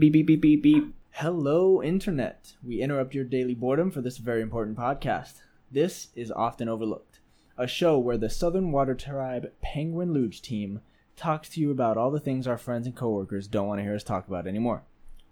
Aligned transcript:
Beep 0.00 0.14
beep 0.14 0.26
beep 0.28 0.40
beep 0.40 0.62
beep. 0.62 0.94
Hello, 1.10 1.82
Internet. 1.82 2.54
We 2.64 2.80
interrupt 2.80 3.14
your 3.14 3.24
daily 3.24 3.52
boredom 3.52 3.90
for 3.90 4.00
this 4.00 4.16
very 4.16 4.40
important 4.40 4.78
podcast. 4.78 5.42
This 5.70 6.08
is 6.16 6.32
Often 6.32 6.70
Overlooked, 6.70 7.20
a 7.58 7.66
show 7.66 7.98
where 7.98 8.16
the 8.16 8.30
Southern 8.30 8.72
Water 8.72 8.94
Tribe 8.94 9.52
Penguin 9.60 10.14
Luge 10.14 10.40
team 10.40 10.80
talks 11.16 11.50
to 11.50 11.60
you 11.60 11.70
about 11.70 11.98
all 11.98 12.10
the 12.10 12.18
things 12.18 12.46
our 12.46 12.56
friends 12.56 12.86
and 12.86 12.96
coworkers 12.96 13.46
don't 13.46 13.68
want 13.68 13.80
to 13.80 13.82
hear 13.82 13.94
us 13.94 14.02
talk 14.02 14.26
about 14.26 14.46
anymore. 14.46 14.84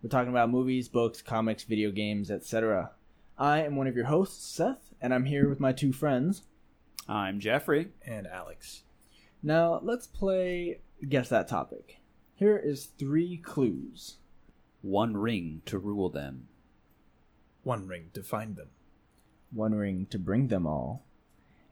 We're 0.03 0.11
talking 0.11 0.29
about 0.29 0.51
movies, 0.51 0.87
books, 0.87 1.23
comics, 1.23 1.65
video 1.65 1.91
games, 1.91 2.31
etc. 2.31 2.91
I 3.39 3.63
am 3.63 3.75
one 3.75 3.87
of 3.87 3.97
your 3.97 4.05
hosts, 4.05 4.45
Seth, 4.55 4.93
and 5.01 5.15
I'm 5.15 5.25
here 5.25 5.49
with 5.49 5.61
my 5.61 5.73
two 5.73 5.95
friends. 5.95 6.43
I'm 7.09 7.41
Jeffrey. 7.41 7.89
and 8.07 8.27
Alex. 8.27 8.83
Now, 9.43 9.81
let's 9.83 10.07
play 10.07 10.81
Guess 11.09 11.31
That 11.31 11.49
Topic. 11.49 12.01
Here 12.35 12.59
is 12.59 12.91
three 12.99 13.39
clues. 13.39 14.17
One 14.83 15.17
ring 15.17 15.63
to 15.67 15.79
rule 15.79 16.09
them. 16.09 16.49
One 17.63 17.87
ring 17.87 18.11
to 18.15 18.23
find 18.23 18.57
them. 18.57 18.69
one 19.53 19.75
ring 19.75 20.07
to 20.11 20.19
bring 20.19 20.49
them 20.49 20.67
all, 20.67 21.05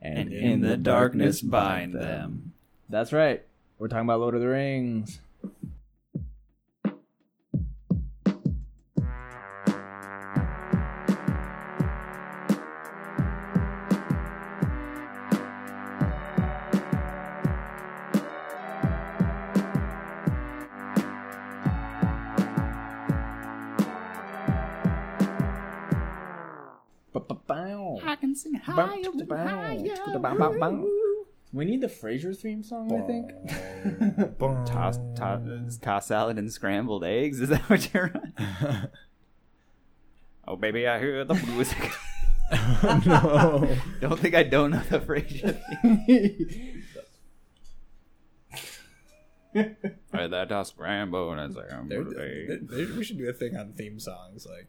And 0.01 0.31
in 0.33 0.61
the 0.61 0.77
darkness 0.77 1.41
bind 1.41 1.93
them. 1.93 2.53
That's 2.89 3.13
right. 3.13 3.43
We're 3.79 3.87
talking 3.87 4.05
about 4.05 4.19
Lord 4.19 4.35
of 4.35 4.41
the 4.41 4.47
Rings. 4.47 5.19
Ba-ba-bow. 28.43 28.83
I 29.59 29.75
can 29.75 29.95
sing 29.95 30.21
Ba-ba-bow. 30.21 30.87
We 31.53 31.63
need 31.65 31.79
the 31.81 31.87
Frasier 31.87 32.35
theme 32.37 32.61
song, 32.61 32.91
I 32.93 33.01
think. 33.07 33.31
Toss, 34.67 34.99
toss, 35.15 35.77
toss 35.77 36.07
salad 36.07 36.37
and 36.37 36.51
scrambled 36.51 37.03
eggs. 37.05 37.39
Is 37.39 37.49
that 37.49 37.61
what 37.69 37.93
you're 37.93 38.11
on? 38.13 38.89
oh, 40.47 40.55
baby, 40.57 40.85
I 40.87 40.99
hear 40.99 41.23
the 41.23 41.33
music. 41.35 41.91
no. 43.05 43.67
don't 44.01 44.19
think 44.19 44.35
I 44.35 44.43
don't 44.43 44.71
know 44.71 44.81
the 44.89 44.99
Frasier 44.99 45.57
theme. 46.05 46.83
Or 50.13 50.27
that 50.27 50.49
toss 50.49 50.69
scramble 50.69 51.31
and 51.31 51.55
There, 51.55 51.63
scrambled 51.65 52.13
there- 52.15 52.51
eggs. 52.51 52.67
there- 52.69 52.97
we 52.97 53.03
should 53.03 53.17
do 53.17 53.27
a 53.29 53.33
thing 53.33 53.55
on 53.55 53.73
theme 53.73 53.99
songs, 53.99 54.45
like 54.45 54.67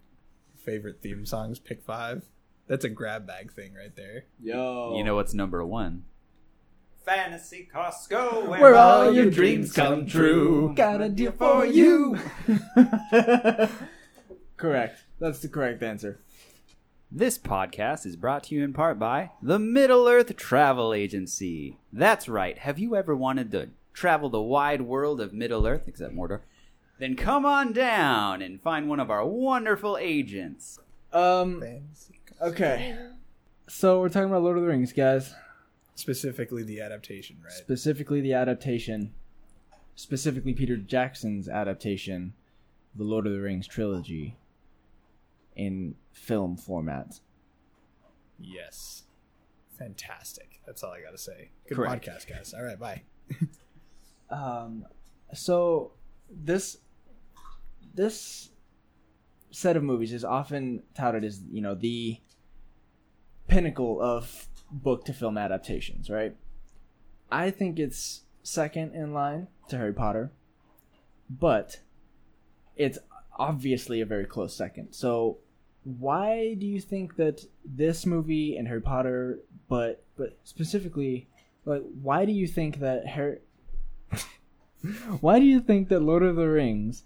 favorite 0.65 1.03
theme 1.03 1.27
songs. 1.27 1.59
Pick 1.59 1.83
five. 1.83 2.25
That's 2.69 2.85
a 2.85 2.89
grab 2.89 3.27
bag 3.27 3.53
thing 3.53 3.75
right 3.75 3.95
there. 3.97 4.27
Yo. 4.41 4.95
You 4.97 5.03
know 5.03 5.15
what's 5.17 5.35
number 5.35 5.65
one? 5.65 6.05
Fantasy 7.05 7.67
Costco, 7.75 8.47
where 8.47 8.75
all 8.75 9.15
your 9.15 9.31
dreams 9.31 9.73
come 9.73 10.07
true. 10.07 10.75
Got 10.77 11.01
a 11.01 11.09
deal 11.09 11.33
for 11.33 11.65
you. 11.65 12.19
correct. 14.59 15.05
That's 15.19 15.39
the 15.39 15.49
correct 15.49 15.83
answer. 15.83 16.21
This 17.11 17.39
podcast 17.39 18.05
is 18.05 18.17
brought 18.17 18.45
to 18.45 18.55
you 18.55 18.63
in 18.63 18.75
part 18.75 18.99
by 18.99 19.31
the 19.41 19.59
Middle 19.59 20.07
Earth 20.07 20.37
Travel 20.37 20.93
Agency. 20.93 21.79
That's 21.91 22.29
right. 22.29 22.59
Have 22.59 22.79
you 22.79 22.95
ever 22.95 23.17
wanted 23.17 23.51
to 23.53 23.71
travel 23.95 24.29
the 24.29 24.43
wide 24.43 24.83
world 24.83 25.23
of 25.23 25.33
Middle 25.33 25.67
Earth, 25.67 25.85
except 25.87 26.15
Mordor? 26.15 26.41
Then 26.99 27.17
come 27.17 27.47
on 27.47 27.73
down 27.73 28.43
and 28.43 28.61
find 28.61 28.87
one 28.87 29.01
of 29.01 29.11
our 29.11 29.25
wonderful 29.25 29.97
agents. 29.99 30.79
Um. 31.11 31.63
Fancy. 31.63 32.18
Okay. 32.41 32.97
So 33.69 34.01
we're 34.01 34.09
talking 34.09 34.29
about 34.29 34.43
Lord 34.43 34.57
of 34.57 34.63
the 34.63 34.69
Rings, 34.69 34.93
guys. 34.93 35.35
Specifically, 35.95 36.63
the 36.63 36.81
adaptation, 36.81 37.37
right? 37.43 37.53
Specifically, 37.53 38.21
the 38.21 38.33
adaptation. 38.35 39.13
Specifically, 39.97 40.55
Peter 40.55 40.77
Jackson's 40.77 41.49
adaptation, 41.49 42.35
the 42.95 43.03
Lord 43.05 43.27
of 43.27 43.33
the 43.33 43.41
Rings 43.41 43.67
trilogy, 43.67 44.37
in 45.57 45.97
film 46.13 46.57
format. 46.57 47.21
yes. 48.39 49.03
Fantastic. 49.79 50.61
That's 50.67 50.83
all 50.83 50.91
I 50.91 51.01
gotta 51.01 51.19
say. 51.19 51.51
Good 51.69 51.77
Correct. 51.77 52.05
podcast, 52.05 52.27
guys. 52.29 52.53
All 52.53 52.63
right, 52.65 52.79
bye. 52.79 53.03
Um, 54.31 54.85
so 55.33 55.93
this 56.31 56.77
this 57.95 58.51
set 59.51 59.75
of 59.75 59.83
movies 59.83 60.13
is 60.13 60.23
often 60.23 60.83
touted 60.95 61.25
as 61.25 61.41
you 61.51 61.63
know 61.63 61.75
the 61.75 62.19
pinnacle 63.49 64.01
of 64.01 64.49
book 64.71 65.05
to 65.07 65.13
film 65.13 65.39
adaptations, 65.39 66.09
right? 66.09 66.37
I 67.31 67.51
think 67.51 67.79
it's 67.79 68.23
second 68.43 68.95
in 68.95 69.13
line 69.13 69.49
to 69.69 69.77
Harry 69.77 69.93
Potter, 69.93 70.31
but 71.29 71.81
it's 72.77 72.99
obviously 73.39 74.01
a 74.01 74.07
very 74.07 74.25
close 74.25 74.55
second. 74.55 74.93
So 74.93 75.39
why 75.85 76.55
do 76.55 76.67
you 76.67 76.81
think 76.81 77.17
that 77.17 77.45
this 77.65 78.07
movie 78.07 78.57
and 78.57 78.69
Harry 78.69 78.81
Potter, 78.81 79.41
but 79.69 80.05
but 80.17 80.39
specifically, 80.45 81.29
like 81.65 81.83
why 82.03 82.25
do 82.25 82.33
you 82.33 82.47
think 82.47 82.81
that 82.81 83.07
Harry 83.07 83.39
why 85.21 85.39
do 85.39 85.45
you 85.45 85.61
think 85.61 85.89
that 85.89 86.01
Lord 86.01 86.23
of 86.23 86.37
the 86.37 86.49
Rings 86.49 87.05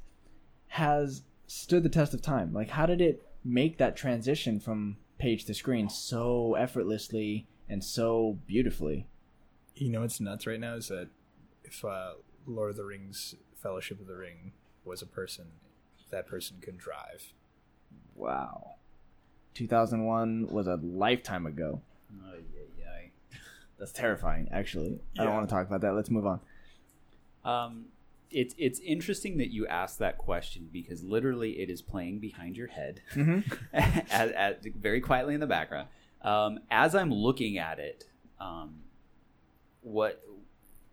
has 0.68 1.22
stood 1.46 1.82
the 1.82 1.88
test 1.88 2.14
of 2.14 2.22
time? 2.22 2.52
Like, 2.52 2.70
how 2.70 2.86
did 2.86 3.00
it 3.00 3.26
make 3.44 3.78
that 3.78 3.96
transition 3.96 4.58
from 4.60 4.96
page 5.22 5.44
to 5.44 5.54
screen 5.54 5.88
so 5.88 6.54
effortlessly 6.54 7.46
and 7.68 7.84
so 7.84 8.38
beautifully? 8.44 9.06
You 9.76 9.88
know 9.88 10.00
what's 10.00 10.20
nuts 10.20 10.48
right 10.48 10.58
now 10.58 10.74
is 10.74 10.88
that 10.88 11.10
if 11.62 11.84
uh, 11.84 12.14
Lord 12.44 12.70
of 12.70 12.76
the 12.76 12.84
Rings, 12.84 13.36
Fellowship 13.54 14.00
of 14.00 14.08
the 14.08 14.16
Ring, 14.16 14.52
was 14.84 15.00
a 15.00 15.06
person, 15.06 15.46
that 16.10 16.26
person 16.26 16.56
could 16.60 16.76
drive. 16.76 17.32
Wow. 18.16 18.74
2001 19.54 20.48
was 20.50 20.66
a 20.66 20.80
lifetime 20.82 21.46
ago. 21.46 21.80
Oh, 22.12 22.34
yeah, 22.52 22.62
yeah. 22.76 23.38
That's 23.78 23.92
terrifying, 23.92 24.48
actually. 24.50 24.98
I 25.16 25.22
don't 25.22 25.34
want 25.34 25.48
to 25.48 25.54
talk 25.54 25.68
about 25.68 25.82
that. 25.82 25.94
Let's 25.94 26.10
move 26.10 26.26
on. 26.26 26.40
Um, 27.44 27.84
it's 28.32 28.54
it's 28.58 28.80
interesting 28.80 29.38
that 29.38 29.52
you 29.52 29.66
asked 29.66 29.98
that 29.98 30.18
question 30.18 30.68
because 30.72 31.02
literally 31.02 31.60
it 31.60 31.70
is 31.70 31.82
playing 31.82 32.18
behind 32.18 32.56
your 32.56 32.68
head, 32.68 33.00
as, 33.72 34.30
as, 34.32 34.56
very 34.76 35.00
quietly 35.00 35.34
in 35.34 35.40
the 35.40 35.46
background. 35.46 35.88
Um, 36.22 36.60
as 36.70 36.94
I'm 36.94 37.12
looking 37.12 37.58
at 37.58 37.78
it, 37.78 38.04
um, 38.40 38.80
what 39.80 40.22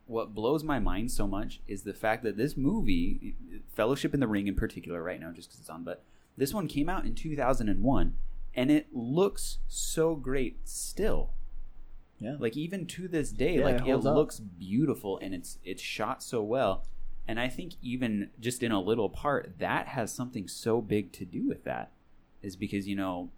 what 0.06 0.34
blows 0.34 0.64
my 0.64 0.80
mind 0.80 1.12
so 1.12 1.28
much 1.28 1.62
is 1.68 1.84
the 1.84 1.94
fact 1.94 2.24
that 2.24 2.36
this 2.36 2.58
movie, 2.58 3.36
Fellowship 3.76 4.14
in 4.14 4.20
the 4.20 4.28
Ring 4.28 4.48
in 4.48 4.56
particular, 4.56 5.04
right 5.04 5.20
now 5.20 5.32
just 5.32 5.50
because 5.50 5.60
it's 5.60 5.70
on, 5.70 5.84
but 5.84 6.04
this 6.36 6.54
one 6.54 6.68
came 6.68 6.90
out 6.90 7.06
in 7.06 7.14
2001, 7.14 8.16
and 8.56 8.72
it 8.72 8.88
looks 8.92 9.60
so 9.68 10.16
great 10.16 10.68
still 10.68 11.34
Yeah. 12.18 12.38
like 12.40 12.58
even 12.58 12.88
to 12.88 13.08
this 13.08 13.32
day 13.32 13.58
Yeah, 13.60 13.66
like 13.66 13.76
it 13.76 13.88
it, 13.88 13.92
holds 13.92 14.06
up. 14.08 14.16
looks 14.16 14.40
beautiful 14.40 15.20
and 15.22 15.36
it's 15.36 15.60
it's 15.64 15.82
shot 15.82 16.24
so 16.24 16.42
well 16.42 16.86
and 17.30 17.40
i 17.40 17.48
think 17.48 17.74
even 17.84 18.32
just 18.40 18.64
in 18.64 18.72
a 18.72 18.82
little 18.82 19.08
part 19.08 19.54
that 19.60 19.88
has 19.90 20.12
something 20.12 20.48
so 20.48 20.82
big 20.82 21.12
to 21.14 21.24
do 21.24 21.48
with 21.48 21.64
that 21.64 21.92
is 22.42 22.56
because 22.56 22.88
you 22.88 22.96
know 22.96 23.30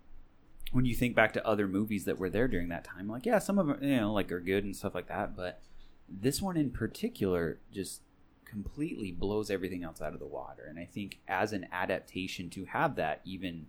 when 0.72 0.86
you 0.86 0.96
think 0.96 1.14
back 1.14 1.34
to 1.34 1.46
other 1.46 1.68
movies 1.68 2.06
that 2.06 2.18
were 2.18 2.30
there 2.30 2.48
during 2.48 2.70
that 2.70 2.86
time 2.86 3.10
like 3.10 3.26
yeah 3.26 3.38
some 3.38 3.60
of 3.60 3.68
them 3.68 3.78
you 3.84 3.98
know 3.98 4.14
like 4.14 4.32
are 4.32 4.40
good 4.40 4.64
and 4.64 4.76
stuff 4.76 4.96
like 4.96 5.10
that 5.10 5.36
but 5.36 5.62
this 6.08 6.42
one 6.42 6.56
in 6.56 6.72
particular 6.72 7.60
just 7.72 8.02
completely 8.46 9.12
blows 9.12 9.52
everything 9.52 9.84
else 9.84 10.02
out 10.02 10.14
of 10.14 10.20
the 10.20 10.26
water. 10.26 10.66
And 10.68 10.80
i 10.80 10.86
think 10.86 11.20
as 11.28 11.54
an 11.54 11.68
adaptation 11.72 12.50
to 12.52 12.66
have 12.66 12.96
that 12.96 13.22
even 13.26 13.68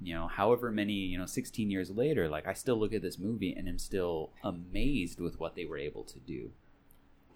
you 0.00 0.14
know 0.14 0.26
however 0.26 0.70
many 0.70 0.92
you 0.92 1.16
know 1.16 1.26
16 1.26 1.70
years 1.70 1.90
later 1.90 2.28
like 2.28 2.46
i 2.46 2.52
still 2.52 2.76
look 2.76 2.92
at 2.92 3.00
this 3.00 3.18
movie 3.18 3.54
and 3.54 3.68
am 3.68 3.78
still 3.78 4.30
amazed 4.42 5.20
with 5.20 5.38
what 5.38 5.54
they 5.54 5.64
were 5.64 5.78
able 5.78 6.02
to 6.04 6.18
do 6.18 6.50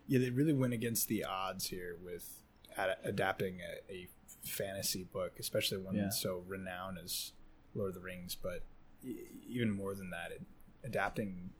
Yeah, 0.08 0.18
they 0.18 0.30
really 0.30 0.52
went 0.54 0.72
against 0.72 1.06
the 1.08 1.24
odds 1.24 1.66
here 1.68 1.96
with 2.02 2.42
ad- 2.76 2.96
adapting 3.04 3.60
a, 3.60 3.92
a 3.92 4.08
fantasy 4.42 5.04
book, 5.04 5.34
especially 5.38 5.78
one 5.78 5.94
Yeah. 5.94 6.08
so 6.08 6.42
renowned 6.46 6.98
as 7.02 7.32
Lord 7.74 7.90
of 7.90 7.94
the 7.94 8.00
Rings. 8.00 8.34
But 8.34 8.64
e- 9.04 9.16
even 9.46 9.70
more 9.70 9.94
than 9.94 10.10
that, 10.10 10.32
it, 10.32 10.42
adapting 10.82 11.50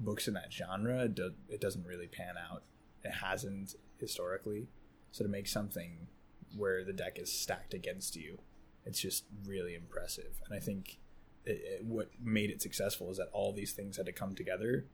books 0.00 0.26
in 0.26 0.34
that 0.34 0.50
genre, 0.52 1.04
it, 1.04 1.14
do, 1.14 1.32
it 1.48 1.60
doesn't 1.60 1.84
really 1.86 2.06
pan 2.08 2.34
out. 2.38 2.62
It 3.04 3.12
hasn't 3.12 3.74
historically. 3.98 4.68
So 5.12 5.22
to 5.24 5.30
make 5.30 5.46
something 5.46 6.08
where 6.56 6.84
the 6.84 6.92
deck 6.94 7.18
is 7.18 7.30
stacked 7.30 7.74
against 7.74 8.16
you, 8.16 8.38
it's 8.86 9.00
just 9.00 9.24
really 9.46 9.74
impressive. 9.74 10.40
And 10.46 10.56
I 10.56 10.60
think 10.60 10.98
it, 11.44 11.60
it, 11.80 11.84
what 11.84 12.10
made 12.22 12.48
it 12.50 12.62
successful 12.62 13.10
is 13.10 13.18
that 13.18 13.28
all 13.34 13.52
these 13.52 13.72
things 13.72 13.98
had 13.98 14.06
to 14.06 14.12
come 14.12 14.34
together 14.34 14.86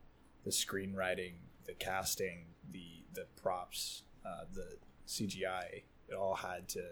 the 0.47 0.53
screenwriting, 0.53 1.33
the 1.67 1.75
casting, 1.75 2.47
the 2.73 3.03
the 3.13 3.27
props, 3.43 4.05
uh, 4.25 4.45
the 4.55 4.77
CGI. 5.07 5.83
It 6.09 6.15
all 6.15 6.37
had 6.37 6.69
to 6.71 6.85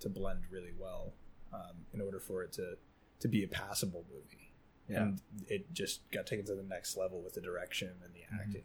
to 0.00 0.08
blend 0.08 0.40
really 0.50 0.72
well 0.78 1.14
um, 1.52 1.78
in 1.92 2.00
order 2.00 2.20
for 2.20 2.42
it 2.44 2.52
to 2.52 2.76
to 3.20 3.26
be 3.28 3.42
a 3.42 3.48
passable 3.48 4.04
movie. 4.12 4.52
Yeah. 4.88 5.02
And 5.02 5.20
it 5.48 5.72
just 5.72 6.00
got 6.10 6.26
taken 6.26 6.44
to 6.46 6.54
the 6.54 6.62
next 6.62 6.96
level 6.96 7.22
with 7.22 7.34
the 7.34 7.40
direction 7.40 7.88
and 8.04 8.14
the 8.14 8.20
Mm-hmm. 8.20 8.40
acting. 8.48 8.62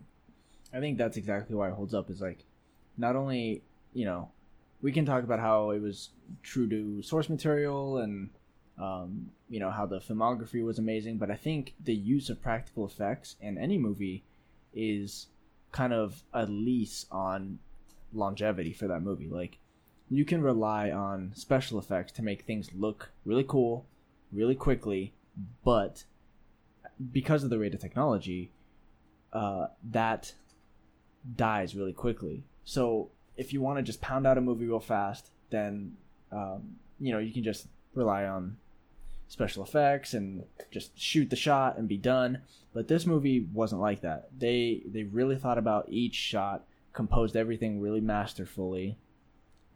I 0.73 0.79
think 0.79 0.97
that's 0.97 1.17
exactly 1.17 1.55
why 1.55 1.69
it 1.69 1.73
holds 1.73 1.93
up. 1.93 2.09
Is 2.09 2.21
like, 2.21 2.43
not 2.97 3.15
only 3.15 3.63
you 3.93 4.03
know, 4.05 4.29
we 4.81 4.91
can 4.91 5.05
talk 5.05 5.23
about 5.23 5.39
how 5.39 5.69
it 5.71 5.81
was 5.81 6.09
true 6.43 6.67
to 6.69 7.01
source 7.01 7.29
material 7.29 7.99
and 7.99 8.29
um, 8.77 9.31
you 9.49 9.59
know 9.59 9.71
how 9.71 9.85
the 9.85 9.99
filmography 9.99 10.63
was 10.63 10.79
amazing, 10.79 11.17
but 11.17 11.31
I 11.31 11.35
think 11.35 11.73
the 11.83 11.95
use 11.95 12.29
of 12.29 12.41
practical 12.41 12.85
effects 12.85 13.35
in 13.41 13.57
any 13.57 13.77
movie 13.77 14.23
is 14.73 15.27
kind 15.71 15.93
of 15.93 16.23
a 16.33 16.45
lease 16.45 17.05
on 17.11 17.59
longevity 18.13 18.73
for 18.73 18.87
that 18.87 19.01
movie. 19.01 19.27
Like, 19.27 19.57
you 20.09 20.25
can 20.25 20.41
rely 20.41 20.91
on 20.91 21.31
special 21.35 21.79
effects 21.79 22.11
to 22.13 22.21
make 22.21 22.43
things 22.43 22.69
look 22.73 23.11
really 23.25 23.45
cool, 23.47 23.85
really 24.31 24.55
quickly, 24.55 25.13
but 25.63 26.03
because 27.11 27.43
of 27.43 27.49
the 27.49 27.59
rate 27.59 27.73
of 27.73 27.81
technology, 27.81 28.51
uh, 29.33 29.67
that 29.91 30.33
dies 31.35 31.75
really 31.75 31.93
quickly. 31.93 32.43
So 32.63 33.09
if 33.37 33.53
you 33.53 33.61
want 33.61 33.77
to 33.77 33.83
just 33.83 34.01
pound 34.01 34.25
out 34.25 34.37
a 34.37 34.41
movie 34.41 34.65
real 34.65 34.79
fast, 34.79 35.29
then 35.49 35.97
um, 36.31 36.75
you 36.99 37.11
know 37.11 37.19
you 37.19 37.33
can 37.33 37.43
just 37.43 37.67
rely 37.93 38.25
on 38.25 38.57
special 39.27 39.63
effects 39.63 40.13
and 40.13 40.43
just 40.71 40.97
shoot 40.99 41.29
the 41.29 41.35
shot 41.35 41.77
and 41.77 41.87
be 41.87 41.97
done. 41.97 42.41
But 42.73 42.87
this 42.87 43.05
movie 43.05 43.47
wasn't 43.53 43.81
like 43.81 44.01
that. 44.01 44.29
They 44.37 44.83
they 44.85 45.03
really 45.03 45.37
thought 45.37 45.57
about 45.57 45.87
each 45.89 46.15
shot, 46.15 46.65
composed 46.93 47.35
everything 47.35 47.79
really 47.79 48.01
masterfully, 48.01 48.97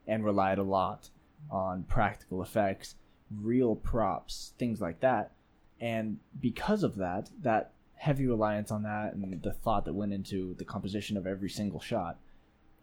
and 0.07 0.23
relied 0.25 0.57
a 0.57 0.63
lot 0.63 1.09
on 1.49 1.83
practical 1.83 2.41
effects, 2.41 2.95
real 3.41 3.75
props, 3.75 4.53
things 4.57 4.81
like 4.81 4.99
that. 4.99 5.31
And 5.79 6.19
because 6.41 6.83
of 6.83 6.97
that, 6.97 7.29
that 7.41 7.71
heavy 7.95 8.27
reliance 8.27 8.71
on 8.71 8.83
that 8.83 9.13
and 9.13 9.41
the 9.41 9.53
thought 9.53 9.85
that 9.85 9.93
went 9.93 10.13
into 10.13 10.53
the 10.55 10.65
composition 10.65 11.15
of 11.17 11.25
every 11.25 11.49
single 11.49 11.79
shot, 11.79 12.17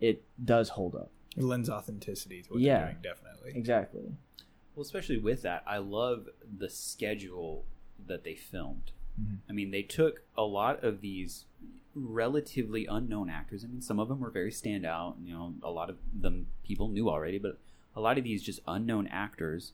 it 0.00 0.22
does 0.42 0.70
hold 0.70 0.94
up. 0.94 1.10
It 1.36 1.42
lends 1.44 1.68
authenticity 1.68 2.42
to 2.42 2.52
what 2.54 2.60
Yeah. 2.60 2.78
they're 2.78 2.86
doing, 2.92 3.02
definitely. 3.02 3.52
Exactly. 3.54 4.12
Well, 4.76 4.82
especially 4.82 5.18
with 5.18 5.42
that, 5.42 5.64
I 5.66 5.78
love 5.78 6.28
the 6.58 6.68
schedule 6.68 7.64
that 8.06 8.22
they 8.22 8.34
filmed. 8.36 8.92
Mhm. 9.20 9.38
I 9.48 9.52
mean, 9.52 9.70
they 9.72 9.82
took 9.82 10.22
a 10.36 10.42
lot 10.44 10.84
of 10.84 11.00
these 11.00 11.46
relatively 11.94 12.86
unknown 12.86 13.30
actors. 13.30 13.64
I 13.64 13.68
mean, 13.68 13.80
some 13.80 13.98
of 13.98 14.08
them 14.08 14.20
were 14.20 14.30
very 14.30 14.50
standout. 14.50 15.16
You 15.24 15.32
know, 15.34 15.54
a 15.62 15.70
lot 15.70 15.88
of 15.90 15.96
them 16.12 16.46
people 16.62 16.88
knew 16.88 17.08
already, 17.08 17.38
but 17.38 17.58
a 17.94 18.00
lot 18.00 18.18
of 18.18 18.24
these 18.24 18.42
just 18.42 18.60
unknown 18.68 19.06
actors, 19.06 19.72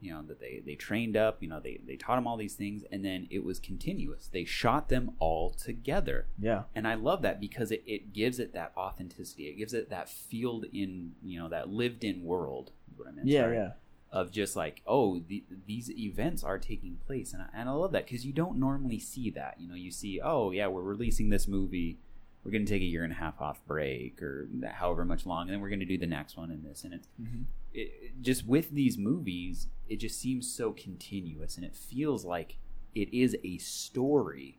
you 0.00 0.12
know, 0.12 0.20
that 0.22 0.38
they 0.38 0.60
they 0.64 0.74
trained 0.74 1.16
up. 1.16 1.42
You 1.42 1.48
know, 1.48 1.60
they 1.60 1.80
they 1.86 1.96
taught 1.96 2.16
them 2.16 2.26
all 2.26 2.36
these 2.36 2.54
things, 2.54 2.84
and 2.92 3.02
then 3.02 3.26
it 3.30 3.42
was 3.44 3.58
continuous. 3.58 4.26
They 4.28 4.44
shot 4.44 4.90
them 4.90 5.12
all 5.18 5.48
together 5.50 6.26
Yeah. 6.38 6.64
and 6.74 6.86
I 6.86 6.94
love 6.94 7.22
that 7.22 7.40
because 7.40 7.70
it, 7.72 7.82
it 7.86 8.12
gives 8.12 8.38
it 8.38 8.52
that 8.52 8.72
authenticity. 8.76 9.48
It 9.48 9.54
gives 9.54 9.72
it 9.72 9.88
that 9.88 10.10
field 10.10 10.66
in 10.72 11.14
you 11.22 11.38
know 11.38 11.48
that 11.48 11.70
lived 11.70 12.04
in 12.04 12.22
world. 12.24 12.72
Is 12.90 12.98
what 12.98 13.08
I 13.08 13.12
meant. 13.12 13.28
Yeah, 13.28 13.42
sorry, 13.44 13.56
yeah. 13.56 13.72
Of 14.12 14.30
just 14.30 14.56
like 14.56 14.82
oh 14.86 15.20
the, 15.26 15.42
these 15.66 15.90
events 15.90 16.44
are 16.44 16.58
taking 16.58 16.98
place, 17.06 17.32
and 17.32 17.40
I, 17.42 17.46
and 17.54 17.68
I 17.68 17.72
love 17.72 17.92
that 17.92 18.04
because 18.04 18.26
you 18.26 18.32
don't 18.34 18.58
normally 18.58 18.98
see 18.98 19.30
that. 19.30 19.56
You 19.58 19.68
know, 19.68 19.74
you 19.74 19.90
see 19.90 20.20
oh 20.22 20.50
yeah 20.50 20.66
we're 20.66 20.82
releasing 20.82 21.30
this 21.30 21.48
movie, 21.48 21.98
we're 22.44 22.50
going 22.50 22.66
to 22.66 22.70
take 22.70 22.82
a 22.82 22.84
year 22.84 23.04
and 23.04 23.12
a 23.12 23.16
half 23.16 23.40
off 23.40 23.64
break 23.66 24.22
or 24.22 24.48
however 24.74 25.06
much 25.06 25.24
long, 25.24 25.42
and 25.42 25.50
then 25.54 25.60
we're 25.62 25.70
going 25.70 25.80
to 25.80 25.86
do 25.86 25.96
the 25.96 26.06
next 26.06 26.36
one 26.36 26.50
and 26.50 26.62
this 26.62 26.84
and 26.84 26.92
it's 26.92 27.08
Mhm. 27.20 27.44
it, 27.72 27.80
it- 28.02 28.22
just 28.22 28.46
with 28.46 28.70
these 28.72 28.98
movies, 28.98 29.68
it 29.88 29.96
just 29.96 30.20
seems 30.20 30.52
so 30.52 30.72
continuous, 30.72 31.56
and 31.56 31.64
it 31.64 31.74
feels 31.74 32.22
like 32.24 32.58
it 32.94 33.12
is 33.14 33.34
a 33.42 33.56
story. 33.58 34.58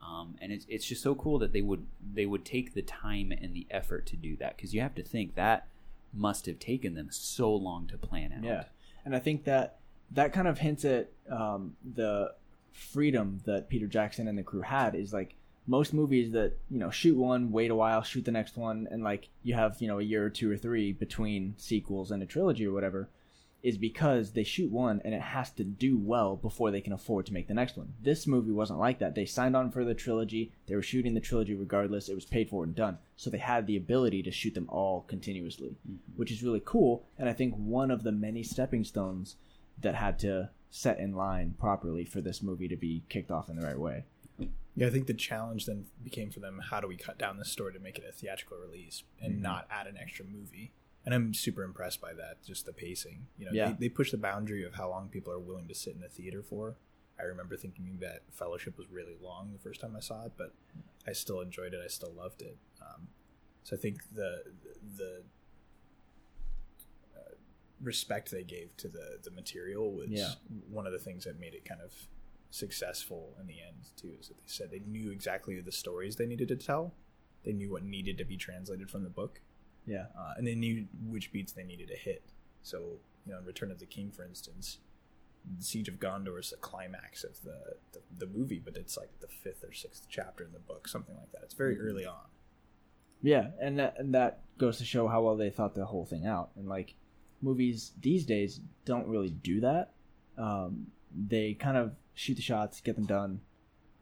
Um, 0.00 0.36
and 0.40 0.52
it's 0.52 0.64
it's 0.68 0.86
just 0.86 1.02
so 1.02 1.14
cool 1.16 1.38
that 1.40 1.52
they 1.52 1.62
would 1.62 1.86
they 2.14 2.26
would 2.26 2.44
take 2.44 2.74
the 2.74 2.82
time 2.82 3.32
and 3.32 3.52
the 3.54 3.66
effort 3.70 4.06
to 4.06 4.16
do 4.16 4.36
that 4.36 4.56
because 4.56 4.72
you 4.74 4.80
have 4.80 4.94
to 4.94 5.02
think 5.02 5.34
that 5.34 5.66
must 6.12 6.46
have 6.46 6.58
taken 6.60 6.94
them 6.94 7.08
so 7.10 7.52
long 7.54 7.86
to 7.88 7.96
plan 7.98 8.32
out. 8.32 8.44
Yeah. 8.44 8.64
And 9.04 9.14
I 9.14 9.18
think 9.18 9.44
that 9.44 9.78
that 10.12 10.32
kind 10.32 10.46
of 10.46 10.58
hints 10.58 10.84
at 10.84 11.10
um, 11.30 11.76
the 11.94 12.32
freedom 12.72 13.40
that 13.44 13.68
Peter 13.68 13.86
Jackson 13.86 14.28
and 14.28 14.38
the 14.38 14.42
crew 14.42 14.62
had 14.62 14.94
is 14.94 15.12
like 15.12 15.34
most 15.66 15.94
movies 15.94 16.32
that, 16.32 16.54
you 16.70 16.78
know, 16.78 16.90
shoot 16.90 17.16
one, 17.16 17.52
wait 17.52 17.70
a 17.70 17.74
while, 17.74 18.02
shoot 18.02 18.24
the 18.24 18.30
next 18.30 18.56
one, 18.56 18.88
and 18.90 19.04
like 19.04 19.28
you 19.42 19.54
have, 19.54 19.80
you 19.80 19.88
know, 19.88 19.98
a 19.98 20.02
year 20.02 20.24
or 20.24 20.30
two 20.30 20.50
or 20.50 20.56
three 20.56 20.92
between 20.92 21.54
sequels 21.56 22.10
and 22.10 22.22
a 22.22 22.26
trilogy 22.26 22.66
or 22.66 22.72
whatever, 22.72 23.08
is 23.62 23.78
because 23.78 24.32
they 24.32 24.42
shoot 24.42 24.70
one 24.70 25.00
and 25.04 25.14
it 25.14 25.20
has 25.20 25.50
to 25.52 25.62
do 25.64 25.96
well 25.96 26.36
before 26.36 26.70
they 26.70 26.80
can 26.80 26.92
afford 26.92 27.26
to 27.26 27.32
make 27.32 27.46
the 27.46 27.54
next 27.54 27.76
one. 27.76 27.92
This 28.02 28.26
movie 28.26 28.50
wasn't 28.50 28.80
like 28.80 28.98
that. 28.98 29.14
They 29.14 29.24
signed 29.24 29.54
on 29.54 29.70
for 29.70 29.84
the 29.84 29.94
trilogy, 29.94 30.52
they 30.66 30.74
were 30.74 30.82
shooting 30.82 31.14
the 31.14 31.20
trilogy 31.20 31.54
regardless, 31.54 32.08
it 32.08 32.14
was 32.14 32.24
paid 32.24 32.48
for 32.50 32.64
and 32.64 32.74
done. 32.74 32.98
So 33.16 33.30
they 33.30 33.38
had 33.38 33.66
the 33.66 33.76
ability 33.76 34.22
to 34.24 34.32
shoot 34.32 34.54
them 34.54 34.68
all 34.68 35.02
continuously 35.02 35.76
which 36.16 36.30
is 36.30 36.42
really 36.42 36.62
cool. 36.64 37.04
And 37.18 37.28
I 37.28 37.32
think 37.32 37.54
one 37.54 37.90
of 37.90 38.02
the 38.02 38.12
many 38.12 38.42
stepping 38.42 38.84
stones 38.84 39.36
that 39.80 39.94
had 39.94 40.18
to 40.20 40.50
set 40.70 40.98
in 40.98 41.14
line 41.14 41.54
properly 41.58 42.04
for 42.04 42.20
this 42.20 42.42
movie 42.42 42.68
to 42.68 42.76
be 42.76 43.02
kicked 43.08 43.30
off 43.30 43.48
in 43.48 43.56
the 43.56 43.66
right 43.66 43.78
way. 43.78 44.04
Yeah, 44.74 44.86
I 44.86 44.90
think 44.90 45.06
the 45.06 45.14
challenge 45.14 45.66
then 45.66 45.84
became 46.02 46.30
for 46.30 46.40
them 46.40 46.60
how 46.70 46.80
do 46.80 46.88
we 46.88 46.96
cut 46.96 47.18
down 47.18 47.36
the 47.38 47.44
story 47.44 47.72
to 47.74 47.78
make 47.78 47.98
it 47.98 48.04
a 48.08 48.12
theatrical 48.12 48.56
release 48.58 49.02
and 49.20 49.34
Mhm. 49.38 49.42
not 49.42 49.66
add 49.70 49.86
an 49.86 49.96
extra 49.98 50.24
movie. 50.24 50.72
And 51.04 51.14
I'm 51.14 51.34
super 51.34 51.64
impressed 51.64 52.00
by 52.00 52.12
that, 52.14 52.44
just 52.46 52.64
the 52.66 52.72
pacing. 52.72 53.26
You 53.36 53.46
know, 53.46 53.52
Yeah. 53.52 53.68
they, 53.72 53.76
they 53.80 53.88
push 53.88 54.10
the 54.12 54.18
boundary 54.18 54.64
of 54.64 54.74
how 54.74 54.88
long 54.88 55.08
people 55.08 55.32
are 55.32 55.38
willing 55.40 55.66
to 55.68 55.74
sit 55.74 55.94
in 55.94 56.00
the 56.00 56.08
theater 56.08 56.42
for. 56.42 56.76
I 57.18 57.24
remember 57.24 57.56
thinking 57.56 57.98
that 58.00 58.22
Fellowship 58.32 58.78
was 58.78 58.88
really 58.90 59.16
long 59.20 59.52
the 59.52 59.58
first 59.58 59.80
time 59.80 59.94
I 59.96 60.00
saw 60.00 60.24
it, 60.26 60.32
but 60.36 60.54
I 61.06 61.12
still 61.12 61.40
enjoyed 61.40 61.74
it. 61.74 61.80
I 61.84 61.88
still 61.88 62.12
loved 62.12 62.40
it. 62.42 62.56
Um, 62.80 63.08
so 63.64 63.76
I 63.76 63.78
think 63.80 64.02
the 64.14 64.44
the 64.96 65.22
uh, 67.16 67.34
respect 67.80 68.30
they 68.30 68.42
gave 68.44 68.76
to 68.78 68.88
the 68.88 69.18
the 69.22 69.30
material 69.30 69.92
was 69.92 70.08
Yeah. 70.10 70.32
one 70.70 70.86
of 70.86 70.92
the 70.92 70.98
things 70.98 71.24
that 71.24 71.38
made 71.38 71.54
it 71.54 71.64
kind 71.64 71.80
of 71.80 71.92
successful 72.50 73.36
in 73.40 73.46
the 73.46 73.60
end 73.62 73.88
too. 73.96 74.14
Is 74.20 74.28
that 74.28 74.36
they 74.38 74.42
said 74.46 74.70
they 74.70 74.80
knew 74.86 75.10
exactly 75.10 75.60
the 75.60 75.72
stories 75.72 76.16
they 76.16 76.26
needed 76.26 76.48
to 76.48 76.56
tell. 76.56 76.94
They 77.44 77.52
knew 77.52 77.70
what 77.70 77.82
needed 77.84 78.18
to 78.18 78.24
be 78.24 78.36
translated 78.36 78.90
from 78.90 79.02
the 79.04 79.10
book 79.10 79.40
Yeah. 79.86 80.06
uh, 80.18 80.34
and 80.36 80.46
they 80.46 80.54
knew 80.54 80.86
which 81.08 81.32
beats 81.32 81.52
they 81.52 81.64
needed 81.64 81.88
to 81.88 81.96
hit. 81.96 82.22
So, 82.62 82.98
you 83.26 83.32
know, 83.32 83.38
in 83.38 83.44
Return 83.44 83.70
of 83.70 83.78
the 83.78 83.86
King, 83.86 84.10
for 84.10 84.24
instance, 84.24 84.78
the 85.58 85.64
Siege 85.64 85.88
of 85.88 85.96
Gondor 85.96 86.38
is 86.38 86.50
the 86.50 86.56
climax 86.56 87.24
of 87.24 87.42
the, 87.42 87.74
the, 87.92 88.00
the 88.18 88.26
movie, 88.26 88.60
but 88.64 88.76
it's 88.76 88.96
like 88.96 89.10
the 89.20 89.26
fifth 89.26 89.64
or 89.64 89.72
sixth 89.72 90.06
chapter 90.08 90.44
in 90.44 90.52
the 90.52 90.60
book, 90.60 90.86
something 90.86 91.16
like 91.16 91.32
that. 91.32 91.40
It's 91.42 91.54
very 91.54 91.80
early 91.80 92.06
on. 92.06 92.26
Yeah, 93.22 93.48
and 93.60 93.78
that, 93.78 93.96
and 93.98 94.14
that 94.14 94.40
goes 94.58 94.78
to 94.78 94.84
show 94.84 95.08
how 95.08 95.22
well 95.22 95.36
they 95.36 95.50
thought 95.50 95.74
the 95.74 95.84
whole 95.86 96.04
thing 96.04 96.26
out. 96.26 96.50
And 96.56 96.68
like 96.68 96.94
movies 97.40 97.92
these 98.00 98.24
days 98.24 98.60
don't 98.84 99.08
really 99.08 99.30
do 99.30 99.60
that. 99.60 99.92
Um, 100.38 100.86
they 101.28 101.54
kind 101.54 101.76
of 101.76 101.92
shoot 102.14 102.34
the 102.34 102.42
shots, 102.42 102.80
get 102.80 102.94
them 102.94 103.06
done, 103.06 103.40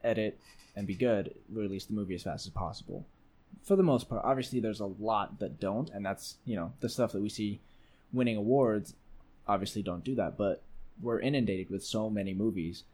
edit, 0.04 0.38
and 0.76 0.86
be 0.86 0.94
good. 0.94 1.34
Release 1.50 1.86
the 1.86 1.94
movie 1.94 2.14
as 2.14 2.22
fast 2.22 2.46
as 2.46 2.52
possible. 2.52 3.06
For 3.62 3.76
the 3.76 3.82
most 3.82 4.08
part, 4.08 4.22
obviously, 4.24 4.60
there's 4.60 4.80
a 4.80 4.86
lot 4.86 5.38
that 5.40 5.60
don't, 5.60 5.90
and 5.90 6.04
that's 6.04 6.36
you 6.44 6.56
know 6.56 6.72
the 6.80 6.88
stuff 6.88 7.12
that 7.12 7.22
we 7.22 7.28
see 7.28 7.60
winning 8.12 8.36
awards. 8.36 8.94
Obviously, 9.46 9.82
don't 9.82 10.04
do 10.04 10.14
that, 10.16 10.36
but 10.36 10.62
we're 11.00 11.20
inundated 11.20 11.70
with 11.70 11.84
so 11.84 12.10
many 12.10 12.34
movies 12.34 12.84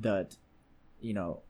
that 0.00 0.36
you 1.00 1.14
know 1.14 1.40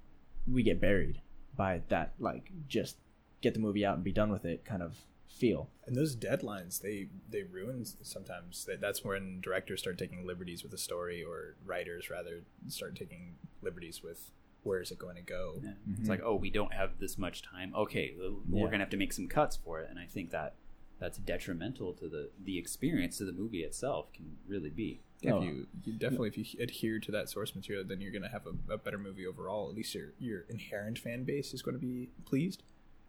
we 0.51 0.63
get 0.63 0.81
buried 0.81 1.21
by 1.57 1.81
that 1.89 2.13
like 2.19 2.51
just 2.69 2.97
get 3.41 3.55
the 3.55 3.61
movie 3.61 3.85
out 3.85 3.97
and 3.97 4.05
be 4.05 4.13
done 4.13 4.31
with 4.31 4.45
it 4.45 4.65
kind 4.65 4.83
of 4.83 4.97
feel. 5.29 5.69
And 5.87 5.97
those 5.97 6.17
deadlines, 6.17 6.81
they 6.81 7.09
they 7.29 7.43
ruin 7.43 7.85
sometimes. 8.03 8.65
That 8.65 8.81
That's 8.81 9.05
when 9.05 9.41
directors 9.41 9.81
start 9.81 9.99
taking 9.99 10.27
liberties 10.27 10.63
with 10.63 10.73
the 10.73 10.79
story, 10.79 11.23
or 11.23 11.57
writers 11.65 12.11
rather 12.11 12.43
start 12.69 12.97
taking 12.97 13.35
liberties 13.63 14.03
with 14.03 14.31
where 14.65 14.81
is 14.81 14.91
it 14.91 14.99
going 14.99 15.17
to 15.17 15.23
go. 15.23 15.61
Yeah. 15.63 15.71
Mhm. 15.89 16.01
It's 16.01 16.09
like, 16.09 16.23
oh, 16.25 16.35
we 16.35 16.51
don't 16.51 16.73
have 16.73 16.99
this 16.99 17.17
much 17.19 17.43
time. 17.43 17.73
Okay, 17.75 18.15
we're 18.49 18.67
gonna 18.67 18.79
have 18.79 18.91
to 18.91 18.97
make 18.97 19.13
some 19.13 19.29
cuts 19.29 19.57
for 19.57 19.81
it, 19.81 19.89
and 19.91 19.99
I 19.99 20.07
think 20.07 20.31
that 20.31 20.55
that's 20.99 21.19
detrimental 21.19 21.93
to 21.95 22.09
the 22.09 22.31
the 22.43 22.57
experience 22.59 23.19
to 23.19 23.25
the 23.25 23.33
movie 23.33 23.63
itself 23.63 24.13
can 24.13 24.37
really 24.47 24.71
be. 24.71 25.01
If 25.23 25.33
Oh. 25.33 25.43
you, 25.43 25.67
you 25.85 25.93
definitely 25.95 26.29
if 26.29 26.37
you 26.39 26.45
adhere 26.63 26.99
to 27.01 27.11
that 27.13 27.29
source 27.31 27.55
material, 27.55 27.85
then 27.85 28.01
you're 28.01 28.13
going 28.13 28.23
to 28.23 28.29
have 28.29 28.47
a, 28.47 28.73
a 28.75 28.79
better 28.79 28.99
movie 28.99 29.27
overall. 29.27 29.69
At 29.71 29.75
least 29.77 29.95
your 29.95 30.13
your 30.19 30.43
inherent 30.49 30.99
fan 30.99 31.25
base 31.25 31.55
is 31.55 31.63
going 31.63 31.75
to 31.75 31.81
be 31.81 32.11
pleased. 32.27 32.63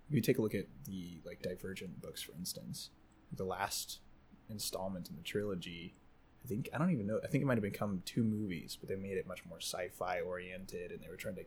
If 0.10 0.16
you 0.16 0.22
take 0.22 0.38
a 0.38 0.42
look 0.42 0.56
at 0.56 0.68
the 0.86 1.20
like 1.26 1.42
Divergent 1.42 2.02
books, 2.02 2.22
for 2.22 2.32
instance, 2.34 2.90
the 3.32 3.44
last 3.44 4.00
installment 4.50 5.10
in 5.10 5.16
the 5.16 5.24
trilogy, 5.24 5.96
I 6.46 6.48
think 6.48 6.70
I 6.74 6.78
don't 6.78 6.92
even 6.92 7.08
know. 7.08 7.20
I 7.24 7.28
think 7.28 7.42
it 7.42 7.48
might 7.48 7.58
have 7.58 7.64
become 7.64 8.04
two 8.06 8.24
movies, 8.24 8.78
but 8.80 8.88
they 8.88 8.96
made 8.96 9.18
it 9.18 9.28
much 9.28 9.46
more 9.46 9.60
sci-fi 9.60 10.20
oriented, 10.20 10.92
and 10.92 11.02
they 11.02 11.10
were 11.10 11.16
trying 11.16 11.36
to 11.36 11.46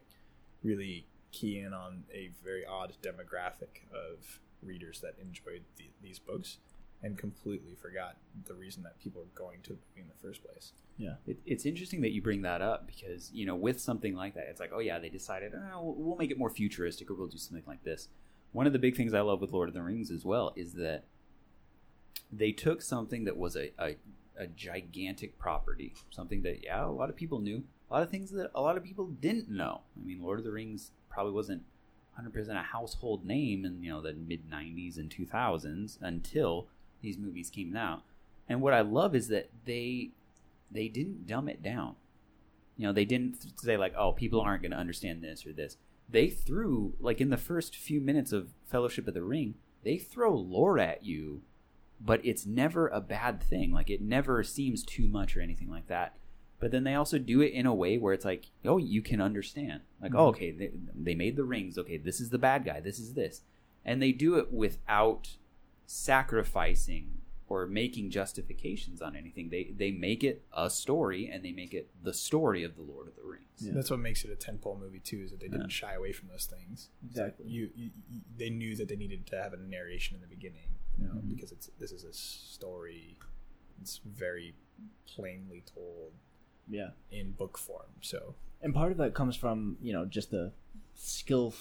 really 0.63 1.07
key 1.31 1.61
in 1.61 1.73
on 1.73 2.05
a 2.13 2.31
very 2.43 2.65
odd 2.67 2.95
demographic 3.03 3.85
of 3.93 4.41
readers 4.63 5.01
that 5.01 5.15
enjoyed 5.21 5.63
the, 5.77 5.85
these 6.03 6.19
books. 6.19 6.59
and 7.01 7.17
completely 7.17 7.77
forgot 7.81 8.17
the 8.47 8.55
reason 8.55 8.83
that 8.83 8.99
people 8.99 9.23
are 9.23 9.39
going 9.41 9.61
to 9.63 9.71
movie 9.71 10.01
in 10.01 10.09
the 10.09 10.21
first 10.21 10.43
place. 10.43 10.73
Yeah, 10.97 11.15
it, 11.29 11.39
it's 11.47 11.65
interesting 11.65 12.01
that 12.01 12.11
you 12.11 12.21
bring 12.21 12.43
that 12.43 12.61
up 12.61 12.89
because 12.89 13.31
you 13.33 13.47
know 13.47 13.55
with 13.55 13.81
something 13.81 14.17
like 14.17 14.35
that, 14.35 14.47
it's 14.51 14.59
like, 14.59 14.73
oh 14.75 14.81
yeah, 14.81 14.99
they 14.99 15.09
decided 15.09 15.53
oh, 15.55 15.83
we'll, 15.83 15.95
we'll 15.95 16.17
make 16.17 16.33
it 16.33 16.39
more 16.39 16.51
futuristic 16.51 17.09
or 17.09 17.15
we'll 17.15 17.29
do 17.29 17.39
something 17.39 17.63
like 17.69 17.85
this. 17.85 18.09
One 18.51 18.67
of 18.67 18.73
the 18.73 18.79
big 18.81 18.97
things 18.97 19.15
I 19.15 19.21
love 19.21 19.41
with 19.41 19.53
Lord 19.53 19.69
of 19.69 19.75
the 19.75 19.83
Rings 19.83 20.11
as 20.11 20.25
well 20.25 20.53
is 20.57 20.73
that 20.75 21.05
they 22.33 22.51
took 22.51 22.83
something 22.83 23.25
that 23.25 23.37
was 23.37 23.57
a, 23.57 23.71
a, 23.79 23.97
a 24.39 24.47
gigantic 24.47 25.39
property, 25.39 25.95
something 26.11 26.43
that 26.43 26.65
yeah, 26.65 26.85
a 26.85 26.87
lot 26.87 27.11
of 27.11 27.17
people 27.17 27.41
knew, 27.41 27.65
a 27.91 27.95
lot 27.95 28.03
of 28.03 28.11
things 28.11 28.31
that 28.31 28.51
a 28.55 28.61
lot 28.61 28.77
of 28.77 28.85
people 28.85 29.07
didn't 29.07 29.49
know. 29.49 29.83
I 29.97 30.07
mean, 30.07 30.23
Lord 30.23 30.39
of 30.39 30.45
the 30.45 30.53
Rings 30.53 30.93
probably 31.11 31.33
wasn't 31.33 31.63
100% 32.21 32.49
a 32.51 32.63
household 32.63 33.25
name 33.25 33.65
in 33.65 33.83
you 33.83 33.91
know 33.91 34.01
the 34.01 34.13
mid 34.13 34.51
90s 34.51 34.97
and 34.97 35.11
2000s 35.11 35.99
until 36.01 36.67
these 37.01 37.19
movies 37.19 37.51
came 37.51 37.77
out. 37.77 38.03
And 38.49 38.61
what 38.61 38.75
I 38.75 38.81
love 38.81 39.15
is 39.15 39.29
that 39.29 39.51
they 39.65 40.11
they 40.71 40.89
didn't 40.89 41.27
dumb 41.27 41.49
it 41.49 41.63
down. 41.63 41.97
You 42.77 42.87
know, 42.87 42.93
they 42.93 43.05
didn't 43.05 43.59
say 43.59 43.77
like, 43.77 43.95
"Oh, 43.97 44.13
people 44.13 44.41
aren't 44.41 44.63
going 44.63 44.73
to 44.73 44.79
understand 44.79 45.23
this 45.23 45.47
or 45.47 45.53
this." 45.53 45.77
They 46.09 46.29
threw 46.29 46.95
like 47.01 47.21
in 47.21 47.31
the 47.31 47.37
first 47.37 47.77
few 47.77 48.01
minutes 48.01 48.33
of 48.33 48.51
Fellowship 48.67 49.09
of 49.09 49.15
the 49.15 49.23
Ring, 49.23 49.55
they 49.85 49.99
throw 49.99 50.35
lore 50.35 50.79
at 50.79 51.05
you, 51.05 51.43
but 52.01 52.25
it's 52.25 52.47
never 52.47 52.89
a 52.89 53.01
bad 53.01 53.43
thing. 53.43 53.73
Like 53.73 53.91
it 53.91 54.01
never 54.01 54.43
seems 54.43 54.83
too 54.83 55.09
much 55.09 55.37
or 55.37 55.41
anything 55.41 55.71
like 55.71 55.89
that. 55.89 56.17
But 56.61 56.73
then 56.73 56.83
they 56.85 56.95
also 56.95 57.19
do 57.19 57.41
it 57.41 57.53
in 57.53 57.67
a 57.67 57.75
way 57.75 57.99
where 57.99 58.13
it's 58.13 58.25
like, 58.25 58.47
"Oh, 58.65 58.79
you 58.79 59.01
can 59.01 59.21
understand." 59.21 59.83
Like, 60.03 60.15
"Oh, 60.15 60.19
mm-hmm. 60.33 60.37
okay, 60.37 60.51
they, 60.51 60.71
they 60.95 61.15
made 61.15 61.37
the 61.37 61.45
rings. 61.45 61.79
Okay, 61.79 61.99
this 61.99 62.21
is 62.21 62.31
the 62.31 62.39
bad 62.39 62.65
guy. 62.65 62.81
This 62.81 62.99
is 62.99 63.15
this." 63.15 63.43
And 63.85 64.03
they 64.03 64.11
do 64.13 64.37
it 64.37 64.53
without 64.53 65.37
sacrificing 65.87 67.19
or 67.49 67.67
making 67.67 68.11
justifications 68.11 69.01
on 69.01 69.17
anything. 69.17 69.49
They 69.49 69.73
they 69.77 69.91
make 69.91 70.23
it 70.23 70.45
a 70.53 70.69
story 70.69 71.31
and 71.33 71.45
they 71.45 71.53
make 71.53 71.73
it 71.73 71.89
the 72.03 72.13
story 72.13 72.63
of 72.63 72.77
the 72.77 72.83
Lord 72.83 73.09
of 73.09 73.17
the 73.17 73.23
Rings. 73.23 73.45
Yeah. 73.59 73.73
That's 73.75 73.91
what 73.91 74.01
makes 74.01 74.25
it 74.25 74.31
a 74.31 74.37
tentpole 74.37 74.79
movie 74.79 74.99
too, 75.01 75.21
is 75.25 75.31
that 75.31 75.41
they 75.41 75.49
didn't 75.49 75.71
Yeah. 75.71 75.89
shy 75.89 75.95
away 75.95 76.13
from 76.13 76.29
those 76.29 76.47
things. 76.47 76.91
Exactly. 77.07 77.47
You, 77.47 77.71
you, 77.75 77.91
you 78.11 78.21
they 78.37 78.51
knew 78.51 78.77
that 78.77 78.89
they 78.89 78.97
needed 78.97 79.27
to 79.29 79.37
have 79.43 79.53
a 79.53 79.57
narration 79.57 80.15
in 80.17 80.21
the 80.21 80.27
beginning, 80.27 80.77
you 81.01 81.07
know, 81.07 81.15
Mhm. 81.15 81.29
because 81.29 81.53
it's 81.53 81.69
this 81.79 81.93
is 81.93 82.05
a 82.05 82.13
story. 82.13 83.17
It's 83.81 83.99
very 83.99 84.55
plainly 85.07 85.63
told 85.75 86.13
Yeah. 86.69 86.91
in 87.11 87.33
book 87.33 87.57
form. 87.59 87.91
So 88.01 88.35
and 88.61 88.75
part 88.75 88.91
of 88.93 88.99
that 88.99 89.15
comes 89.15 89.37
from 89.37 89.79
you 89.81 89.93
know 89.93 90.05
just 90.05 90.31
the 90.31 90.53
skill 90.95 91.55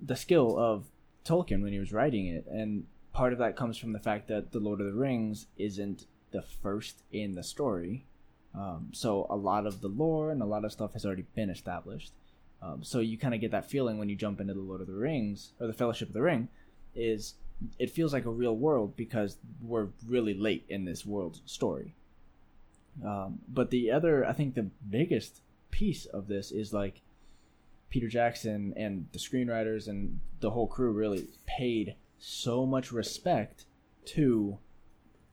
the 0.00 0.16
skill 0.16 0.58
of 0.58 0.90
tolkien 1.24 1.62
when 1.62 1.72
he 1.72 1.78
was 1.78 1.92
writing 1.92 2.26
it 2.26 2.46
and 2.46 2.86
part 3.12 3.32
of 3.32 3.38
that 3.38 3.56
comes 3.56 3.78
from 3.78 3.92
the 3.92 3.98
fact 3.98 4.28
that 4.28 4.52
the 4.52 4.58
lord 4.60 4.78
of 4.80 4.86
the 4.86 4.92
rings 4.92 5.46
isn't 5.56 6.06
the 6.32 6.42
first 6.42 7.02
in 7.12 7.34
the 7.34 7.42
story 7.42 8.04
um, 8.54 8.90
so 8.92 9.26
a 9.30 9.36
lot 9.36 9.66
of 9.66 9.80
the 9.80 9.88
lore 9.88 10.30
and 10.30 10.42
a 10.42 10.44
lot 10.44 10.64
of 10.66 10.72
stuff 10.72 10.92
has 10.92 11.06
already 11.06 11.24
been 11.34 11.48
established 11.48 12.12
um, 12.60 12.84
so 12.84 13.00
you 13.00 13.16
kind 13.16 13.32
of 13.34 13.40
get 13.40 13.52
that 13.52 13.70
feeling 13.70 13.96
when 13.96 14.10
you 14.10 14.16
jump 14.16 14.38
into 14.38 14.52
the 14.52 14.60
lord 14.60 14.82
of 14.82 14.86
the 14.86 14.92
rings 14.92 15.52
or 15.58 15.66
the 15.66 15.72
fellowship 15.72 16.08
of 16.08 16.14
the 16.14 16.20
ring 16.22 16.48
is 16.94 17.36
it 17.78 17.90
feels 17.90 18.12
like 18.12 18.24
a 18.24 18.30
real 18.30 18.56
world 18.56 18.96
because 18.96 19.36
we're 19.62 19.88
really 20.06 20.34
late 20.34 20.64
in 20.68 20.84
this 20.84 21.06
world 21.06 21.40
story 21.46 21.94
um, 23.04 23.38
but 23.48 23.70
the 23.70 23.90
other 23.90 24.24
i 24.26 24.32
think 24.32 24.54
the 24.54 24.70
biggest 24.90 25.40
piece 25.70 26.06
of 26.06 26.28
this 26.28 26.52
is 26.52 26.72
like 26.72 27.00
Peter 27.94 28.08
Jackson 28.08 28.74
and 28.76 29.06
the 29.12 29.20
screenwriters 29.20 29.86
and 29.86 30.18
the 30.40 30.50
whole 30.50 30.66
crew 30.66 30.90
really 30.90 31.28
paid 31.46 31.94
so 32.18 32.66
much 32.66 32.90
respect 32.90 33.66
to 34.04 34.58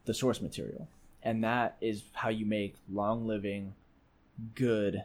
the 0.05 0.13
source 0.13 0.41
material. 0.41 0.87
And 1.23 1.43
that 1.43 1.77
is 1.81 2.03
how 2.13 2.29
you 2.29 2.45
make 2.45 2.75
long 2.87 3.25
living, 3.25 3.73
good 4.53 5.03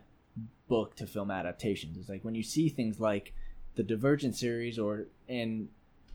book 0.69 0.97
to 0.97 1.07
film 1.07 1.31
adaptations. 1.31 1.97
It's 1.97 2.11
like 2.11 2.25
when 2.27 2.35
you 2.35 2.43
see 2.43 2.69
things 2.69 3.01
like 3.01 3.33
the 3.75 3.83
Divergent 3.83 4.37
series 4.37 4.79
or 4.79 5.07
in 5.27 5.69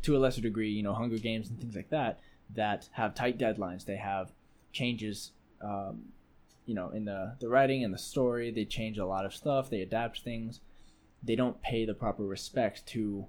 to 0.03 0.17
a 0.17 0.19
lesser 0.19 0.41
degree, 0.41 0.69
you 0.69 0.83
know, 0.83 0.93
Hunger 0.93 1.17
Games 1.17 1.49
and 1.49 1.59
things 1.59 1.75
like 1.75 1.89
that, 1.89 2.19
that 2.55 2.89
have 2.93 3.13
tight 3.15 3.37
deadlines. 3.37 3.85
They 3.85 3.97
have 3.97 4.31
changes 4.71 5.31
um, 5.61 6.05
you 6.65 6.75
know 6.75 6.89
in 6.89 7.05
the 7.05 7.35
the 7.39 7.49
writing 7.49 7.83
and 7.83 7.93
the 7.93 7.97
story. 7.97 8.51
They 8.51 8.65
change 8.65 8.97
a 8.97 9.05
lot 9.05 9.25
of 9.25 9.33
stuff. 9.33 9.69
They 9.69 9.81
adapt 9.81 10.21
things. 10.21 10.61
They 11.23 11.35
don't 11.35 11.61
pay 11.61 11.85
the 11.85 11.93
proper 11.93 12.23
respect 12.23 12.85
to 12.87 13.27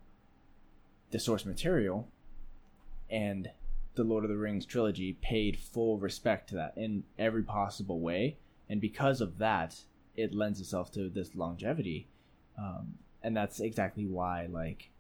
the 1.11 1.19
source 1.19 1.45
material. 1.45 2.09
And 3.11 3.51
the 3.95 4.05
lord 4.05 4.25
of 4.25 4.31
the 4.31 4.39
rings 4.39 4.65
trilogy 4.65 5.19
paid 5.21 5.59
full 5.59 5.99
respect 5.99 6.49
to 6.49 6.55
that 6.55 6.75
in 6.77 7.05
every 7.19 7.43
possible 7.43 8.01
way. 8.01 8.39
And 8.71 8.81
because 8.81 9.21
of 9.21 9.39
that 9.39 9.83
it 10.15 10.35
lends 10.35 10.61
itself 10.61 10.93
to 10.93 11.09
this 11.09 11.35
longevity. 11.35 12.09
Um, 12.59 12.95
and 13.23 13.37
that's 13.37 13.61
exactly 13.61 14.07
why 14.07 14.47
like 14.47 14.92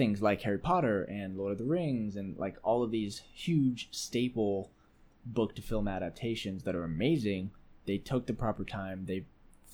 things 0.00 0.22
like 0.22 0.40
harry 0.42 0.58
potter 0.58 1.02
and 1.04 1.36
lord 1.36 1.52
of 1.52 1.58
the 1.58 1.64
rings 1.64 2.16
and 2.16 2.36
like 2.38 2.56
all 2.62 2.82
of 2.82 2.90
these 2.90 3.22
huge 3.34 3.88
staple 3.90 4.70
book 5.26 5.54
to 5.54 5.62
film 5.62 5.86
adaptations 5.86 6.62
that 6.62 6.74
are 6.74 6.84
amazing 6.84 7.50
they 7.86 7.98
took 7.98 8.26
the 8.26 8.32
proper 8.32 8.64
time 8.64 9.04
they 9.06 9.24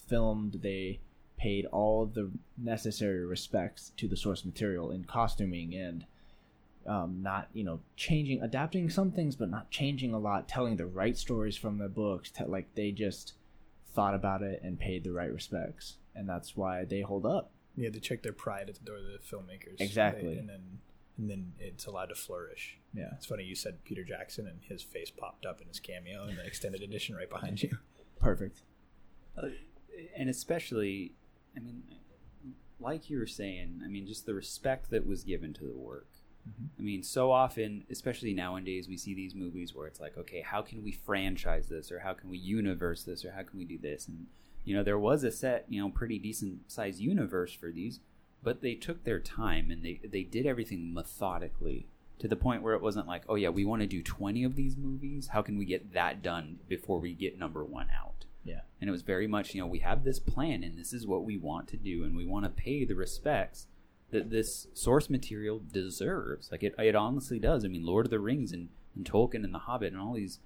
filmed 0.09 0.59
they 0.63 0.99
paid 1.39 1.67
all 1.67 2.07
the 2.07 2.31
necessary 2.57 3.25
respects 3.25 3.93
to 3.97 4.09
the 4.09 4.17
source 4.17 4.45
material 4.45 4.91
in 4.91 5.05
costuming 5.05 5.75
and 5.75 6.05
um, 6.87 7.21
not 7.23 7.49
you 7.53 7.65
know 7.65 7.81
changing 7.97 8.41
adapting 8.43 8.89
some 8.89 9.11
things 9.11 9.37
but 9.37 9.51
not 9.51 9.71
changing 9.71 10.13
a 10.15 10.19
lot 10.19 10.49
telling 10.49 10.77
the 10.77 10.87
right 10.87 11.17
stories 11.17 11.57
from 11.57 11.79
the 11.79 11.89
books 11.89 12.31
te- 12.31 12.45
like 12.45 12.75
they 12.75 12.91
just 12.91 13.35
thought 13.97 14.15
about 14.15 14.43
it 14.43 14.61
and 14.63 14.79
paid 14.79 15.03
the 15.03 15.11
right 15.11 15.33
respects. 15.33 15.97
And 16.15 16.29
that's 16.29 16.55
why 16.55 16.85
they 16.85 17.01
hold 17.01 17.27
up 17.27 17.51
you 17.77 17.85
had 17.85 17.93
to 17.95 18.01
check 18.01 18.23
their 18.23 18.33
pride 18.33 18.69
at 18.69 18.75
the 18.77 18.85
door 18.85 18.97
of 18.97 19.05
the 19.05 19.19
filmmakers, 19.19 19.81
Exactly. 19.81 20.35
They- 20.35 20.41
and 20.41 20.49
then 20.49 20.79
and 21.19 21.31
then 21.31 21.53
it's 21.59 21.87
allowed 21.87 22.11
to 22.11 22.15
flourish. 22.15 22.77
yeah 22.93 23.11
It's 23.15 23.25
funny 23.27 23.45
you 23.45 23.55
said 23.55 23.83
Peter 23.85 24.05
Jackson 24.05 24.47
and 24.47 24.61
his 24.65 24.83
face 24.83 25.11
popped 25.11 25.47
up 25.47 25.63
in 25.63 25.69
his 25.69 25.81
cameo 25.81 26.27
in 26.29 26.37
the 26.37 26.45
extended 26.45 26.83
edition 26.83 27.15
right 27.15 27.31
behind 27.31 27.63
you. 27.63 27.79
perfect 28.21 28.63
and 30.17 30.29
especially 30.29 31.13
i 31.57 31.61
mean 31.61 31.83
like 32.81 33.09
you 33.11 33.19
were 33.19 33.27
saying 33.27 33.81
i 33.85 33.89
mean 33.89 34.07
just 34.07 34.27
the 34.27 34.35
respect 34.35 34.91
that 34.91 35.07
was 35.07 35.25
given 35.25 35.53
to 35.55 35.65
the 35.65 35.77
work 35.77 36.09
Mhm. 36.49 36.69
i 36.79 36.83
mean 36.83 37.03
so 37.03 37.33
often 37.33 37.85
especially 37.91 38.33
nowadays 38.33 38.89
we 38.89 38.97
see 38.97 39.15
these 39.15 39.35
movies 39.35 39.75
where 39.75 39.87
it's 39.87 39.99
like 40.01 40.17
okay 40.17 40.43
how 40.43 40.63
can 40.63 40.83
we 40.85 40.93
franchise 40.93 41.69
this 41.69 41.91
or 41.91 41.99
how 42.01 42.13
can 42.15 42.31
we 42.31 42.39
universe 42.39 43.03
this 43.05 43.25
or 43.25 43.33
how 43.33 43.43
can 43.43 43.59
we 43.59 43.65
do 43.65 43.79
this 43.79 44.07
and 44.09 44.27
you 44.67 44.77
know 44.77 44.83
there 44.83 44.99
was 44.99 45.25
a 45.25 45.31
set 45.31 45.65
you 45.71 45.81
know 45.81 45.89
pretty 45.89 46.19
decent 46.19 46.71
size 46.71 47.01
universe 47.01 47.55
for 47.55 47.71
these 47.71 48.01
but 48.43 48.63
they 48.63 48.75
took 48.75 49.03
their 49.03 49.19
time 49.19 49.71
and 49.71 49.83
they 49.83 50.01
they 50.09 50.23
did 50.23 50.47
everything 50.47 50.95
methodically 50.95 51.89
to 52.19 52.29
the 52.29 52.37
point 52.37 52.63
where 52.63 52.75
it 52.75 52.83
wasn't 52.83 53.07
like 53.07 53.23
oh 53.29 53.35
yeah 53.35 53.49
we 53.49 53.65
want 53.65 53.83
to 53.83 53.89
do 53.89 54.03
20 54.03 54.45
of 54.45 54.55
these 54.55 54.77
movies. 54.77 55.29
How 55.33 55.43
can 55.43 55.59
we 55.59 55.65
get 55.65 55.93
that 55.95 56.23
done 56.23 56.61
before 56.69 57.01
we 57.01 57.13
get 57.13 57.39
number 57.39 57.65
one 57.65 57.89
out? 57.91 58.25
Yeah. 58.45 58.61
And 58.81 58.89
it 58.89 58.93
was 58.93 59.03
very 59.03 59.27
much 59.27 59.55
you 59.55 59.61
know 59.61 59.67
we 59.67 59.81
have 59.81 60.05
this 60.05 60.19
plan 60.19 60.63
and 60.63 60.79
this 60.79 60.93
is 60.93 61.07
what 61.07 61.25
we 61.25 61.37
want 61.37 61.69
to 61.69 61.77
do 61.77 62.05
and 62.05 62.17
we 62.17 62.25
want 62.25 62.45
to 62.45 62.51
pay 62.51 62.85
the 62.85 62.95
respects 62.95 63.67
that 64.11 64.31
this 64.31 64.69
source 64.73 65.11
material 65.11 65.61
deserves. 65.73 66.49
Like 66.53 66.63
it, 66.63 66.75
it 66.79 66.95
honestly 66.95 67.39
does. 67.39 67.65
I 67.65 67.69
mean 67.69 67.85
lord 67.85 68.07
of 68.07 68.11
the 68.11 68.21
rings 68.21 68.53
and, 68.53 68.69
and 68.95 69.05
tolkien 69.05 69.45
and 69.45 69.53
the 69.53 69.61
hobbit 69.61 69.93
and 69.93 70.01
all 70.01 70.15
these 70.15 70.39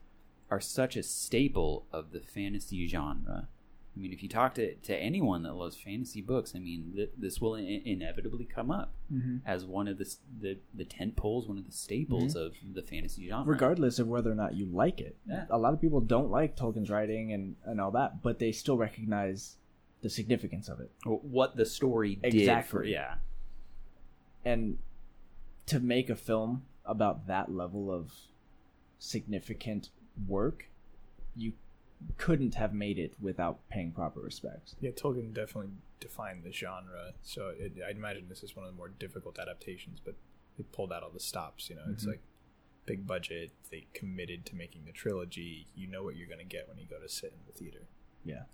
are 0.50 0.60
such 0.60 0.96
a 0.96 1.02
staple 1.02 1.86
of 1.92 2.12
the 2.12 2.20
fantasy 2.20 2.86
genre 2.86 3.48
i 3.97 4.00
mean 4.00 4.12
if 4.12 4.23
you 4.23 4.28
talk 4.28 4.54
to, 4.54 4.75
to 4.76 4.97
anyone 4.97 5.42
that 5.42 5.54
loves 5.54 5.76
fantasy 5.76 6.20
books 6.20 6.52
i 6.54 6.59
mean 6.59 6.92
th- 6.94 7.11
this 7.16 7.40
will 7.40 7.54
in- 7.54 7.82
inevitably 7.85 8.44
come 8.44 8.70
up 8.70 8.92
mm-hmm. 9.12 9.37
as 9.47 9.64
one 9.64 9.88
of 9.88 9.99
the 9.99 10.14
the, 10.40 10.59
the 10.75 10.85
tent 10.85 11.16
poles 11.16 11.47
one 11.49 11.59
of 11.59 11.66
the 11.66 11.73
staples 11.73 12.35
of 12.35 12.52
the 12.75 12.82
fantasy 12.82 13.28
genre 13.28 13.50
regardless 13.50 13.99
of 13.99 14.09
whether 14.09 14.30
or 14.30 14.35
not 14.35 14.54
you 14.54 14.66
like 14.66 15.00
it. 15.00 15.16
Yeah. 15.28 15.44
A 15.50 15.59
lot 15.59 15.73
of 15.75 15.80
people 15.80 16.00
don't 16.00 16.30
like 16.30 16.56
Tolkien's 16.56 16.90
writing 16.90 17.32
and, 17.32 17.56
and 17.64 17.80
all 17.80 17.90
that, 17.92 18.23
but 18.23 18.38
they 18.38 18.52
still 18.52 18.76
recognize 18.76 19.56
the 20.02 20.11
significance 20.11 20.68
of 20.68 20.80
it. 20.80 20.90
What 21.04 21.56
the 21.56 21.66
story 21.66 22.16
did 22.16 22.35
Exactly. 22.35 22.70
for 22.70 22.85
yeah 22.85 23.14
And 24.44 24.78
to 25.66 25.80
make 25.80 26.09
a 26.11 26.16
film 26.16 26.62
about 26.85 27.26
that 27.26 27.52
level 27.52 27.92
of 27.92 28.12
significant 28.99 29.90
work, 30.26 30.66
you 31.37 31.52
couldn't 32.16 32.54
have 32.54 32.73
made 32.73 32.99
it 32.99 33.14
without 33.21 33.61
paying 33.69 33.92
proper 33.92 34.21
respects. 34.21 34.75
Yeah, 34.80 34.90
Tolkien 34.90 35.33
definitely 35.35 35.73
defined 36.00 36.45
the 36.45 36.52
genre, 36.52 37.12
so 37.23 37.52
it, 37.57 37.73
I'd 37.87 37.97
imagine 37.97 38.26
this 38.28 38.42
is 38.42 38.57
one 38.57 38.64
of 38.64 38.73
the 38.73 38.76
more 38.76 38.88
difficult 38.88 39.38
adaptations. 39.38 40.00
But 40.04 40.14
they 40.57 40.64
pulled 40.73 40.92
out 40.92 41.02
all 41.02 41.11
the 41.11 41.21
stops. 41.21 41.69
You 41.71 41.76
know, 41.76 41.85
it's 41.90 42.04
Mhm. 42.04 42.09
like 42.09 42.21
big 42.87 43.07
budget. 43.07 43.52
They 43.71 43.87
committed 43.95 44.45
to 44.47 44.57
making 44.57 44.85
the 44.87 44.92
trilogy. 44.92 45.66
You 45.76 45.87
know 45.87 46.02
what 46.02 46.16
you're 46.16 46.26
going 46.26 46.38
to 46.38 46.45
get 46.45 46.69
when 46.69 46.78
you 46.78 46.87
go 46.87 46.99
to 46.99 47.09
sit 47.09 47.33
in 47.33 47.38
the 47.47 47.52
theater. 47.52 47.87
Yeah. 48.25 48.45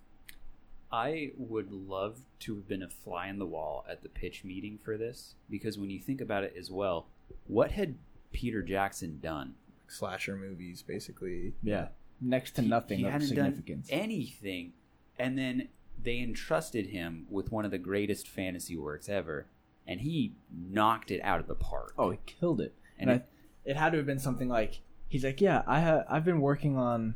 I 0.91 1.31
would 1.35 1.71
love 1.71 2.21
to 2.39 2.55
have 2.55 2.67
been 2.67 2.81
a 2.83 2.89
fly 2.89 3.27
in 3.27 3.39
the 3.39 3.45
wall 3.45 3.85
at 3.89 4.03
the 4.03 4.09
pitch 4.09 4.43
meeting 4.45 4.77
for 4.81 4.97
this 4.97 5.35
because 5.49 5.77
when 5.77 5.89
you 5.89 5.99
think 5.99 6.21
about 6.21 6.43
it 6.45 6.53
as 6.57 6.71
well, 6.71 7.07
what 7.47 7.71
had 7.71 7.95
Peter 8.31 8.61
Jackson 8.61 9.19
done? 9.21 9.55
slasher 9.89 10.35
movies, 10.35 10.81
basically. 10.81 11.53
Yeah, 11.63 11.87
next 12.21 12.51
to 12.55 12.61
He- 12.61 12.67
nothing 12.67 12.99
he 12.99 13.05
of 13.05 13.11
hadn't 13.11 13.27
significance. 13.27 13.89
done 13.89 13.99
anything, 13.99 14.73
and 15.19 15.37
then 15.37 15.69
they 16.01 16.19
entrusted 16.19 16.87
him 16.87 17.25
with 17.29 17.51
one 17.51 17.65
of 17.65 17.71
the 17.71 17.77
greatest 17.77 18.27
fantasy 18.27 18.77
works 18.77 19.09
ever, 19.09 19.47
and 19.87 20.01
he 20.01 20.35
knocked 20.51 21.11
it 21.11 21.21
out 21.21 21.39
of 21.39 21.47
the 21.47 21.55
park. 21.55 21.93
oh, 21.97 22.11
he 22.11 22.19
killed 22.25 22.61
it. 22.61 22.73
and 22.99 23.09
And 23.09 23.19
it, 23.21 23.25
I, 23.65 23.69
it 23.71 23.75
had 23.77 23.91
to 23.91 23.97
have 23.97 24.05
been 24.05 24.19
something 24.19 24.47
like 24.49 24.81
he's 25.07 25.23
like, 25.23 25.41
yeah, 25.41 25.63
I 25.67 25.81
ha- 25.81 26.03
I've 26.09 26.25
been 26.25 26.41
working 26.41 26.77
on 26.77 27.15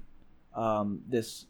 um, 0.56 1.02
this 1.08 1.46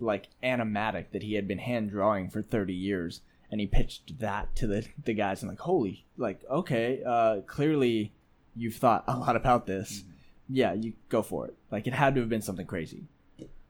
like 0.00 0.28
animatic 0.42 1.10
that 1.12 1.22
he 1.22 1.34
had 1.34 1.48
been 1.48 1.58
hand 1.58 1.90
drawing 1.90 2.30
for 2.30 2.40
30 2.42 2.72
years 2.72 3.20
and 3.50 3.60
he 3.60 3.66
pitched 3.66 4.18
that 4.20 4.54
to 4.54 4.66
the 4.66 4.86
the 5.04 5.12
guys 5.14 5.42
and 5.42 5.50
like 5.50 5.58
holy 5.58 6.06
like 6.16 6.40
okay 6.48 7.02
uh 7.04 7.40
clearly 7.48 8.12
you've 8.54 8.76
thought 8.76 9.02
a 9.08 9.16
lot 9.18 9.34
about 9.34 9.66
this 9.66 10.04
yeah 10.48 10.72
you 10.72 10.94
go 11.08 11.22
for 11.22 11.46
it. 11.46 11.54
Like 11.70 11.86
it 11.86 11.94
had 11.94 12.14
to 12.14 12.20
have 12.20 12.28
been 12.28 12.42
something 12.42 12.66
crazy. 12.66 13.04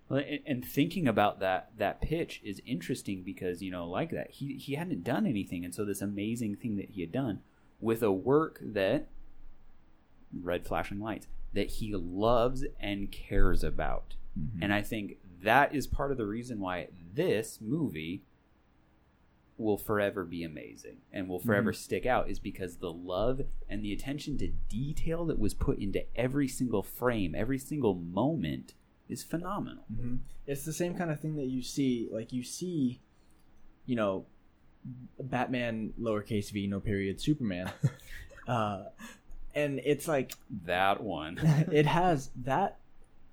Well, 0.08 0.20
and- 0.20 0.40
and 0.46 0.64
thinking 0.64 1.06
about 1.06 1.40
that 1.40 1.70
that 1.76 2.00
pitch 2.00 2.40
is 2.44 2.62
interesting 2.66 3.22
because 3.22 3.62
you 3.62 3.70
know 3.70 3.88
like 3.88 4.10
that 4.10 4.30
he 4.30 4.54
he 4.54 4.74
hadn't 4.74 5.04
done 5.04 5.26
anything. 5.26 5.64
And 5.64 5.74
so 5.74 5.84
this 5.84 6.00
amazing 6.02 6.56
thing 6.56 6.76
that 6.76 6.90
he 6.90 7.00
had 7.02 7.12
done 7.12 7.40
with 7.80 8.02
a 8.02 8.12
work 8.12 8.58
that 8.62 9.08
red 10.42 10.66
flashing 10.66 11.00
lights 11.00 11.26
that 11.54 11.68
he 11.70 11.94
loves 11.94 12.64
and 12.80 13.10
cares 13.10 13.64
about. 13.64 14.14
Mm-hmm. 14.38 14.62
And 14.62 14.72
i 14.72 14.82
think 14.82 15.16
that 15.42 15.74
is 15.74 15.86
part 15.86 16.10
of 16.10 16.18
the 16.18 16.26
reason 16.26 16.60
why 16.60 16.88
this 17.14 17.58
movie 17.60 18.22
will 19.58 19.78
forever 19.78 20.24
be 20.24 20.44
amazing 20.44 20.98
and 21.12 21.28
will 21.28 21.40
forever 21.40 21.72
stick 21.72 22.06
out 22.06 22.30
is 22.30 22.38
because 22.38 22.76
the 22.76 22.92
love 22.92 23.42
and 23.68 23.84
the 23.84 23.92
attention 23.92 24.38
to 24.38 24.46
detail 24.68 25.24
that 25.26 25.38
was 25.38 25.52
put 25.52 25.78
into 25.78 26.04
every 26.16 26.46
single 26.46 26.82
frame 26.82 27.34
every 27.34 27.58
single 27.58 27.94
moment 27.94 28.74
is 29.08 29.22
phenomenal. 29.22 29.84
Mm-hmm. 29.92 30.16
It's 30.46 30.64
the 30.64 30.72
same 30.72 30.94
kind 30.94 31.10
of 31.10 31.20
thing 31.20 31.36
that 31.36 31.46
you 31.46 31.62
see, 31.62 32.08
like 32.12 32.32
you 32.32 32.42
see, 32.42 33.00
you 33.86 33.96
know, 33.96 34.26
Batman 35.18 35.92
lowercase 36.00 36.50
v 36.50 36.66
no 36.66 36.80
period 36.80 37.20
Superman, 37.20 37.70
uh, 38.48 38.84
and 39.54 39.80
it's 39.84 40.06
like 40.06 40.32
that 40.64 41.02
one. 41.02 41.38
It 41.72 41.86
has 41.86 42.30
that 42.44 42.78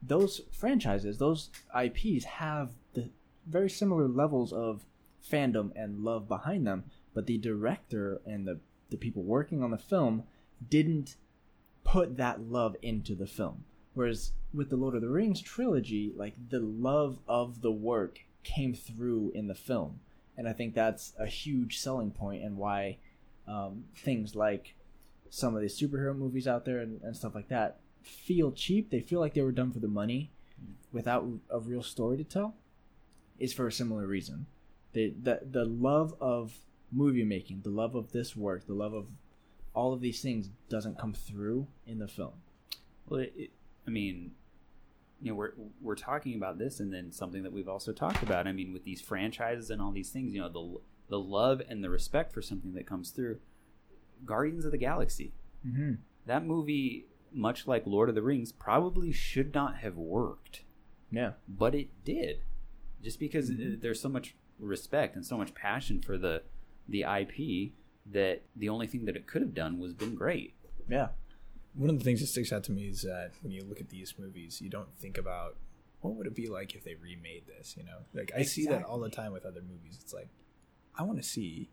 those 0.02 0.42
franchises, 0.52 1.18
those 1.18 1.50
IPs 1.80 2.26
have 2.26 2.72
the 2.94 3.10
very 3.48 3.70
similar 3.70 4.08
levels 4.08 4.52
of 4.52 4.86
fandom 5.32 5.72
and 5.76 6.04
love 6.04 6.28
behind 6.28 6.68
them, 6.68 6.86
but 7.14 7.26
the 7.26 7.38
director 7.38 8.22
and 8.26 8.48
the 8.48 8.60
the 8.90 8.98
people 8.98 9.24
working 9.24 9.64
on 9.64 9.72
the 9.72 9.78
film 9.78 10.24
didn't 10.70 11.16
put 11.84 12.18
that 12.18 12.42
love 12.42 12.76
into 12.82 13.16
the 13.16 13.26
film. 13.26 13.66
Whereas 13.94 14.34
with 14.54 14.70
the 14.70 14.76
Lord 14.76 14.96
of 14.96 15.02
the 15.02 15.10
Rings 15.10 15.42
trilogy, 15.42 16.14
like 16.16 16.36
the 16.50 16.60
love 16.60 17.18
of 17.28 17.62
the 17.62 17.72
work 17.72 18.20
came 18.44 18.74
through 18.74 19.32
in 19.34 19.48
the 19.48 19.56
film, 19.56 20.02
and 20.38 20.48
I 20.48 20.54
think 20.54 20.76
that's 20.76 21.14
a 21.18 21.26
huge 21.26 21.80
selling 21.80 22.12
point 22.12 22.44
and 22.44 22.58
why 22.58 22.98
um, 23.48 23.86
things 23.96 24.36
like 24.36 24.76
some 25.30 25.56
of 25.56 25.62
the 25.62 25.68
superhero 25.68 26.16
movies 26.16 26.48
out 26.48 26.66
there 26.66 26.80
and, 26.80 27.02
and 27.02 27.16
stuff 27.16 27.36
like 27.36 27.50
that 27.50 27.80
feel 28.02 28.52
cheap. 28.52 28.90
They 28.90 29.00
feel 29.00 29.20
like 29.20 29.34
they 29.34 29.42
were 29.42 29.52
done 29.52 29.72
for 29.72 29.80
the 29.80 29.88
money, 29.88 30.32
without 30.92 31.28
a 31.50 31.60
real 31.60 31.84
story 31.84 32.18
to 32.18 32.24
tell. 32.24 32.56
Is 33.38 33.54
for 33.54 33.68
a 33.68 33.72
similar 33.72 34.08
reason. 34.08 34.46
The 34.96 35.14
the 35.22 35.40
the 35.50 35.66
love 35.66 36.16
of 36.20 36.58
movie 36.92 37.24
making, 37.26 37.62
the 37.62 37.70
love 37.70 37.94
of 37.96 38.12
this 38.14 38.36
work, 38.36 38.66
the 38.66 38.74
love 38.74 38.94
of 38.94 39.08
all 39.74 39.92
of 39.94 40.00
these 40.02 40.22
things 40.22 40.50
doesn't 40.70 40.98
come 40.98 41.14
through 41.14 41.68
in 41.86 42.00
the 42.00 42.08
film. 42.08 42.36
Well, 43.08 43.20
it, 43.20 43.34
it, 43.36 43.52
I 43.86 43.92
mean, 43.92 44.32
you 45.22 45.32
know, 45.32 45.36
we're 45.36 45.52
we're 45.82 45.96
talking 45.96 46.36
about 46.36 46.58
this, 46.58 46.80
and 46.80 46.94
then 46.94 47.12
something 47.12 47.44
that 47.44 47.52
we've 47.52 47.68
also 47.68 47.92
talked 47.92 48.24
about. 48.24 48.48
I 48.48 48.54
mean, 48.54 48.72
with 48.74 48.86
these 48.86 49.02
franchises 49.02 49.70
and 49.70 49.82
all 49.82 49.92
these 49.92 50.10
things, 50.12 50.34
you 50.34 50.42
know, 50.42 50.50
the 50.50 50.80
the 51.10 51.20
love 51.20 51.62
and 51.70 51.84
the 51.84 51.90
respect 51.90 52.32
for 52.34 52.42
something 52.42 52.74
that 52.74 52.88
comes 52.88 53.12
through. 53.12 53.38
Guardians 54.26 54.66
of 54.66 54.72
the 54.72 54.78
Galaxy. 54.78 55.34
Mm-hmm. 55.68 55.96
That 56.26 56.46
movie, 56.46 57.06
much 57.34 57.68
like 57.68 57.86
Lord 57.86 58.08
of 58.10 58.16
the 58.16 58.22
Rings, 58.24 58.52
probably 58.54 59.12
should 59.12 59.54
not 59.54 59.76
have 59.78 59.98
worked, 59.98 60.62
Yeah. 61.12 61.34
but 61.48 61.76
it 61.76 61.90
did, 62.06 62.38
just 63.04 63.20
because 63.20 63.52
uh, 63.52 63.76
there's 63.82 64.00
so 64.02 64.10
much 64.10 64.36
respect 64.60 65.16
and 65.16 65.26
so 65.26 65.38
much 65.38 65.54
passion 65.54 66.02
for 66.02 66.18
the 66.18 66.44
the 66.88 67.02
IP 67.02 67.72
that 68.12 68.44
the 68.56 68.70
only 68.70 68.88
thing 68.88 69.06
that 69.06 69.16
it 69.16 69.28
could 69.28 69.42
have 69.42 69.54
done 69.54 69.80
was 69.80 69.94
been 69.94 70.16
great. 70.16 70.54
Yeah. 70.88 71.10
One 71.74 71.90
of 71.90 71.98
the 71.98 72.04
things 72.06 72.22
that 72.22 72.28
sticks 72.28 72.54
out 72.54 72.64
to 72.66 72.72
me 72.72 72.84
is 72.84 73.02
that 73.02 73.32
when 73.42 73.52
you 73.52 73.64
look 73.64 73.82
at 73.82 73.90
these 73.90 74.14
movies, 74.18 74.62
you 74.62 74.70
don't 74.70 74.96
think 74.98 75.18
about 75.18 75.58
what 76.02 76.16
would 76.16 76.28
it 76.28 76.36
be 76.36 76.48
like 76.48 76.76
if 76.76 76.84
they 76.84 76.96
remade 76.96 77.44
this. 77.48 77.76
You 77.76 77.84
know, 77.84 77.98
like 78.14 78.32
I 78.36 78.44
see 78.44 78.66
that 78.68 78.84
all 78.84 79.00
the 79.00 79.10
time 79.10 79.34
with 79.34 79.46
other 79.46 79.62
movies. 79.62 79.98
It's 80.02 80.14
like 80.14 80.30
I 80.98 81.04
want 81.04 81.18
to 81.18 81.28
see 81.28 81.70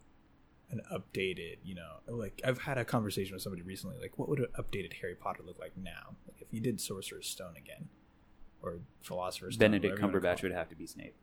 an 0.70 0.80
updated. 0.92 1.58
You 1.62 1.74
know, 1.74 2.00
like 2.08 2.40
I've 2.44 2.62
had 2.62 2.78
a 2.78 2.84
conversation 2.84 3.34
with 3.34 3.42
somebody 3.42 3.62
recently. 3.62 3.96
Like, 4.00 4.18
what 4.18 4.28
would 4.28 4.40
an 4.40 4.46
updated 4.58 4.94
Harry 5.00 5.14
Potter 5.14 5.42
look 5.44 5.58
like 5.60 5.76
now? 5.76 6.16
Like 6.26 6.40
if 6.40 6.48
you 6.50 6.60
did 6.60 6.80
Sorcerer's 6.80 7.28
Stone 7.28 7.54
again, 7.56 7.88
or 8.62 8.80
Philosopher's 9.02 9.54
Stone, 9.54 9.72
Benedict 9.72 10.00
whatever 10.00 10.20
Cumberbatch 10.20 10.42
would 10.42 10.52
have 10.52 10.68
to 10.70 10.74
be 10.74 10.86
Snape. 10.86 11.14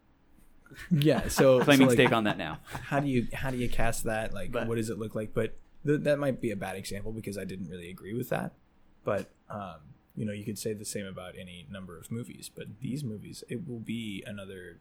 It. 0.71 1.03
Yeah. 1.03 1.27
So 1.27 1.59
Claiming 1.61 1.87
so, 1.87 1.89
like, 1.89 1.95
stake 1.95 2.11
on 2.11 2.23
that 2.25 2.37
now. 2.37 2.59
how 2.69 2.99
do 2.99 3.07
you 3.07 3.27
how 3.33 3.49
do 3.51 3.57
you 3.57 3.69
cast 3.69 4.03
that 4.05 4.33
like 4.33 4.51
But- 4.51 4.67
what 4.67 4.75
does 4.75 4.89
it 4.89 4.97
look 4.99 5.15
like 5.15 5.33
but 5.33 5.57
th- 5.85 6.01
that 6.01 6.19
might 6.19 6.39
be 6.41 6.51
a 6.51 6.55
bad 6.55 6.75
example 6.75 7.11
because 7.11 7.37
i 7.37 7.43
didn't 7.45 7.69
really 7.69 7.89
agree 7.89 8.13
with 8.13 8.29
that 8.29 8.53
but 9.03 9.29
um 9.49 9.77
you 10.15 10.25
know 10.25 10.33
you 10.33 10.43
could 10.43 10.57
say 10.59 10.73
the 10.73 10.85
same 10.85 11.05
about 11.05 11.35
any 11.39 11.65
number 11.71 11.97
of 11.97 12.11
movies 12.11 12.49
but 12.53 12.65
these 12.81 13.03
movies 13.03 13.43
it 13.49 13.67
will 13.67 13.79
be 13.79 14.23
another 14.27 14.79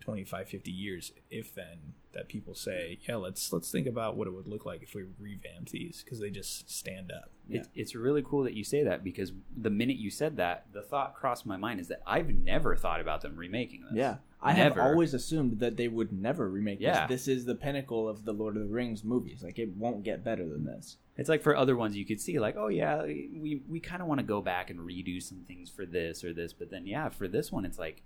25 0.00 0.48
50 0.48 0.70
years 0.70 1.12
if 1.30 1.54
then 1.54 1.94
that 2.12 2.26
people 2.28 2.54
say 2.54 2.98
yeah 3.08 3.14
let's 3.16 3.52
let's 3.52 3.70
think 3.70 3.86
about 3.86 4.16
what 4.16 4.26
it 4.26 4.32
would 4.32 4.48
look 4.48 4.66
like 4.66 4.82
if 4.82 4.94
we 4.94 5.04
revamped 5.20 5.70
these 5.70 6.02
because 6.02 6.18
they 6.18 6.30
just 6.30 6.68
stand 6.68 7.12
up 7.12 7.30
It's, 7.48 7.68
it's 7.74 7.94
really 7.94 8.22
cool 8.22 8.42
that 8.42 8.54
you 8.54 8.64
say 8.64 8.82
that 8.82 9.04
because 9.04 9.32
the 9.56 9.70
minute 9.70 9.96
you 9.98 10.10
said 10.10 10.36
that, 10.38 10.66
the 10.72 10.82
thought 10.82 11.14
crossed 11.14 11.44
my 11.46 11.56
mind 11.56 11.78
is 11.80 11.86
that 11.88 12.00
I've 12.06 12.30
never 12.30 12.74
thought 12.76 13.00
about 13.00 13.20
them 13.20 13.36
remaking 13.36 13.82
this. 13.82 13.92
Yeah. 13.94 14.16
I 14.44 14.52
Never. 14.54 14.80
have 14.80 14.90
always 14.90 15.14
assumed 15.14 15.60
that 15.60 15.76
they 15.76 15.86
would 15.88 16.12
never 16.12 16.48
remake 16.50 16.80
Yeah. 16.80 17.06
this. 17.06 17.26
This 17.26 17.36
is 17.38 17.44
the 17.44 17.54
pinnacle 17.54 18.08
of 18.08 18.24
the 18.24 18.32
Lord 18.32 18.56
of 18.56 18.62
the 18.62 18.68
Rings 18.74 19.04
movies. 19.04 19.42
Like 19.42 19.58
it 19.58 19.76
won't 19.76 20.02
get 20.02 20.24
better 20.24 20.48
than 20.48 20.64
this. 20.64 20.96
It's 21.16 21.28
like 21.28 21.42
for 21.42 21.54
other 21.54 21.76
ones 21.76 21.96
you 21.96 22.04
could 22.04 22.20
see 22.20 22.38
like, 22.40 22.56
oh 22.56 22.66
yeah, 22.68 23.02
we 23.02 23.62
we 23.68 23.78
kind 23.80 24.02
of 24.02 24.08
want 24.08 24.18
to 24.18 24.26
go 24.26 24.40
back 24.40 24.68
and 24.70 24.80
redo 24.80 25.22
some 25.22 25.38
things 25.46 25.70
for 25.70 25.86
this 25.86 26.24
or 26.24 26.32
this, 26.32 26.52
but 26.52 26.70
then 26.70 26.86
yeah, 26.86 27.08
for 27.08 27.28
this 27.28 27.52
one 27.52 27.64
it's 27.64 27.78
like 27.78 28.02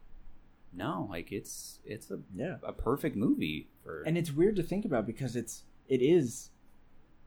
no, 0.74 1.06
like 1.10 1.32
it's 1.32 1.78
it's 1.86 2.10
a 2.10 2.18
Yeah. 2.34 2.56
a 2.62 2.72
perfect 2.72 3.16
movie 3.16 3.68
for 3.82 4.02
And 4.02 4.18
it's 4.18 4.32
weird 4.32 4.56
to 4.56 4.62
think 4.62 4.84
about 4.84 5.06
because 5.06 5.36
it's 5.36 5.62
it 5.88 6.02
is 6.02 6.50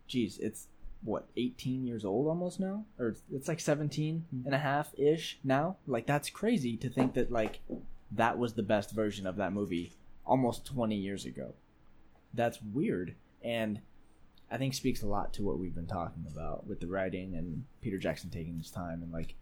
geez, 0.07 0.37
it's 0.39 0.67
what, 1.01 1.27
18 1.37 1.85
years 1.87 2.03
old 2.03 2.27
almost 2.27 2.59
now? 2.59 2.83
Or 2.99 3.15
it's 3.31 3.47
like 3.47 3.59
17 3.61 4.25
and 4.45 4.53
a 4.53 4.57
half 4.57 4.93
ish 4.99 5.39
now? 5.43 5.77
Like 5.87 6.05
that's 6.05 6.29
crazy 6.29 6.75
to 6.77 6.89
think 6.89 7.13
that 7.13 7.31
like 7.31 7.61
that 8.11 8.37
was 8.37 8.53
the 8.53 8.63
best 8.63 8.91
version 8.91 9.27
of 9.27 9.35
that 9.37 9.53
movie 9.53 9.93
almost 10.25 10.65
20 10.65 10.95
years 10.95 11.25
ago. 11.25 11.53
That's 12.33 12.59
weird 12.61 13.15
and 13.43 13.79
I 14.51 14.57
think 14.57 14.73
speaks 14.73 15.03
a 15.03 15.07
lot 15.07 15.33
to 15.33 15.43
what 15.43 15.59
we've 15.59 15.75
been 15.75 15.85
talking 15.87 16.25
about 16.31 16.65
with 16.67 16.79
the 16.79 16.87
writing 16.87 17.35
and 17.35 17.65
Peter 17.81 17.97
Jackson 17.97 18.29
taking 18.29 18.57
his 18.57 18.71
time 18.71 19.01
and 19.03 19.11
like 19.11 19.35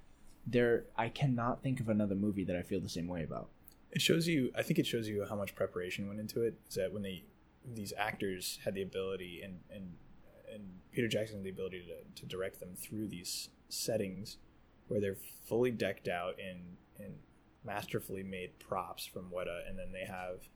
there 0.45 0.85
I 0.97 1.09
cannot 1.09 1.61
think 1.63 1.79
of 1.79 1.89
another 1.89 2.15
movie 2.15 2.43
that 2.45 2.55
I 2.55 2.61
feel 2.61 2.79
the 2.79 2.89
same 2.89 3.07
way 3.07 3.23
about. 3.23 3.49
it 3.91 4.01
shows 4.01 4.27
you 4.27 4.51
i 4.55 4.61
think 4.61 4.77
it 4.79 4.85
shows 4.85 5.07
you 5.07 5.25
how 5.29 5.35
much 5.35 5.55
preparation 5.55 6.07
went 6.07 6.19
into 6.19 6.41
it 6.43 6.55
is 6.69 6.75
that 6.75 6.91
when 6.93 7.03
they 7.03 7.23
these 7.73 7.93
actors 7.97 8.59
had 8.65 8.73
the 8.73 8.81
ability 8.81 9.41
and 9.43 9.59
and 9.73 9.93
and 10.53 10.63
peter 10.91 11.07
jackson 11.07 11.37
had 11.37 11.45
the 11.45 11.49
ability 11.49 11.81
to, 11.85 12.21
to 12.21 12.25
direct 12.27 12.59
them 12.59 12.69
through 12.75 13.07
these 13.07 13.49
settings 13.69 14.37
where 14.87 14.99
they're 15.01 15.17
fully 15.47 15.71
decked 15.71 16.07
out 16.07 16.35
in 16.39 16.77
in 17.03 17.13
masterfully 17.65 18.23
made 18.23 18.59
props 18.59 19.05
from 19.05 19.31
weta 19.35 19.67
and 19.67 19.77
then 19.77 19.91
they 19.91 20.05
have 20.05 20.47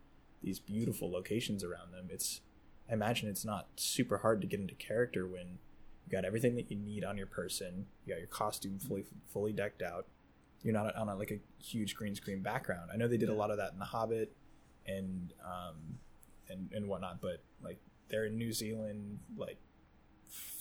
these 0.42 0.60
beautiful 0.60 1.12
locations 1.12 1.64
around 1.64 1.92
them 1.92 2.08
it's 2.10 2.42
i 2.90 2.94
imagine 2.94 3.30
it's 3.30 3.46
not 3.46 3.68
super 3.76 4.20
hard 4.20 4.42
to 4.42 4.48
get 4.48 4.60
into 4.60 4.76
character 4.76 5.28
when 5.28 5.60
you 6.06 6.12
got 6.12 6.26
everything 6.26 6.56
that 6.56 6.72
you 6.72 6.78
need 6.78 7.04
on 7.04 7.18
your 7.18 7.28
person 7.28 7.86
you 8.06 8.14
got 8.14 8.20
your 8.20 8.28
costume 8.28 8.80
fully 8.80 9.06
fully 9.32 9.52
decked 9.52 9.82
out 9.82 10.08
you're 10.64 10.74
not 10.74 10.96
on 10.96 11.10
a, 11.10 11.16
like 11.16 11.32
a 11.32 11.40
huge 11.64 11.96
green 11.96 12.16
screen 12.16 12.42
background. 12.42 12.90
I 12.94 12.98
know 12.98 13.08
they 13.08 13.18
did 13.18 13.30
a 13.30 13.34
lot 13.34 13.52
of 13.52 13.58
that 13.58 13.74
in 13.74 13.80
The 13.80 13.86
Hobbit 13.86 14.36
and 14.86 15.34
um 15.46 15.98
and 16.50 16.72
and 16.74 16.88
whatnot, 16.88 17.22
but 17.22 17.44
like 17.64 17.80
they're 18.10 18.26
in 18.26 18.38
New 18.38 18.52
Zealand, 18.52 19.20
like 19.36 19.58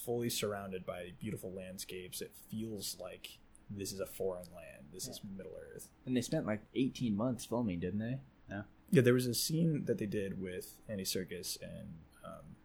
fully 0.05 0.31
surrounded 0.31 0.87
by 0.87 1.13
beautiful 1.19 1.53
landscapes. 1.53 2.21
It 2.21 2.33
feels 2.51 2.97
like 3.01 3.39
this 3.71 3.93
is 3.93 4.01
a 4.01 4.07
foreign 4.07 4.47
land. 4.55 4.80
This 4.93 5.09
is 5.09 5.21
Middle 5.37 5.53
Earth. 5.75 5.89
And 6.07 6.17
they 6.17 6.21
spent 6.23 6.47
like 6.47 6.63
18 6.75 7.17
months 7.17 7.45
filming, 7.45 7.81
didn't 7.81 8.01
they? 8.01 8.19
Yeah, 8.51 8.63
Yeah, 8.91 9.03
there 9.03 9.15
was 9.15 9.27
a 9.27 9.35
scene 9.35 9.85
that 9.87 9.99
they 9.99 10.07
did 10.07 10.41
with 10.41 10.77
Andy 10.89 11.05
Serkis 11.05 11.59
and 11.63 11.95
um, 12.25 12.57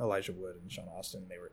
Elijah 0.00 0.32
Wood 0.32 0.56
and 0.60 0.70
Sean 0.72 0.86
Astin. 0.98 1.26
They 1.28 1.38
were 1.38 1.52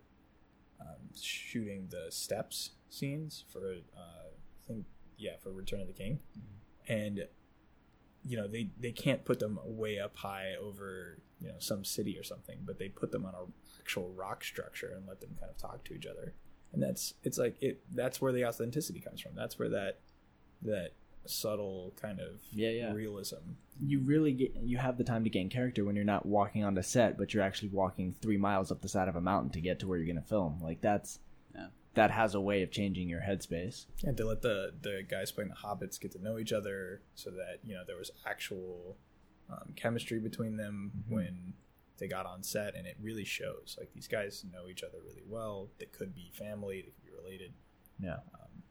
um, 0.79 1.09
shooting 1.19 1.87
the 1.89 2.11
steps 2.11 2.71
scenes 2.89 3.43
for 3.51 3.59
uh, 3.59 3.99
I 3.99 4.67
think 4.67 4.85
yeah 5.17 5.37
for 5.41 5.51
Return 5.51 5.81
of 5.81 5.87
the 5.87 5.93
King, 5.93 6.19
and 6.87 7.25
you 8.25 8.37
know 8.37 8.47
they 8.47 8.69
they 8.79 8.91
can't 8.91 9.25
put 9.25 9.39
them 9.39 9.59
way 9.63 9.99
up 9.99 10.15
high 10.17 10.53
over 10.59 11.19
you 11.39 11.47
know 11.49 11.55
some 11.59 11.83
city 11.83 12.17
or 12.17 12.23
something, 12.23 12.59
but 12.65 12.79
they 12.79 12.89
put 12.89 13.11
them 13.11 13.25
on 13.25 13.33
a 13.33 13.45
actual 13.81 14.11
rock 14.15 14.43
structure 14.43 14.93
and 14.95 15.07
let 15.07 15.21
them 15.21 15.35
kind 15.39 15.49
of 15.49 15.57
talk 15.57 15.83
to 15.85 15.93
each 15.93 16.05
other, 16.05 16.33
and 16.73 16.81
that's 16.83 17.13
it's 17.23 17.37
like 17.37 17.55
it 17.61 17.81
that's 17.93 18.19
where 18.21 18.31
the 18.33 18.45
authenticity 18.45 18.99
comes 18.99 19.21
from. 19.21 19.33
That's 19.35 19.57
where 19.59 19.69
that 19.69 19.99
that 20.63 20.91
subtle 21.25 21.93
kind 22.01 22.19
of 22.19 22.39
Yeah, 22.51 22.69
yeah. 22.69 22.93
realism. 22.93 23.35
you 23.81 23.99
really 23.99 24.31
get 24.31 24.55
you 24.55 24.77
have 24.77 24.97
the 24.97 25.03
time 25.03 25.23
to 25.25 25.29
gain 25.29 25.49
character 25.49 25.83
when 25.85 25.95
you're 25.95 26.05
not 26.05 26.25
walking 26.25 26.63
on 26.63 26.73
the 26.73 26.83
set, 26.83 27.17
but 27.17 27.33
you're 27.33 27.43
actually 27.43 27.69
walking 27.69 28.15
three 28.21 28.37
miles 28.37 28.71
up 28.71 28.81
the 28.81 28.87
side 28.89 29.07
of 29.09 29.15
a 29.15 29.21
mountain 29.21 29.51
to 29.51 29.61
get 29.61 29.79
to 29.79 29.87
where 29.87 29.97
you're 29.97 30.07
gonna 30.07 30.25
film. 30.25 30.59
Like 30.61 30.81
that's 30.81 31.19
Yeah. 31.53 31.67
that 31.95 32.11
has 32.11 32.33
a 32.35 32.41
way 32.41 32.63
of 32.63 32.71
changing 32.71 33.09
your 33.09 33.21
headspace. 33.21 33.85
And 34.03 34.15
to 34.17 34.25
let 34.25 34.41
the 34.41 34.73
the 34.81 35.03
guys 35.07 35.31
playing 35.31 35.49
the 35.49 35.55
hobbits 35.55 35.99
get 35.99 36.11
to 36.13 36.21
know 36.23 36.37
each 36.39 36.53
other, 36.53 37.01
so 37.15 37.29
that 37.31 37.59
you 37.63 37.73
know 37.75 37.83
there 37.85 37.97
was 37.97 38.11
actual 38.25 38.97
um, 39.49 39.73
chemistry 39.75 40.19
between 40.19 40.57
them 40.57 40.91
Mhm. 41.09 41.11
when 41.13 41.53
they 41.97 42.07
got 42.07 42.25
on 42.25 42.43
set, 42.43 42.75
and 42.75 42.85
it 42.85 42.97
really 43.01 43.25
shows. 43.25 43.75
Like 43.79 43.91
these 43.93 44.07
guys 44.07 44.43
know 44.51 44.67
each 44.69 44.83
other 44.83 44.99
really 45.03 45.23
well. 45.27 45.69
They 45.79 45.85
could 45.85 46.13
be 46.13 46.31
family. 46.33 46.81
They 46.81 46.91
could 46.91 47.05
be 47.05 47.17
related. 47.23 47.53
Yeah. 47.99 48.17
Um, 48.33 48.63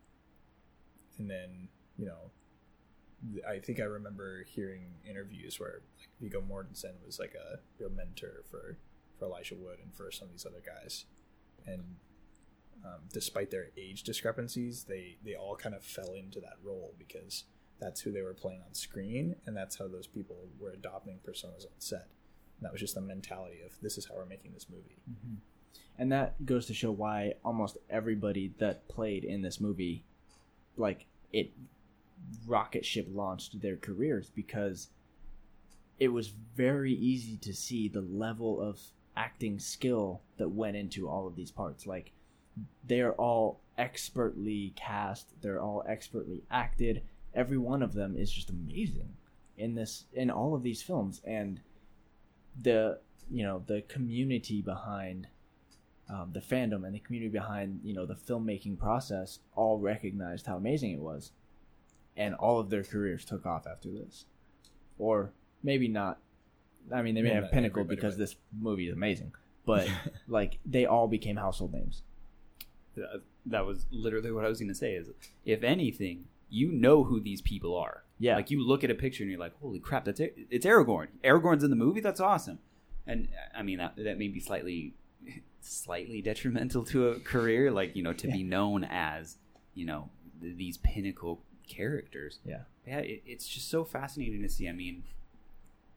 and 1.19 1.31
then 1.31 1.69
you 1.97 2.07
know, 2.07 2.31
I 3.49 3.59
think 3.59 3.81
I 3.81 3.85
remember 3.85 4.45
hearing 4.45 4.95
interviews 5.09 5.59
where 5.59 5.81
like 5.99 6.09
Viggo 6.21 6.41
Mortensen 6.41 6.95
was 7.05 7.19
like 7.19 7.35
a 7.35 7.59
real 7.79 7.91
mentor 7.91 8.45
for 8.51 8.79
for 9.19 9.25
Elijah 9.25 9.55
Wood 9.57 9.79
and 9.83 9.95
for 9.95 10.11
some 10.11 10.29
of 10.29 10.33
these 10.33 10.47
other 10.47 10.63
guys, 10.65 11.07
and 11.67 11.97
um, 12.85 13.01
despite 13.13 13.51
their 13.51 13.69
age 13.77 14.03
discrepancies, 14.03 14.85
they 14.85 15.17
they 15.25 15.35
all 15.35 15.57
kind 15.57 15.75
of 15.75 15.83
fell 15.83 16.13
into 16.13 16.41
that 16.41 16.57
role 16.63 16.95
because 16.99 17.45
that's 17.81 18.01
who 18.03 18.13
they 18.13 18.23
were 18.23 18.35
playing 18.35 18.63
on 18.67 18.75
screen, 18.75 19.37
and 19.47 19.57
that's 19.57 19.79
how 19.79 19.89
those 19.89 20.07
people 20.07 20.37
were 20.59 20.71
adopting 20.71 21.19
personas 21.27 21.65
on 21.65 21.79
set. 21.79 22.09
That 22.63 22.73
was 22.73 22.81
just 22.81 22.95
the 22.95 23.01
mentality 23.01 23.59
of 23.65 23.73
this 23.83 23.99
is 23.99 24.07
how 24.07 24.15
we're 24.17 24.27
making 24.27 24.53
this 24.53 24.67
movie. 24.71 24.97
Mm-hmm. 25.11 25.35
And 25.99 26.13
that 26.13 26.45
goes 26.45 26.67
to 26.67 26.75
show 26.75 26.91
why 26.91 27.35
almost 27.45 27.79
everybody 27.89 28.53
that 28.59 28.89
played 28.89 29.25
in 29.25 29.43
this 29.43 29.61
movie, 29.61 30.05
like 30.77 31.07
it, 31.33 31.53
rocket 32.47 32.85
ship 32.85 33.07
launched 33.11 33.61
their 33.61 33.77
careers 33.77 34.31
because 34.35 34.89
it 35.99 36.09
was 36.09 36.33
very 36.55 36.93
easy 36.93 37.37
to 37.39 37.55
see 37.55 37.89
the 37.89 38.03
level 38.03 38.61
of 38.61 38.81
acting 39.17 39.59
skill 39.59 40.21
that 40.37 40.51
went 40.51 40.77
into 40.77 41.09
all 41.09 41.27
of 41.27 41.37
these 41.37 41.51
parts. 41.51 41.87
Like 41.87 42.13
they're 42.87 43.15
all 43.15 43.61
expertly 43.79 44.73
cast, 44.77 45.41
they're 45.43 45.61
all 45.61 45.83
expertly 45.89 46.43
acted. 46.51 47.03
Every 47.35 47.59
one 47.59 47.83
of 47.83 47.95
them 47.95 48.17
is 48.17 48.31
just 48.31 48.51
amazing 48.51 49.15
in 49.57 49.75
this 49.75 50.05
in 50.13 50.31
all 50.31 50.55
of 50.55 50.63
these 50.63 50.83
films 50.83 51.23
and 51.25 51.61
the 52.63 52.99
you 53.31 53.43
know 53.45 53.63
the 53.67 53.83
community 53.83 54.63
behind 54.63 55.27
um, 56.09 56.31
the 56.33 56.41
fandom 56.41 56.85
and 56.87 56.95
the 56.95 57.01
community 57.01 57.31
behind 57.31 57.81
you 57.85 57.93
know 57.95 58.07
the 58.07 58.15
filmmaking 58.15 58.79
process 58.79 59.41
all 59.55 59.79
recognized 59.79 60.47
how 60.47 60.57
amazing 60.57 60.93
it 60.93 61.01
was 61.01 61.33
and 62.17 62.35
all 62.37 62.59
of 62.61 62.71
their 62.71 62.85
careers 62.85 63.25
took 63.25 63.45
off 63.45 63.67
after 63.67 63.91
this 63.91 64.25
or 64.99 65.33
maybe 65.63 65.89
not 65.89 66.19
i 66.95 67.03
mean 67.03 67.15
they 67.15 67.23
may 67.23 67.33
Well, 67.33 67.43
have 67.43 67.51
pinnacled 67.53 67.89
because 67.89 68.15
but- 68.15 68.21
this 68.21 68.37
movie 68.59 68.87
is 68.89 68.95
amazing 68.95 69.33
but 69.65 69.89
like 70.29 70.59
they 70.65 70.87
all 70.87 71.09
became 71.09 71.37
household 71.37 71.73
names 71.73 72.03
That- 72.95 73.23
that 73.49 73.65
was 73.65 73.87
literally 73.93 74.33
what 74.33 74.45
I 74.45 74.49
was 74.49 74.59
going 74.59 74.71
to 74.71 74.75
say. 74.75 74.95
Is 74.95 75.09
if 75.45 75.63
anything, 75.63 76.25
you 76.51 76.73
know 76.73 77.05
who 77.05 77.21
these 77.21 77.41
people 77.41 77.77
are. 77.77 78.03
Yeah 78.19 78.37
Like 78.37 78.51
you 78.51 78.67
look 78.67 78.85
at 78.85 78.91
a 78.91 78.95
picture 78.95 79.23
and 79.23 79.31
you're 79.31 79.41
like, 79.41 79.59
"Holy 79.61 79.79
crap! 79.79 80.05
That's 80.05 80.21
it. 80.21 80.37
It's 80.51 80.67
Aragorn. 80.67 81.09
Aragorn's 81.25 81.65
in 81.65 81.71
the 81.71 81.77
movie. 81.77 82.01
That's 82.01 82.21
awesome." 82.21 82.59
And 83.07 83.29
I 83.57 83.63
mean 83.63 83.79
that 83.79 83.95
that 83.97 84.19
may 84.19 84.29
be 84.29 84.41
slightly 84.41 84.95
slightly 85.61 86.23
detrimental 86.23 86.85
to 86.85 87.09
a 87.09 87.21
career, 87.21 87.71
like 87.71 87.97
you 87.97 88.03
know, 88.03 88.13
to 88.13 88.29
be 88.29 88.43
known 88.43 88.85
as 88.85 89.37
you 89.75 89.85
know 89.85 90.11
th- 90.41 90.57
these 90.57 90.79
pinnacle 90.79 91.43
characters. 91.69 92.39
Yeah. 92.45 92.63
yeah. 92.87 92.99
It, 92.99 93.23
it's 93.27 93.49
just 93.49 93.69
so 93.71 93.85
fascinating 93.85 94.43
to 94.43 94.49
see. 94.49 94.69
I 94.69 94.73
mean, 94.73 95.03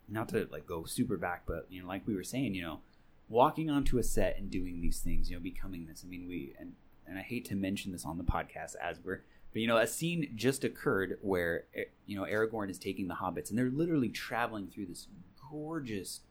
not 0.08 0.29
to 0.29 0.47
like 0.51 0.65
go 0.65 0.86
super 0.86 1.17
back, 1.17 1.43
but 1.45 1.67
you 1.69 1.82
know, 1.82 1.88
like 1.88 2.08
we 2.08 2.15
were 2.15 2.23
saying, 2.23 2.55
you 2.55 2.62
know, 2.62 2.79
walking 3.27 3.69
onto 3.69 3.97
a 3.97 4.03
set 4.03 4.38
and 4.38 4.49
doing 4.49 4.82
these 4.82 4.99
things, 4.99 5.29
you 5.29 5.36
know, 5.36 5.41
becoming 5.41 5.86
this. 5.86 6.03
I 6.05 6.10
mean, 6.10 6.27
we 6.27 6.53
and 6.60 6.73
and 7.08 7.17
I 7.17 7.21
hate 7.21 7.45
to 7.45 7.55
mention 7.55 7.91
this 7.91 8.05
on 8.05 8.17
the 8.17 8.23
podcast 8.23 8.75
as 8.82 8.99
we're 9.03 9.21
but 9.51 9.62
you 9.62 9.67
know, 9.67 9.77
a 9.77 9.88
scene 9.88 10.31
just 10.35 10.63
occurred 10.63 11.17
where 11.21 11.65
eh, 11.75 11.85
you 12.05 12.15
know 12.17 12.23
Aragorn 12.25 12.69
is 12.69 12.77
taking 12.77 13.07
the 13.07 13.15
hobbits, 13.15 13.49
and 13.49 13.57
they're 13.57 13.69
literally 13.69 14.09
traveling 14.09 14.67
through 14.67 14.88
this 14.88 15.07
gorgeous 15.49 16.21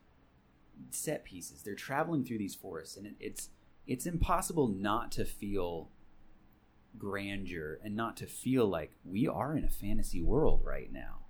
set 0.91 1.23
pieces. 1.25 1.61
They're 1.63 1.75
traveling 1.75 2.23
through 2.23 2.37
these 2.37 2.55
forests, 2.55 2.95
and 2.97 3.05
it, 3.07 3.15
it's 3.19 3.49
it's 3.87 4.05
impossible 4.05 4.67
not 4.67 5.11
to 5.13 5.25
feel 5.25 5.89
grandeur 6.97 7.79
and 7.83 7.95
not 7.95 8.17
to 8.17 8.25
feel 8.25 8.67
like 8.67 8.91
we 9.05 9.27
are 9.27 9.55
in 9.55 9.63
a 9.63 9.69
fantasy 9.69 10.21
world 10.21 10.61
right 10.63 10.91
now. 10.91 11.25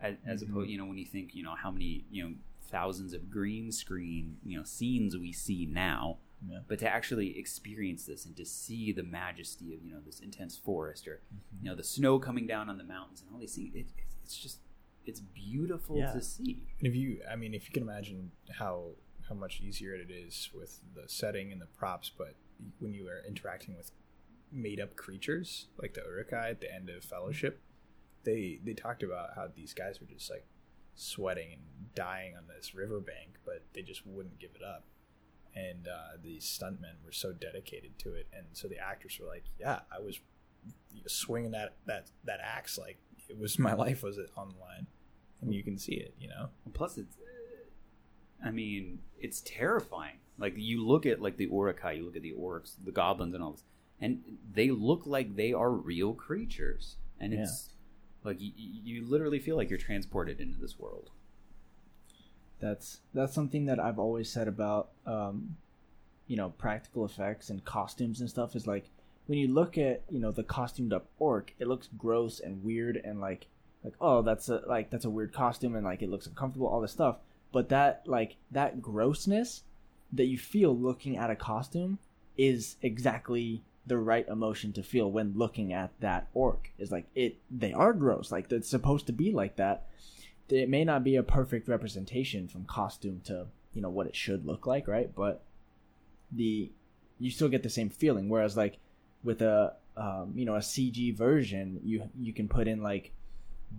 As, 0.00 0.16
as 0.26 0.42
Mhm. 0.42 0.50
opposed, 0.50 0.70
you 0.70 0.78
know, 0.78 0.84
when 0.86 0.98
you 0.98 1.04
think, 1.06 1.34
you 1.34 1.42
know, 1.42 1.54
how 1.54 1.70
many 1.70 2.04
you 2.10 2.22
know 2.28 2.34
thousands 2.70 3.12
of 3.12 3.30
green 3.30 3.70
screen 3.70 4.38
you 4.46 4.56
know 4.56 4.64
scenes 4.64 5.14
we 5.14 5.30
see 5.30 5.66
now 5.66 6.16
Yeah. 6.48 6.58
but 6.66 6.78
to 6.80 6.88
actually 6.88 7.38
experience 7.38 8.04
this 8.06 8.26
and 8.26 8.36
to 8.36 8.44
see 8.44 8.90
the 8.92 9.04
majesty 9.04 9.74
of 9.74 9.82
you 9.84 9.92
know 9.92 10.00
this 10.04 10.18
intense 10.18 10.56
forest 10.56 11.06
or 11.06 11.20
mm-hmm. 11.32 11.64
you 11.64 11.70
know 11.70 11.76
the 11.76 11.84
snow 11.84 12.18
coming 12.18 12.46
down 12.48 12.68
on 12.68 12.78
the 12.78 12.84
mountains 12.84 13.20
and 13.22 13.30
all 13.32 13.38
these 13.38 13.54
things 13.54 13.70
it, 13.74 13.78
it, 13.78 13.86
it's 14.24 14.36
just 14.36 14.58
it's 15.04 15.20
beautiful 15.20 15.96
Yeah. 15.98 16.12
to 16.12 16.20
see 16.22 16.62
And 16.78 16.88
if 16.88 16.94
you, 16.94 17.20
I 17.30 17.36
mean, 17.36 17.54
if 17.54 17.66
you 17.68 17.72
can 17.72 17.82
imagine 17.82 18.30
how 18.58 18.92
how 19.28 19.34
much 19.34 19.60
easier 19.60 19.94
it 19.94 20.10
is 20.10 20.50
with 20.54 20.80
the 20.94 21.08
setting 21.08 21.52
and 21.52 21.60
the 21.60 21.66
props, 21.66 22.10
but 22.16 22.34
when 22.80 22.92
you 22.92 23.06
are 23.08 23.22
interacting 23.26 23.76
with 23.76 23.92
made 24.50 24.80
up 24.80 24.96
creatures 24.96 25.68
like 25.80 25.94
the 25.94 26.02
Uruk-hai 26.02 26.50
at 26.50 26.60
the 26.60 26.72
end 26.72 26.90
of 26.90 27.04
Fellowship, 27.04 27.60
they 28.24 28.60
they 28.64 28.74
talked 28.74 29.02
about 29.02 29.30
how 29.34 29.48
these 29.54 29.74
guys 29.74 30.00
were 30.00 30.06
just 30.06 30.30
like 30.30 30.46
sweating 30.94 31.52
and 31.52 31.94
dying 31.94 32.36
on 32.36 32.44
this 32.54 32.74
riverbank, 32.74 33.38
but 33.44 33.64
they 33.74 33.82
just 33.82 34.06
wouldn't 34.06 34.38
give 34.38 34.50
it 34.54 34.62
up. 34.62 34.84
And 35.54 35.86
uh, 35.86 36.16
these 36.22 36.44
stuntmen 36.44 37.04
were 37.04 37.12
so 37.12 37.32
dedicated 37.32 37.98
to 38.00 38.14
it, 38.14 38.26
and 38.32 38.46
so 38.52 38.68
the 38.68 38.78
actors 38.78 39.18
were 39.20 39.28
like, 39.28 39.44
"Yeah, 39.60 39.80
I 39.94 40.00
was 40.00 40.20
swinging 41.06 41.50
that 41.50 41.74
that 41.86 42.10
that 42.24 42.40
axe 42.42 42.78
like 42.78 42.98
it 43.28 43.38
was 43.38 43.58
my 43.68 43.74
life 43.74 44.02
was 44.02 44.18
it 44.18 44.30
on 44.36 44.48
the 44.48 44.60
line." 44.60 44.86
And 45.42 45.52
you 45.52 45.62
can 45.62 45.76
see 45.76 45.94
it, 45.94 46.14
you 46.18 46.28
know. 46.28 46.48
Plus 46.72 46.96
it's 46.98 47.16
i 48.44 48.50
mean 48.50 48.98
it's 49.20 49.40
terrifying 49.42 50.18
like 50.38 50.54
you 50.56 50.86
look 50.86 51.06
at 51.06 51.20
like 51.20 51.36
the 51.36 51.46
Uruk-hai, 51.46 51.92
you 51.92 52.04
look 52.04 52.16
at 52.16 52.22
the 52.22 52.32
orcs 52.32 52.72
the 52.84 52.90
goblins 52.90 53.34
and 53.34 53.42
all 53.42 53.52
this 53.52 53.64
and 54.00 54.20
they 54.52 54.70
look 54.70 55.02
like 55.06 55.36
they 55.36 55.52
are 55.52 55.70
real 55.70 56.12
creatures 56.12 56.96
and 57.20 57.32
it's 57.32 57.70
like 58.24 58.40
you, 58.40 58.50
you 58.56 59.06
literally 59.08 59.38
feel 59.38 59.56
like 59.56 59.70
you're 59.70 59.78
transported 59.78 60.40
into 60.40 60.58
this 60.58 60.78
world 60.78 61.10
that's 62.62 63.00
that's 63.12 63.34
something 63.34 63.66
that 63.66 63.78
I've 63.78 63.98
always 63.98 64.30
said 64.30 64.48
about 64.48 64.90
um, 65.04 65.56
you 66.28 66.36
know 66.36 66.50
practical 66.56 67.04
effects 67.04 67.50
and 67.50 67.62
costumes 67.64 68.20
and 68.20 68.30
stuff 68.30 68.56
is 68.56 68.66
like 68.66 68.88
when 69.26 69.38
you 69.38 69.48
look 69.48 69.76
at 69.76 70.02
you 70.08 70.20
know 70.20 70.30
the 70.30 70.44
costumed 70.44 70.92
up 70.92 71.06
orc, 71.18 71.52
it 71.58 71.66
looks 71.66 71.88
gross 71.98 72.40
and 72.40 72.64
weird 72.64 72.96
and 72.96 73.20
like 73.20 73.46
like 73.84 73.94
oh 74.00 74.22
that's 74.22 74.48
a 74.48 74.62
like 74.66 74.90
that's 74.90 75.04
a 75.04 75.10
weird 75.10 75.32
costume 75.32 75.74
and 75.74 75.84
like 75.84 76.02
it 76.02 76.08
looks 76.08 76.26
uncomfortable 76.26 76.68
all 76.68 76.80
this 76.80 76.92
stuff. 76.92 77.16
But 77.52 77.68
that 77.68 78.04
like 78.06 78.36
that 78.52 78.80
grossness 78.80 79.62
that 80.12 80.26
you 80.26 80.38
feel 80.38 80.76
looking 80.76 81.16
at 81.16 81.30
a 81.30 81.36
costume 81.36 81.98
is 82.38 82.76
exactly 82.80 83.62
the 83.84 83.98
right 83.98 84.28
emotion 84.28 84.72
to 84.72 84.82
feel 84.82 85.10
when 85.10 85.34
looking 85.36 85.72
at 85.72 85.90
that 86.00 86.28
orc. 86.32 86.70
Is 86.78 86.92
like 86.92 87.06
it 87.14 87.36
they 87.50 87.72
are 87.72 87.92
gross 87.92 88.30
like 88.30 88.50
it's 88.52 88.68
supposed 88.68 89.06
to 89.06 89.12
be 89.12 89.32
like 89.32 89.56
that 89.56 89.88
it 90.48 90.68
may 90.68 90.84
not 90.84 91.04
be 91.04 91.16
a 91.16 91.22
perfect 91.22 91.68
representation 91.68 92.48
from 92.48 92.64
costume 92.64 93.20
to 93.24 93.46
you 93.72 93.82
know 93.82 93.90
what 93.90 94.06
it 94.06 94.16
should 94.16 94.46
look 94.46 94.66
like 94.66 94.86
right? 94.88 95.14
But 95.14 95.42
the 96.30 96.70
you 97.18 97.30
still 97.30 97.48
get 97.48 97.62
the 97.62 97.70
same 97.70 97.90
feeling. 97.90 98.28
Whereas 98.28 98.56
like 98.56 98.78
with 99.22 99.42
a 99.42 99.74
um, 99.96 100.32
you 100.34 100.44
know 100.46 100.56
a 100.56 100.60
cg 100.60 101.14
version 101.14 101.78
you 101.84 102.08
you 102.18 102.32
can 102.32 102.48
put 102.48 102.66
in 102.66 102.82
like 102.82 103.12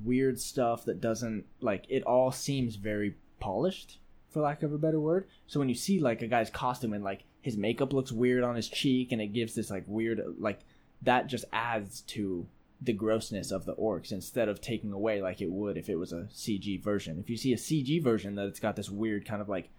weird 0.04 0.40
stuff 0.40 0.86
that 0.86 1.02
doesn't 1.02 1.46
like 1.60 1.86
it 1.90 2.04
all 2.04 2.32
seems 2.32 2.76
very 2.76 3.16
polished 3.40 4.00
for 4.30 4.42
lack 4.42 4.64
of 4.64 4.74
a 4.74 4.78
better 4.78 5.00
word. 5.00 5.28
So 5.48 5.60
when 5.60 5.70
you 5.70 5.76
see 5.76 6.00
like 6.00 6.22
a 6.22 6.28
guy's 6.28 6.50
costume 6.50 6.94
and 6.94 7.04
like 7.04 7.24
his 7.42 7.58
makeup 7.58 7.94
looks 7.94 8.12
weird 8.12 8.44
on 8.44 8.56
his 8.56 8.68
cheek 8.68 9.12
and 9.12 9.22
it 9.22 9.28
gives 9.28 9.54
this 9.54 9.70
like 9.70 9.84
weird 9.86 10.22
like 10.40 10.60
that 11.04 11.28
just 11.28 11.46
adds 11.52 12.02
to 12.02 12.48
the 12.84 12.94
grossness 12.94 13.52
of 13.52 13.66
the 13.66 13.76
orcs 13.76 14.12
instead 14.12 14.50
of 14.50 14.60
taking 14.60 14.92
away 14.92 15.22
like 15.22 15.42
it 15.42 15.52
would 15.52 15.78
if 15.78 15.90
it 15.90 15.96
was 15.96 16.12
a 16.12 16.28
CG 16.34 16.82
version. 16.84 17.20
If 17.20 17.30
you 17.30 17.38
see 17.38 17.54
a 17.54 17.58
CG 17.58 18.04
version 18.04 18.36
that 18.36 18.48
it's 18.48 18.60
got 18.60 18.76
this 18.76 18.90
weird 18.90 19.26
kind 19.26 19.42
of 19.42 19.50
like 19.50 19.70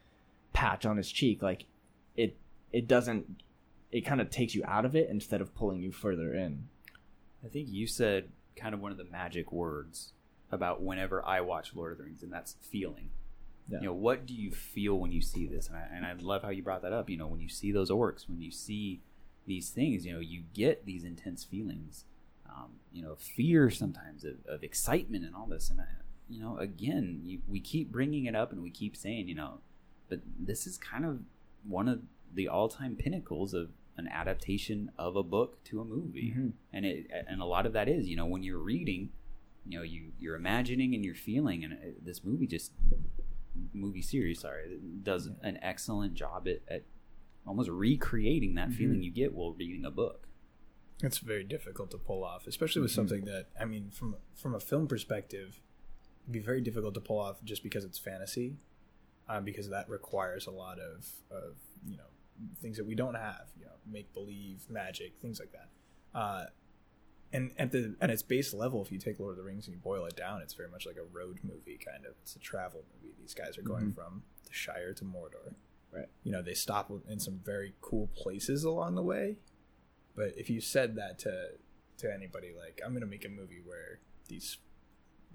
patch 0.52 0.86
on 0.86 0.96
his 0.96 1.10
cheek, 1.10 1.42
like 1.42 1.66
it 2.16 2.36
it 2.72 2.88
doesn't 2.88 3.42
it 3.92 4.02
kind 4.02 4.20
of 4.20 4.30
takes 4.30 4.54
you 4.54 4.64
out 4.66 4.84
of 4.84 4.96
it 4.96 5.08
instead 5.08 5.40
of 5.40 5.54
pulling 5.54 5.80
you 5.80 5.92
further 5.92 6.34
in. 6.34 6.68
I 7.44 7.48
think 7.48 7.68
you 7.70 7.86
said 7.86 8.30
kind 8.56 8.74
of 8.74 8.80
one 8.80 8.92
of 8.92 8.98
the 8.98 9.04
magic 9.04 9.52
words 9.52 10.12
about 10.50 10.82
whenever 10.82 11.24
I 11.24 11.40
watch 11.40 11.74
Lord 11.74 11.92
of 11.92 11.98
the 11.98 12.04
Rings, 12.04 12.22
and 12.22 12.32
that's 12.32 12.56
feeling. 12.60 13.10
Yeah. 13.68 13.80
You 13.80 13.86
know, 13.86 13.94
what 13.94 14.26
do 14.26 14.34
you 14.34 14.50
feel 14.50 14.98
when 14.98 15.12
you 15.12 15.20
see 15.20 15.46
this? 15.46 15.68
And 15.68 15.76
I, 15.76 15.86
and 15.94 16.06
I 16.06 16.12
love 16.20 16.42
how 16.42 16.50
you 16.50 16.62
brought 16.62 16.82
that 16.82 16.92
up. 16.92 17.08
You 17.08 17.16
know, 17.16 17.26
when 17.26 17.40
you 17.40 17.48
see 17.48 17.72
those 17.72 17.90
orcs, 17.90 18.28
when 18.28 18.40
you 18.40 18.50
see 18.50 19.00
these 19.46 19.70
things, 19.70 20.04
you 20.04 20.12
know, 20.12 20.20
you 20.20 20.44
get 20.54 20.86
these 20.86 21.04
intense 21.04 21.44
feelings. 21.44 22.04
Um, 22.56 22.70
you 22.92 23.02
know, 23.02 23.16
fear 23.16 23.68
sometimes 23.70 24.24
of, 24.24 24.34
of 24.48 24.62
excitement 24.62 25.24
and 25.24 25.34
all 25.34 25.46
this. 25.46 25.70
And 25.70 25.80
I, 25.80 25.84
you 26.28 26.40
know, 26.40 26.56
again, 26.58 27.20
you, 27.24 27.40
we 27.48 27.58
keep 27.58 27.90
bringing 27.90 28.26
it 28.26 28.36
up 28.36 28.52
and 28.52 28.62
we 28.62 28.70
keep 28.70 28.96
saying, 28.96 29.26
you 29.28 29.34
know, 29.34 29.58
but 30.08 30.20
this 30.38 30.66
is 30.66 30.78
kind 30.78 31.04
of 31.04 31.18
one 31.66 31.88
of 31.88 32.02
the 32.32 32.46
all-time 32.48 32.94
pinnacles 32.96 33.54
of 33.54 33.70
an 33.96 34.06
adaptation 34.08 34.90
of 34.98 35.16
a 35.16 35.22
book 35.22 35.62
to 35.64 35.80
a 35.80 35.84
movie 35.84 36.32
Mhm. 36.36 36.52
and 36.72 36.84
it 36.84 37.06
and 37.28 37.40
a 37.40 37.44
lot 37.44 37.64
of 37.64 37.72
that 37.74 37.88
is 37.88 38.08
you 38.08 38.16
know 38.16 38.26
when 38.26 38.42
you're 38.42 38.58
reading 38.58 39.10
you 39.64 39.78
know 39.78 39.84
you 39.84 40.10
you're 40.18 40.34
imagining 40.34 40.94
and 40.96 41.04
you're 41.04 41.14
feeling 41.14 41.62
and 41.62 41.72
it, 41.74 42.04
this 42.04 42.24
movie 42.24 42.46
just 42.48 42.72
movie 43.72 44.02
series 44.02 44.40
sorry 44.40 44.78
does 45.04 45.30
an 45.42 45.58
excellent 45.62 46.14
job 46.14 46.48
at, 46.48 46.60
at 46.68 46.82
almost 47.46 47.70
recreating 47.70 48.54
that 48.56 48.72
feeling 48.72 49.00
you 49.02 49.12
get 49.12 49.32
while 49.32 49.52
reading 49.52 49.84
a 49.84 49.90
book 49.92 50.26
It's 51.02 51.18
very 51.18 51.44
difficult 51.44 51.90
to 51.90 51.98
pull 51.98 52.24
off, 52.24 52.46
especially 52.46 52.82
with 52.82 52.92
something 52.92 53.24
that 53.24 53.46
I 53.60 53.64
mean, 53.64 53.90
from 53.90 54.16
from 54.34 54.54
a 54.54 54.60
film 54.60 54.86
perspective, 54.86 55.60
it'd 56.22 56.32
be 56.32 56.38
very 56.38 56.60
difficult 56.60 56.94
to 56.94 57.00
pull 57.00 57.18
off 57.18 57.42
just 57.44 57.62
because 57.62 57.84
it's 57.84 57.98
fantasy, 57.98 58.56
um, 59.28 59.44
because 59.44 59.68
that 59.70 59.88
requires 59.88 60.46
a 60.46 60.50
lot 60.50 60.78
of 60.78 61.08
of 61.30 61.56
you 61.86 61.96
know 61.96 62.04
things 62.60 62.76
that 62.76 62.86
we 62.86 62.94
don't 62.94 63.14
have, 63.14 63.46
you 63.58 63.64
know, 63.64 63.72
make 63.90 64.12
believe, 64.12 64.64
magic, 64.68 65.14
things 65.20 65.40
like 65.40 65.52
that. 65.52 65.68
Uh, 66.18 66.46
and 67.32 67.50
at 67.58 67.72
the 67.72 67.96
at 68.00 68.10
its 68.10 68.22
base 68.22 68.54
level, 68.54 68.80
if 68.82 68.92
you 68.92 68.98
take 68.98 69.18
Lord 69.18 69.32
of 69.32 69.38
the 69.38 69.42
Rings 69.42 69.66
and 69.66 69.74
you 69.74 69.80
boil 69.82 70.06
it 70.06 70.16
down, 70.16 70.40
it's 70.40 70.54
very 70.54 70.68
much 70.68 70.86
like 70.86 70.96
a 70.96 71.16
road 71.16 71.40
movie 71.42 71.78
kind 71.84 72.06
of. 72.06 72.12
It's 72.22 72.36
a 72.36 72.38
travel 72.38 72.84
movie. 72.94 73.14
These 73.20 73.34
guys 73.34 73.58
are 73.58 73.62
going 73.62 73.92
from 73.92 74.22
the 74.46 74.52
Shire 74.52 74.92
to 74.94 75.04
Mordor. 75.04 75.54
Right. 75.92 76.06
You 76.22 76.32
know, 76.32 76.42
they 76.42 76.54
stop 76.54 76.90
in 77.08 77.18
some 77.20 77.40
very 77.44 77.74
cool 77.80 78.08
places 78.16 78.64
along 78.64 78.94
the 78.94 79.02
way. 79.02 79.36
But 80.16 80.34
if 80.36 80.48
you 80.50 80.60
said 80.60 80.96
that 80.96 81.18
to 81.20 81.48
to 81.98 82.12
anybody, 82.12 82.52
like 82.56 82.80
I'm 82.84 82.92
gonna 82.92 83.06
make 83.06 83.24
a 83.24 83.28
movie 83.28 83.60
where 83.64 84.00
these 84.28 84.58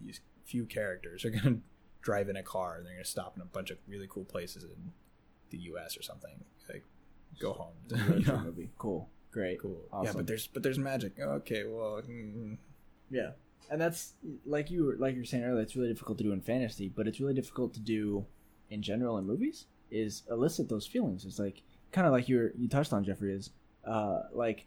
these 0.01 0.21
few 0.45 0.65
characters 0.65 1.25
are 1.25 1.29
gonna 1.41 1.59
drive 2.01 2.29
in 2.29 2.35
a 2.35 2.43
car 2.43 2.77
and 2.77 2.85
they're 2.85 2.93
gonna 2.93 3.05
stop 3.05 3.35
in 3.35 3.41
a 3.41 3.45
bunch 3.45 3.69
of 3.71 3.77
really 3.87 4.07
cool 4.09 4.25
places 4.25 4.63
in 4.63 4.91
the 5.49 5.57
U.S. 5.57 5.97
or 5.97 6.01
something, 6.03 6.43
like 6.71 6.83
go 7.39 7.53
home. 7.53 7.73
You 8.19 8.25
know? 8.27 8.39
movie. 8.39 8.69
Cool. 8.77 9.09
Great. 9.31 9.61
Cool. 9.61 9.81
Yeah, 10.03 10.13
but 10.13 10.25
there's 10.25 10.47
but 10.47 10.63
there's 10.63 10.79
magic. 10.79 11.13
Okay, 11.19 11.63
well, 11.65 12.01
mm, 12.01 12.57
Yeah, 13.11 13.31
and 13.69 13.79
that's 13.79 14.13
like 14.45 14.71
you 14.71 14.85
were 14.85 14.95
like 14.97 15.13
you 15.13 15.21
were 15.21 15.25
saying 15.25 15.43
earlier. 15.43 15.61
It's 15.61 15.75
really 15.75 15.89
difficult 15.89 16.17
to 16.19 16.23
do 16.23 16.31
in 16.33 16.41
fantasy, 16.41 16.89
but 16.89 17.07
it's 17.07 17.19
really 17.19 17.35
difficult 17.35 17.73
to 17.75 17.79
do 17.79 18.25
in 18.69 18.81
general 18.81 19.17
in 19.17 19.25
movies. 19.27 19.65
Is 19.91 20.23
elicit 20.29 20.69
those 20.69 20.85
feelings. 20.87 21.25
It's 21.25 21.39
like 21.39 21.61
kind 21.91 22.05
of 22.07 22.13
like 22.13 22.29
you 22.29 22.37
were, 22.37 22.53
you 22.57 22.67
touched 22.67 22.93
on 22.93 23.03
Jeffrey. 23.03 23.33
Is 23.33 23.51
uh, 23.85 24.23
like 24.33 24.65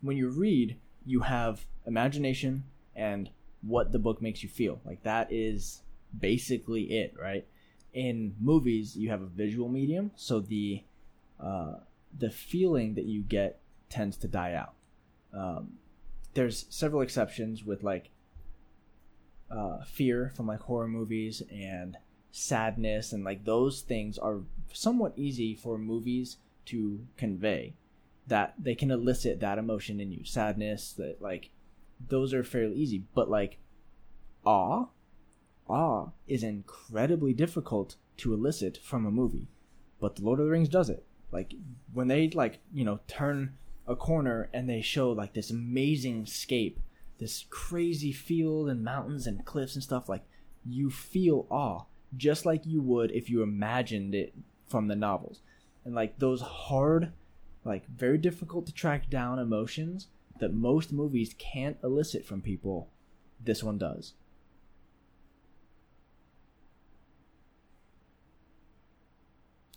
when 0.00 0.16
you 0.16 0.28
read, 0.28 0.76
you 1.04 1.20
have 1.20 1.66
imagination 1.86 2.64
and 2.94 3.30
what 3.62 3.92
the 3.92 3.98
book 3.98 4.22
makes 4.22 4.42
you 4.42 4.48
feel. 4.48 4.80
Like 4.84 5.02
that 5.02 5.32
is 5.32 5.82
basically 6.18 6.84
it, 6.84 7.14
right? 7.20 7.46
In 7.92 8.34
movies, 8.40 8.96
you 8.96 9.08
have 9.10 9.22
a 9.22 9.26
visual 9.26 9.68
medium, 9.68 10.10
so 10.16 10.40
the 10.40 10.82
uh, 11.40 11.74
the 12.18 12.30
feeling 12.30 12.94
that 12.94 13.04
you 13.04 13.22
get 13.22 13.60
tends 13.88 14.16
to 14.18 14.28
die 14.28 14.54
out. 14.54 14.74
Um, 15.32 15.74
there's 16.34 16.66
several 16.70 17.02
exceptions 17.02 17.64
with 17.64 17.82
like 17.82 18.10
uh, 19.50 19.84
fear 19.84 20.32
from 20.34 20.46
like 20.46 20.60
horror 20.60 20.88
movies 20.88 21.42
and 21.50 21.96
sadness 22.32 23.12
and 23.12 23.24
like 23.24 23.44
those 23.44 23.80
things 23.80 24.18
are 24.18 24.40
somewhat 24.72 25.14
easy 25.16 25.54
for 25.54 25.78
movies 25.78 26.36
to 26.66 27.00
convey 27.16 27.72
that 28.26 28.54
they 28.58 28.74
can 28.74 28.90
elicit 28.90 29.40
that 29.40 29.58
emotion 29.58 30.00
in 30.00 30.12
you. 30.12 30.24
Sadness 30.24 30.92
that 30.94 31.20
like 31.20 31.50
those 32.08 32.34
are 32.34 32.44
fairly 32.44 32.76
easy. 32.76 33.04
But 33.14 33.30
like 33.30 33.58
awe 34.44 34.86
awe 35.68 36.08
is 36.26 36.42
incredibly 36.42 37.32
difficult 37.32 37.96
to 38.18 38.34
elicit 38.34 38.78
from 38.78 39.06
a 39.06 39.10
movie. 39.10 39.48
But 40.00 40.16
the 40.16 40.22
lord 40.22 40.40
of 40.40 40.46
the 40.46 40.52
rings 40.52 40.68
does 40.68 40.90
it. 40.90 41.04
Like 41.32 41.54
when 41.92 42.08
they 42.08 42.28
like 42.30 42.60
you 42.72 42.84
know 42.84 43.00
turn 43.06 43.56
a 43.86 43.96
corner 43.96 44.48
and 44.52 44.68
they 44.68 44.80
show 44.80 45.12
like 45.12 45.34
this 45.34 45.50
amazing 45.50 46.26
scape 46.26 46.80
this 47.18 47.46
crazy 47.48 48.12
field 48.12 48.68
and 48.68 48.84
mountains 48.84 49.26
and 49.26 49.44
cliffs 49.44 49.74
and 49.74 49.82
stuff 49.82 50.08
like 50.08 50.22
you 50.66 50.90
feel 50.90 51.46
awe 51.50 51.84
just 52.16 52.46
like 52.46 52.66
you 52.66 52.80
would 52.82 53.10
if 53.10 53.30
you 53.30 53.42
imagined 53.42 54.14
it 54.14 54.34
from 54.68 54.88
the 54.88 54.96
novels. 54.96 55.40
And 55.84 55.94
like 55.94 56.18
those 56.18 56.40
hard 56.40 57.12
like 57.66 57.86
very 57.88 58.16
difficult 58.18 58.64
to 58.66 58.72
track 58.72 59.10
down 59.10 59.38
emotions 59.38 60.08
that 60.40 60.52
most 60.54 60.92
movies 60.92 61.34
can't 61.38 61.76
elicit 61.82 62.24
from 62.24 62.40
people 62.40 62.88
this 63.42 63.62
one 63.62 63.76
does 63.78 64.14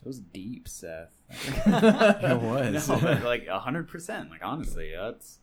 it 0.01 0.07
was 0.07 0.19
deep 0.19 0.67
seth 0.67 1.09
it 1.29 2.41
was. 2.41 2.89
no, 2.89 2.99
but 2.99 3.23
like 3.23 3.47
hundred 3.47 3.87
percent. 3.87 4.29
Like 4.31 4.41
honestly, 4.43 4.91
that's 4.99 5.39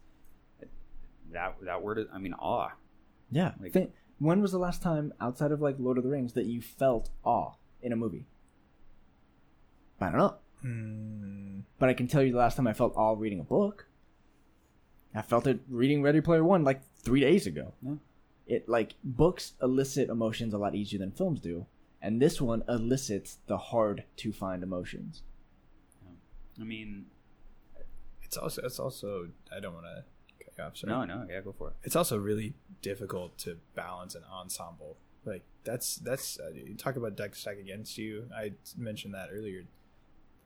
that 1.33 1.55
that 1.63 1.83
word. 1.83 1.99
Is, 1.99 2.07
I 2.13 2.19
mean, 2.19 2.33
awe. 2.35 2.71
yeah 3.31 3.53
Like- 3.61 3.73
Think- 3.73 3.93
when 4.19 4.41
was 4.41 4.51
the 4.53 4.59
last 4.59 4.83
time 4.83 5.13
outside 5.21 5.53
of 5.53 5.61
like 5.61 5.77
lord 5.79 5.99
of 5.99 6.05
the 6.05 6.09
rings 6.11 6.33
that 6.33 6.47
you 6.47 6.63
felt 6.63 7.11
awe 7.23 7.53
in 7.83 7.93
a 7.93 7.97
movie 7.97 8.25
i 10.01 10.07
don't 10.09 10.17
know 10.17 10.37
Mm, 10.65 11.63
but 11.79 11.89
I 11.89 11.95
can 11.95 12.09
tell 12.09 12.23
you 12.23 12.33
the 12.33 12.39
last 12.39 12.57
time 12.57 12.67
I 12.67 12.73
felt 12.73 12.97
awe 12.97 13.15
reading 13.17 13.41
a 13.41 13.45
book. 13.45 13.87
I 15.15 15.23
felt 15.23 15.47
it 15.47 15.61
reading 15.69 16.03
Ready 16.03 16.21
Player 16.21 16.45
One 16.45 16.65
like 16.65 16.83
three 16.99 17.21
days 17.21 17.47
ago. 17.47 17.73
Yeah. 17.83 17.95
It 18.47 18.69
like 18.69 18.95
books 19.03 19.55
elicit 19.63 20.09
emotions 20.09 20.55
a 20.55 20.59
lot 20.59 20.75
easier 20.75 20.99
than 20.99 21.11
films 21.11 21.41
do, 21.41 21.67
and 22.03 22.21
this 22.21 22.41
one 22.41 22.63
elicits 22.69 23.39
the 23.47 23.57
hard 23.57 24.05
to 24.19 24.33
find 24.33 24.63
emotions. 24.63 25.23
I 26.61 26.65
mean, 26.65 27.07
it's 28.23 28.37
also 28.37 28.63
it's 28.63 28.79
also 28.79 29.29
I 29.55 29.61
don't 29.61 29.75
want 29.75 29.87
to 29.87 30.05
cut 30.45 30.53
you 30.59 30.65
off. 30.65 30.77
Sorry. 30.77 30.91
no, 30.91 31.05
no, 31.05 31.27
yeah, 31.31 31.41
go 31.41 31.53
for 31.53 31.69
it. 31.69 31.75
it's 31.83 31.97
also 31.97 32.19
really 32.19 32.55
difficult 32.83 33.37
to 33.39 33.59
balance 33.75 34.15
an 34.15 34.23
ensemble. 34.33 34.97
Like 35.25 35.43
that's 35.65 35.97
that's 35.97 36.39
uh, 36.39 36.51
you 36.51 36.75
talk 36.75 36.97
about 36.97 37.17
deck 37.17 37.35
stack 37.35 37.59
against 37.59 37.99
you. 37.99 38.29
I 38.35 38.53
mentioned 38.77 39.15
that 39.15 39.29
earlier. 39.33 39.65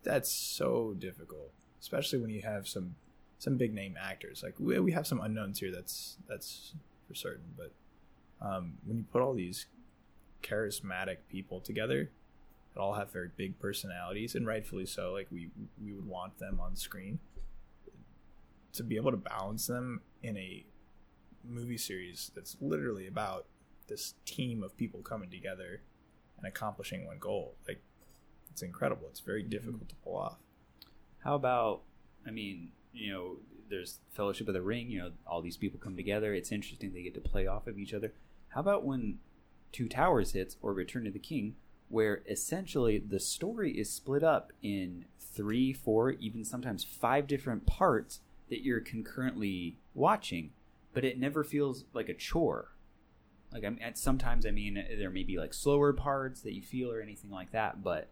That's 0.02 0.30
so 0.32 0.94
difficult, 0.98 1.52
especially 1.80 2.20
when 2.20 2.30
you 2.30 2.42
have 2.42 2.66
some 2.66 2.96
some 3.38 3.56
big 3.56 3.74
name 3.74 3.96
actors. 4.00 4.42
Like 4.42 4.54
we, 4.58 4.78
we 4.78 4.92
have 4.92 5.06
some 5.06 5.20
unknowns 5.20 5.60
here. 5.60 5.72
That's 5.72 6.16
that's 6.28 6.74
for 7.08 7.14
certain. 7.14 7.54
But 7.56 7.72
um, 8.40 8.74
when 8.84 8.98
you 8.98 9.04
put 9.10 9.22
all 9.22 9.34
these 9.34 9.66
charismatic 10.42 11.18
people 11.28 11.60
together, 11.60 12.10
that 12.74 12.80
all 12.80 12.94
have 12.94 13.12
very 13.12 13.30
big 13.36 13.58
personalities, 13.58 14.34
and 14.34 14.46
rightfully 14.46 14.86
so. 14.86 15.12
Like 15.12 15.28
we 15.30 15.50
we 15.82 15.92
would 15.92 16.06
want 16.06 16.38
them 16.38 16.60
on 16.60 16.76
screen 16.76 17.18
to 18.72 18.82
be 18.82 18.96
able 18.96 19.10
to 19.10 19.16
balance 19.16 19.66
them 19.66 20.00
in 20.22 20.36
a 20.36 20.64
movie 21.44 21.78
series 21.78 22.30
that's 22.34 22.56
literally 22.60 23.06
about 23.06 23.46
this 23.88 24.14
team 24.24 24.62
of 24.62 24.76
people 24.76 25.00
coming 25.00 25.30
together 25.30 25.80
and 26.38 26.46
accomplishing 26.46 27.06
one 27.06 27.18
goal. 27.18 27.56
Like 27.66 27.82
it's 28.52 28.62
incredible. 28.62 29.06
It's 29.10 29.20
very 29.20 29.42
difficult 29.42 29.88
to 29.88 29.94
pull 29.96 30.16
off. 30.16 30.38
How 31.24 31.34
about? 31.34 31.82
I 32.26 32.30
mean, 32.30 32.72
you 32.92 33.12
know, 33.12 33.36
there's 33.68 34.00
Fellowship 34.10 34.48
of 34.48 34.54
the 34.54 34.62
Ring. 34.62 34.90
You 34.90 34.98
know, 35.00 35.10
all 35.26 35.42
these 35.42 35.56
people 35.56 35.78
come 35.78 35.96
together. 35.96 36.34
It's 36.34 36.52
interesting. 36.52 36.92
They 36.92 37.02
get 37.02 37.14
to 37.14 37.20
play 37.20 37.46
off 37.46 37.66
of 37.66 37.78
each 37.78 37.94
other. 37.94 38.12
How 38.48 38.60
about 38.60 38.84
when 38.84 39.18
Two 39.72 39.88
Towers 39.88 40.32
hits 40.32 40.56
or 40.60 40.72
Return 40.72 41.06
of 41.06 41.12
the 41.12 41.18
King, 41.18 41.54
where 41.88 42.22
essentially 42.28 42.98
the 42.98 43.20
story 43.20 43.78
is 43.78 43.92
split 43.92 44.22
up 44.22 44.52
in 44.62 45.04
three, 45.18 45.72
four, 45.72 46.12
even 46.12 46.44
sometimes 46.44 46.84
five 46.84 47.26
different 47.26 47.66
parts 47.66 48.20
that 48.48 48.64
you're 48.64 48.80
concurrently 48.80 49.78
watching, 49.94 50.50
but 50.92 51.04
it 51.04 51.18
never 51.18 51.44
feels 51.44 51.84
like 51.92 52.08
a 52.08 52.14
chore. 52.14 52.72
Like 53.52 53.64
I 53.64 53.70
mean, 53.70 53.80
and 53.82 53.96
sometimes 53.96 54.46
I 54.46 54.50
mean 54.50 54.74
there 54.74 55.10
may 55.10 55.22
be 55.22 55.38
like 55.38 55.54
slower 55.54 55.92
parts 55.92 56.40
that 56.42 56.54
you 56.54 56.62
feel 56.62 56.92
or 56.92 57.00
anything 57.00 57.30
like 57.30 57.52
that, 57.52 57.82
but 57.82 58.08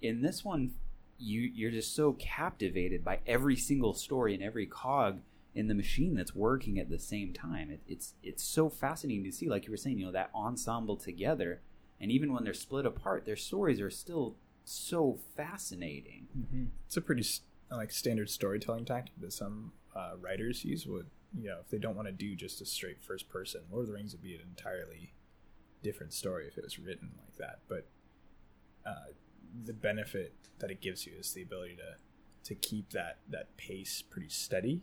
in 0.00 0.22
this 0.22 0.44
one 0.44 0.72
you 1.18 1.40
you're 1.40 1.70
just 1.70 1.94
so 1.94 2.12
captivated 2.14 3.04
by 3.04 3.20
every 3.26 3.56
single 3.56 3.94
story 3.94 4.34
and 4.34 4.42
every 4.42 4.66
cog 4.66 5.20
in 5.54 5.68
the 5.68 5.74
machine 5.74 6.14
that's 6.14 6.34
working 6.34 6.78
at 6.78 6.90
the 6.90 6.98
same 6.98 7.32
time. 7.32 7.70
It, 7.70 7.80
it's 7.86 8.14
it's 8.22 8.42
so 8.42 8.68
fascinating 8.68 9.24
to 9.24 9.32
see, 9.32 9.48
like 9.48 9.66
you 9.66 9.70
were 9.70 9.76
saying, 9.76 9.98
you 9.98 10.06
know, 10.06 10.12
that 10.12 10.30
ensemble 10.34 10.96
together, 10.96 11.60
and 12.00 12.10
even 12.10 12.32
when 12.32 12.44
they're 12.44 12.54
split 12.54 12.86
apart, 12.86 13.24
their 13.24 13.36
stories 13.36 13.80
are 13.80 13.90
still 13.90 14.36
so 14.64 15.18
fascinating. 15.36 16.26
It's 16.86 16.96
a 16.96 17.00
pretty 17.00 17.24
like 17.70 17.92
standard 17.92 18.30
storytelling 18.30 18.84
tactic 18.84 19.14
that 19.20 19.32
some 19.32 19.72
uh, 19.94 20.12
writers 20.20 20.64
use 20.64 20.86
would 20.86 21.06
you 21.36 21.48
know 21.48 21.58
if 21.60 21.70
they 21.70 21.78
don't 21.78 21.96
want 21.96 22.06
to 22.06 22.12
do 22.12 22.36
just 22.36 22.60
a 22.60 22.66
straight 22.66 23.02
first 23.02 23.28
person 23.28 23.62
lord 23.70 23.82
of 23.82 23.88
the 23.88 23.92
rings 23.94 24.12
would 24.12 24.22
be 24.22 24.34
an 24.34 24.40
entirely 24.40 25.12
different 25.82 26.12
story 26.12 26.46
if 26.46 26.56
it 26.56 26.62
was 26.62 26.78
written 26.78 27.10
like 27.18 27.36
that 27.36 27.58
but 27.68 27.86
uh, 28.86 29.10
the 29.64 29.72
benefit 29.72 30.34
that 30.58 30.70
it 30.70 30.80
gives 30.80 31.06
you 31.06 31.12
is 31.18 31.32
the 31.32 31.42
ability 31.42 31.76
to 31.76 31.96
to 32.48 32.54
keep 32.54 32.90
that 32.90 33.18
that 33.28 33.56
pace 33.56 34.02
pretty 34.02 34.28
steady 34.28 34.82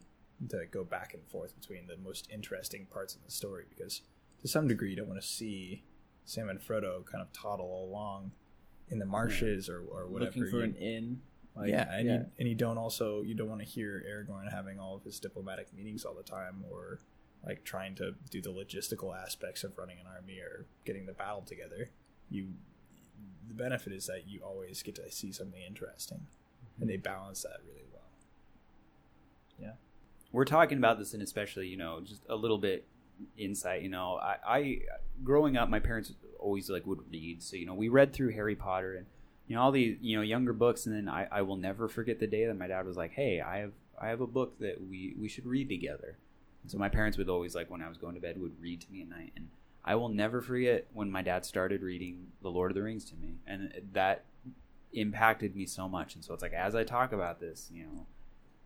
to 0.50 0.66
go 0.72 0.84
back 0.84 1.14
and 1.14 1.24
forth 1.28 1.54
between 1.60 1.86
the 1.88 1.98
most 1.98 2.28
interesting 2.34 2.88
parts 2.92 3.16
of 3.16 3.24
the 3.24 3.32
story 3.32 3.66
because 3.70 4.02
to 4.42 4.48
some 4.48 4.68
degree 4.68 4.90
you 4.92 4.96
don't 4.96 5.08
want 5.08 5.22
to 5.22 5.28
see 5.28 5.84
sam 6.26 6.50
and 6.50 6.60
frodo 6.60 7.06
kind 7.06 7.22
of 7.22 7.32
toddle 7.32 7.84
along 7.88 8.32
in 8.90 8.98
the 9.00 9.06
marshes 9.06 9.70
or, 9.70 9.82
or 9.92 10.08
whatever 10.08 10.32
Looking 10.40 10.50
for 10.52 10.58
You- 10.58 10.64
an 10.64 10.76
inn. 10.76 11.22
Like, 11.56 11.70
yeah, 11.70 11.92
and 11.94 12.08
You, 12.08 12.26
and 12.40 12.48
you 12.50 12.56
don't 12.56 12.78
also 12.78 13.22
you 13.22 13.34
don't 13.36 13.50
want 13.50 13.60
to 13.62 13.68
hear 13.68 14.02
Aragorn 14.10 14.50
having 14.52 14.80
all 14.80 14.96
of 14.96 15.04
his 15.04 15.20
diplomatic 15.20 15.74
meetings 15.74 16.06
all 16.06 16.14
the 16.16 16.24
time, 16.24 16.64
or 16.72 17.00
like 17.46 17.66
trying 17.66 17.94
to 17.96 18.16
do 18.30 18.42
the 18.42 18.50
logistical 18.54 19.14
aspects 19.14 19.66
of 19.66 19.78
running 19.78 20.00
an 20.00 20.06
army 20.08 20.40
or 20.40 20.66
getting 20.86 21.06
the 21.06 21.12
battle 21.12 21.42
together. 21.42 21.90
You, 22.30 22.54
the 23.52 23.64
benefit 23.64 23.94
is 23.94 24.08
that 24.08 24.28
you 24.28 24.42
always 24.42 24.82
get 24.82 24.96
to 24.96 25.12
see 25.12 25.32
something 25.32 25.62
interesting, 25.62 26.28
and 26.80 26.90
they 26.90 26.98
balance 26.98 27.44
that 27.44 27.58
really 27.68 27.86
well. 27.92 28.02
Yeah, 29.60 29.74
we're 30.32 30.46
talking 30.46 30.78
about 30.78 30.98
this 31.00 31.14
and 31.14 31.22
especially 31.22 31.68
you 31.68 31.78
know 31.78 32.00
just 32.02 32.22
a 32.30 32.36
little 32.36 32.58
bit 32.58 32.88
insight 33.38 33.82
you 33.82 33.90
know. 33.90 34.16
I, 34.22 34.38
I 34.48 34.80
growing 35.24 35.58
up 35.58 35.70
my 35.70 35.80
parents 35.80 36.14
always 36.40 36.70
like 36.70 36.86
would 36.86 37.12
read. 37.12 37.44
So 37.44 37.58
you 37.58 37.66
know 37.66 37.74
we 37.74 37.90
read 37.90 38.14
through 38.14 38.32
harry 38.32 38.56
potter 38.56 38.96
and 38.96 39.06
you 39.48 39.56
know 39.56 39.62
all 39.62 39.72
these 39.72 39.98
you 40.02 40.16
know 40.16 40.24
younger 40.24 40.54
books 40.54 40.86
and 40.86 40.96
then 40.96 41.10
I, 41.10 41.28
I 41.32 41.42
will 41.42 41.58
never 41.58 41.88
forget 41.88 42.20
the 42.20 42.28
day 42.28 42.46
that 42.46 42.58
my 42.58 42.68
dad 42.68 42.86
was 42.86 42.98
like 42.98 43.12
hey 43.12 43.42
i 43.42 43.58
have 43.58 43.74
i 44.00 44.08
have 44.08 44.22
a 44.22 44.28
book 44.28 44.58
that 44.60 44.78
we 44.90 45.14
we 45.20 45.28
should 45.28 45.46
read 45.46 45.70
together. 45.70 46.18
And 46.64 46.72
so 46.72 46.78
my 46.78 46.90
parents 46.90 47.18
would 47.18 47.30
always 47.30 47.54
like 47.56 47.70
when 47.70 47.82
i 47.82 47.90
was 47.90 47.98
going 47.98 48.16
to 48.16 48.22
bed 48.22 48.40
would 48.40 48.60
read 48.62 48.82
to 48.82 48.92
me 48.92 49.02
at 49.02 49.10
night 49.10 49.34
and 49.36 49.50
i 49.84 49.96
will 49.96 50.10
never 50.10 50.42
forget 50.42 50.88
when 50.94 51.10
my 51.10 51.22
dad 51.22 51.46
started 51.46 51.82
reading 51.82 52.28
the 52.42 52.50
lord 52.50 52.72
of 52.72 52.76
the 52.76 52.82
rings 52.82 53.06
to 53.06 53.16
me 53.16 53.36
and 53.48 53.72
that 53.94 54.26
impacted 54.94 55.56
me 55.56 55.66
so 55.66 55.88
much. 55.88 56.16
And 56.16 56.24
so 56.24 56.34
it's 56.34 56.44
like 56.44 56.54
as 56.54 56.76
i 56.76 56.84
talk 56.84 57.14
about 57.14 57.40
this 57.40 57.70
you 57.72 57.84
know 57.84 58.06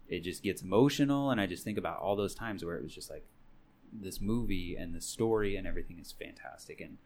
it 0.07 0.21
just 0.21 0.43
gets 0.43 0.61
emotional 0.61 1.31
and 1.31 1.41
i 1.41 1.47
just 1.47 1.63
think 1.63 1.77
about 1.77 1.99
all 1.99 2.15
those 2.15 2.35
times 2.35 2.63
where 2.63 2.75
it 2.75 2.83
was 2.83 2.93
just 2.93 3.09
like 3.09 3.25
this 3.91 4.19
movie 4.19 4.75
and 4.75 4.93
the 4.93 5.01
story 5.01 5.55
and 5.55 5.65
everything 5.65 5.99
is 5.99 6.11
fantastic. 6.11 6.81
And 6.81 6.97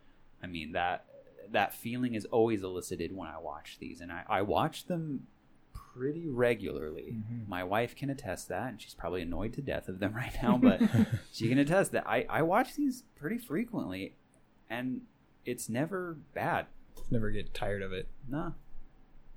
i 0.41 0.47
mean 0.47 0.71
that 0.73 1.05
that 1.51 1.73
feeling 1.73 2.13
is 2.13 2.25
always 2.25 2.63
elicited 2.63 3.15
when 3.15 3.27
i 3.27 3.37
watch 3.37 3.77
these 3.79 4.01
and 4.01 4.11
i, 4.11 4.23
I 4.29 4.41
watch 4.43 4.85
them 4.85 5.27
pretty 5.93 6.27
regularly 6.27 7.15
Mhm. 7.17 7.47
my 7.47 7.63
wife 7.63 7.95
can 7.95 8.09
attest 8.09 8.47
that 8.49 8.69
and 8.69 8.81
she's 8.81 8.93
probably 8.93 9.21
annoyed 9.21 9.53
to 9.53 9.61
death 9.61 9.87
of 9.89 9.99
them 9.99 10.13
right 10.23 10.33
now 10.41 10.57
but 10.57 10.81
she 11.31 11.49
can 11.49 11.57
attest 11.57 11.91
that 11.93 12.07
I, 12.07 12.25
I 12.29 12.41
watch 12.43 12.75
these 12.75 13.03
pretty 13.15 13.37
frequently 13.37 14.15
and 14.69 15.01
it's 15.45 15.67
never 15.69 16.17
bad 16.33 16.67
Never 17.11 17.31
get 17.31 17.53
tired 17.53 17.81
of 17.81 17.91
it. 17.93 18.07
no 18.27 18.53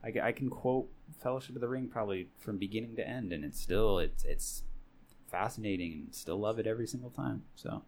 I, 0.04 0.12
I 0.28 0.32
can 0.32 0.50
quote 0.50 0.88
fellowship 1.22 1.54
of 1.54 1.60
the 1.60 1.68
ring 1.68 1.88
probably 1.88 2.28
from 2.38 2.58
beginning 2.58 2.96
to 2.96 3.08
end 3.08 3.32
and 3.32 3.44
it's 3.44 3.60
still 3.60 3.98
it's 3.98 4.24
it's 4.24 4.62
fascinating 5.30 5.92
and 5.92 6.14
still 6.14 6.38
love 6.38 6.58
it 6.58 6.66
every 6.66 6.86
single 6.86 7.10
time 7.10 7.44
so 7.54 7.82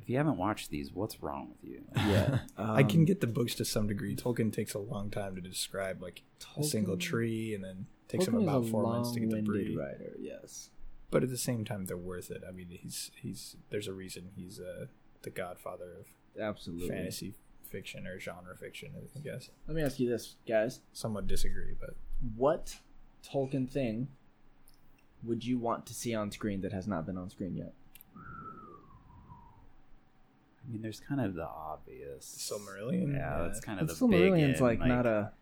if 0.00 0.08
you 0.08 0.16
haven't 0.16 0.36
watched 0.38 0.70
these 0.70 0.92
what's 0.92 1.22
wrong 1.22 1.48
with 1.50 1.70
you 1.70 1.82
yeah. 1.96 2.40
I 2.56 2.82
can 2.82 3.00
Um, 3.00 3.04
get 3.04 3.20
the 3.20 3.26
books 3.26 3.54
to 3.56 3.64
some 3.64 3.86
degree. 3.86 4.14
Tolkien 4.16 4.52
takes 4.52 4.74
a 4.74 4.78
long 4.78 5.10
time 5.10 5.34
to 5.34 5.40
describe 5.40 6.00
like 6.02 6.22
a 6.56 6.62
single 6.62 6.96
tree, 6.96 7.54
and 7.54 7.62
then 7.64 7.86
takes 8.08 8.24
Tolkien 8.24 8.28
him 8.28 8.48
about 8.48 8.66
four 8.66 8.82
months 8.82 9.12
to 9.12 9.20
get 9.20 9.30
the 9.30 9.36
long-winded 9.36 9.66
breed. 9.66 9.78
writer. 9.78 10.16
Yes. 10.18 10.70
But 11.10 11.22
at 11.22 11.30
the 11.30 11.38
same 11.38 11.64
time, 11.64 11.86
they're 11.86 11.96
worth 11.96 12.30
it. 12.30 12.42
I 12.46 12.52
mean, 12.52 12.68
he's 12.70 13.10
he's 13.20 13.56
there's 13.70 13.88
a 13.88 13.92
reason 13.94 14.30
he's 14.36 14.60
uh, 14.60 14.86
the 15.22 15.30
godfather 15.30 15.92
of 16.00 16.40
Absolutely. 16.40 16.88
fantasy 16.88 17.34
fiction 17.64 18.06
or 18.06 18.18
genre 18.20 18.56
fiction. 18.56 18.90
I 19.16 19.18
guess 19.20 19.50
Let 19.66 19.76
me 19.76 19.82
ask 19.82 19.98
you 20.00 20.08
this, 20.08 20.36
guys: 20.46 20.80
somewhat 20.92 21.26
disagree, 21.26 21.74
but 21.78 21.96
What 22.36 22.76
Tolkien 23.26 23.70
thing 23.70 24.08
would 25.24 25.44
you 25.44 25.58
want 25.58 25.84
to 25.86 25.94
see 25.94 26.14
on 26.14 26.30
screen 26.30 26.60
that 26.60 26.72
has 26.72 26.86
not 26.86 27.04
been 27.06 27.16
on 27.18 27.28
screen 27.30 27.56
yet? 27.56 27.72
i 30.66 30.70
mean 30.70 30.82
there's 30.82 31.00
kind 31.00 31.20
of 31.20 31.34
the 31.34 31.46
obvious 31.46 32.30
the 32.48 32.54
Silmarillion. 32.54 33.14
yeah 33.14 33.42
that's 33.42 33.60
kind 33.60 33.80
of 33.80 33.86
But 33.88 33.98
the 33.98 34.06
big 34.06 34.20
Silmarillion's 34.32 34.52
end, 34.54 34.60
like, 34.60 34.80
not 34.80 35.06
a. 35.06 35.32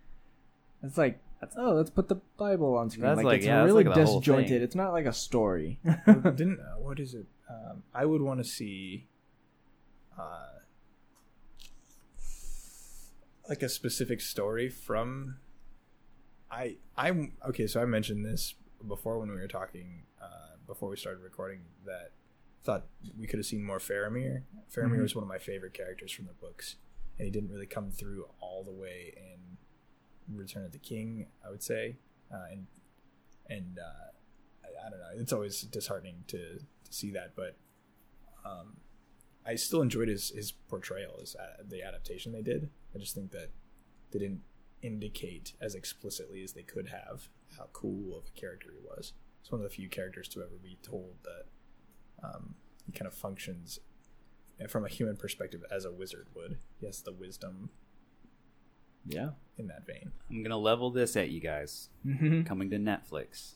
It's 0.82 0.96
like 0.98 1.18
oh, 1.56 1.72
let's 1.74 1.90
put 1.90 2.08
the 2.08 2.16
Bible 2.38 2.76
on 2.76 2.90
screen. 2.90 3.04
That's 3.06 3.16
like, 3.18 3.24
like- 3.24 3.36
it's 3.38 3.46
yeah, 3.46 3.58
that's 3.58 3.66
really 3.72 3.84
like 3.84 3.94
the 3.94 4.04
whole 4.04 4.20
disjointed. 4.20 4.48
thing. 4.48 4.62
It's 4.62 4.74
not 4.74 4.92
like 4.92 5.06
a 5.06 5.12
story. 5.12 5.78
didn't 6.06 6.60
uh, 6.60 6.78
what 6.80 6.98
is 7.00 7.14
it? 7.14 7.26
Um, 7.48 7.82
I 7.94 8.04
would 8.04 8.20
want 8.22 8.40
to 8.40 8.44
see, 8.44 9.06
uh, 10.18 10.46
like 13.48 13.62
a 13.62 13.68
specific 13.68 14.20
story 14.20 14.68
from. 14.68 15.36
I 16.50 16.76
I'm 16.96 17.32
okay. 17.48 17.66
So 17.66 17.80
I 17.80 17.84
mentioned 17.84 18.24
this 18.24 18.54
before 18.86 19.18
when 19.18 19.28
we 19.30 19.36
were 19.36 19.48
talking 19.48 20.02
uh, 20.22 20.56
before 20.66 20.88
we 20.88 20.96
started 20.96 21.22
recording 21.22 21.60
that 21.84 22.12
thought 22.64 22.84
we 23.18 23.26
could 23.26 23.38
have 23.38 23.46
seen 23.46 23.62
more 23.64 23.78
Faramir. 23.78 24.42
Faramir 24.74 24.96
Mhm. 24.98 25.02
was 25.02 25.14
one 25.14 25.22
of 25.22 25.28
my 25.28 25.38
favorite 25.38 25.74
characters 25.74 26.12
from 26.12 26.26
the 26.26 26.32
books, 26.32 26.76
and 27.18 27.24
he 27.26 27.30
didn't 27.30 27.50
really 27.50 27.66
come 27.66 27.90
through 27.90 28.26
all 28.40 28.64
the 28.64 28.72
way 28.72 29.14
in 29.16 29.35
Return 30.32 30.64
of 30.64 30.72
the 30.72 30.78
King. 30.78 31.26
I 31.44 31.50
would 31.50 31.62
say, 31.62 31.98
uh, 32.32 32.46
and 32.50 32.66
and 33.48 33.78
uh, 33.78 34.10
I, 34.64 34.86
I 34.86 34.90
don't 34.90 34.98
know. 34.98 35.20
It's 35.20 35.32
always 35.32 35.62
disheartening 35.62 36.24
to, 36.28 36.58
to 36.58 36.92
see 36.92 37.10
that, 37.12 37.34
but 37.36 37.56
um, 38.44 38.76
I 39.46 39.54
still 39.54 39.82
enjoyed 39.82 40.08
his 40.08 40.30
his 40.30 40.52
portrayal, 40.52 41.18
his 41.20 41.36
uh, 41.36 41.62
the 41.66 41.82
adaptation 41.82 42.32
they 42.32 42.42
did. 42.42 42.70
I 42.94 42.98
just 42.98 43.14
think 43.14 43.30
that 43.32 43.50
they 44.10 44.18
didn't 44.18 44.42
indicate 44.82 45.54
as 45.60 45.74
explicitly 45.74 46.42
as 46.42 46.52
they 46.52 46.62
could 46.62 46.88
have 46.88 47.28
how 47.56 47.68
cool 47.72 48.16
of 48.16 48.24
a 48.26 48.40
character 48.40 48.68
he 48.72 48.78
was. 48.84 49.12
It's 49.40 49.50
one 49.50 49.60
of 49.60 49.64
the 49.64 49.74
few 49.74 49.88
characters 49.88 50.28
to 50.28 50.40
ever 50.40 50.58
be 50.62 50.78
told 50.82 51.14
that 51.22 52.26
um, 52.26 52.54
he 52.84 52.92
kind 52.92 53.06
of 53.06 53.14
functions 53.14 53.78
from 54.68 54.84
a 54.84 54.88
human 54.88 55.16
perspective 55.16 55.62
as 55.70 55.84
a 55.84 55.92
wizard 55.92 56.28
would. 56.34 56.58
He 56.78 56.86
has 56.86 57.02
the 57.02 57.12
wisdom 57.12 57.70
yeah. 59.08 59.30
in 59.58 59.66
that 59.68 59.86
vein. 59.86 60.12
i'm 60.30 60.42
gonna 60.42 60.56
level 60.58 60.90
this 60.90 61.16
at 61.16 61.30
you 61.30 61.40
guys 61.40 61.88
Mm-hmm. 62.06 62.42
coming 62.42 62.70
to 62.70 62.76
netflix 62.78 63.54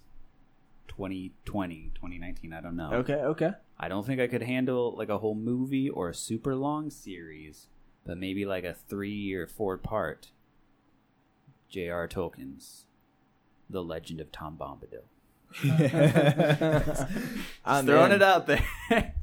2020 0.89 1.93
2019 1.95 2.53
i 2.53 2.61
don't 2.61 2.77
know 2.77 2.93
Okay. 2.93 3.15
Okay. 3.15 3.51
I 3.83 3.89
don't 3.89 4.05
think 4.05 4.21
I 4.21 4.27
could 4.27 4.43
handle 4.43 4.95
like 4.97 5.09
a 5.09 5.17
whole 5.19 5.35
movie 5.35 5.89
or 5.89 6.11
a 6.11 6.15
super 6.15 6.55
long 6.55 6.91
series, 6.91 7.69
but 8.05 8.19
maybe 8.19 8.45
like 8.45 8.63
a 8.63 8.75
three 8.75 9.33
or 9.33 9.47
four 9.47 9.79
part. 9.79 10.33
J.R. 11.71 12.07
Tolkien's 12.07 12.85
The 13.71 13.83
Legend 13.83 14.21
of 14.21 14.31
Tom 14.33 14.59
Bombadil. 14.61 15.05
I'm 17.65 17.87
throwing 17.87 18.11
in. 18.11 18.17
it 18.17 18.23
out 18.23 18.47
there. 18.47 18.63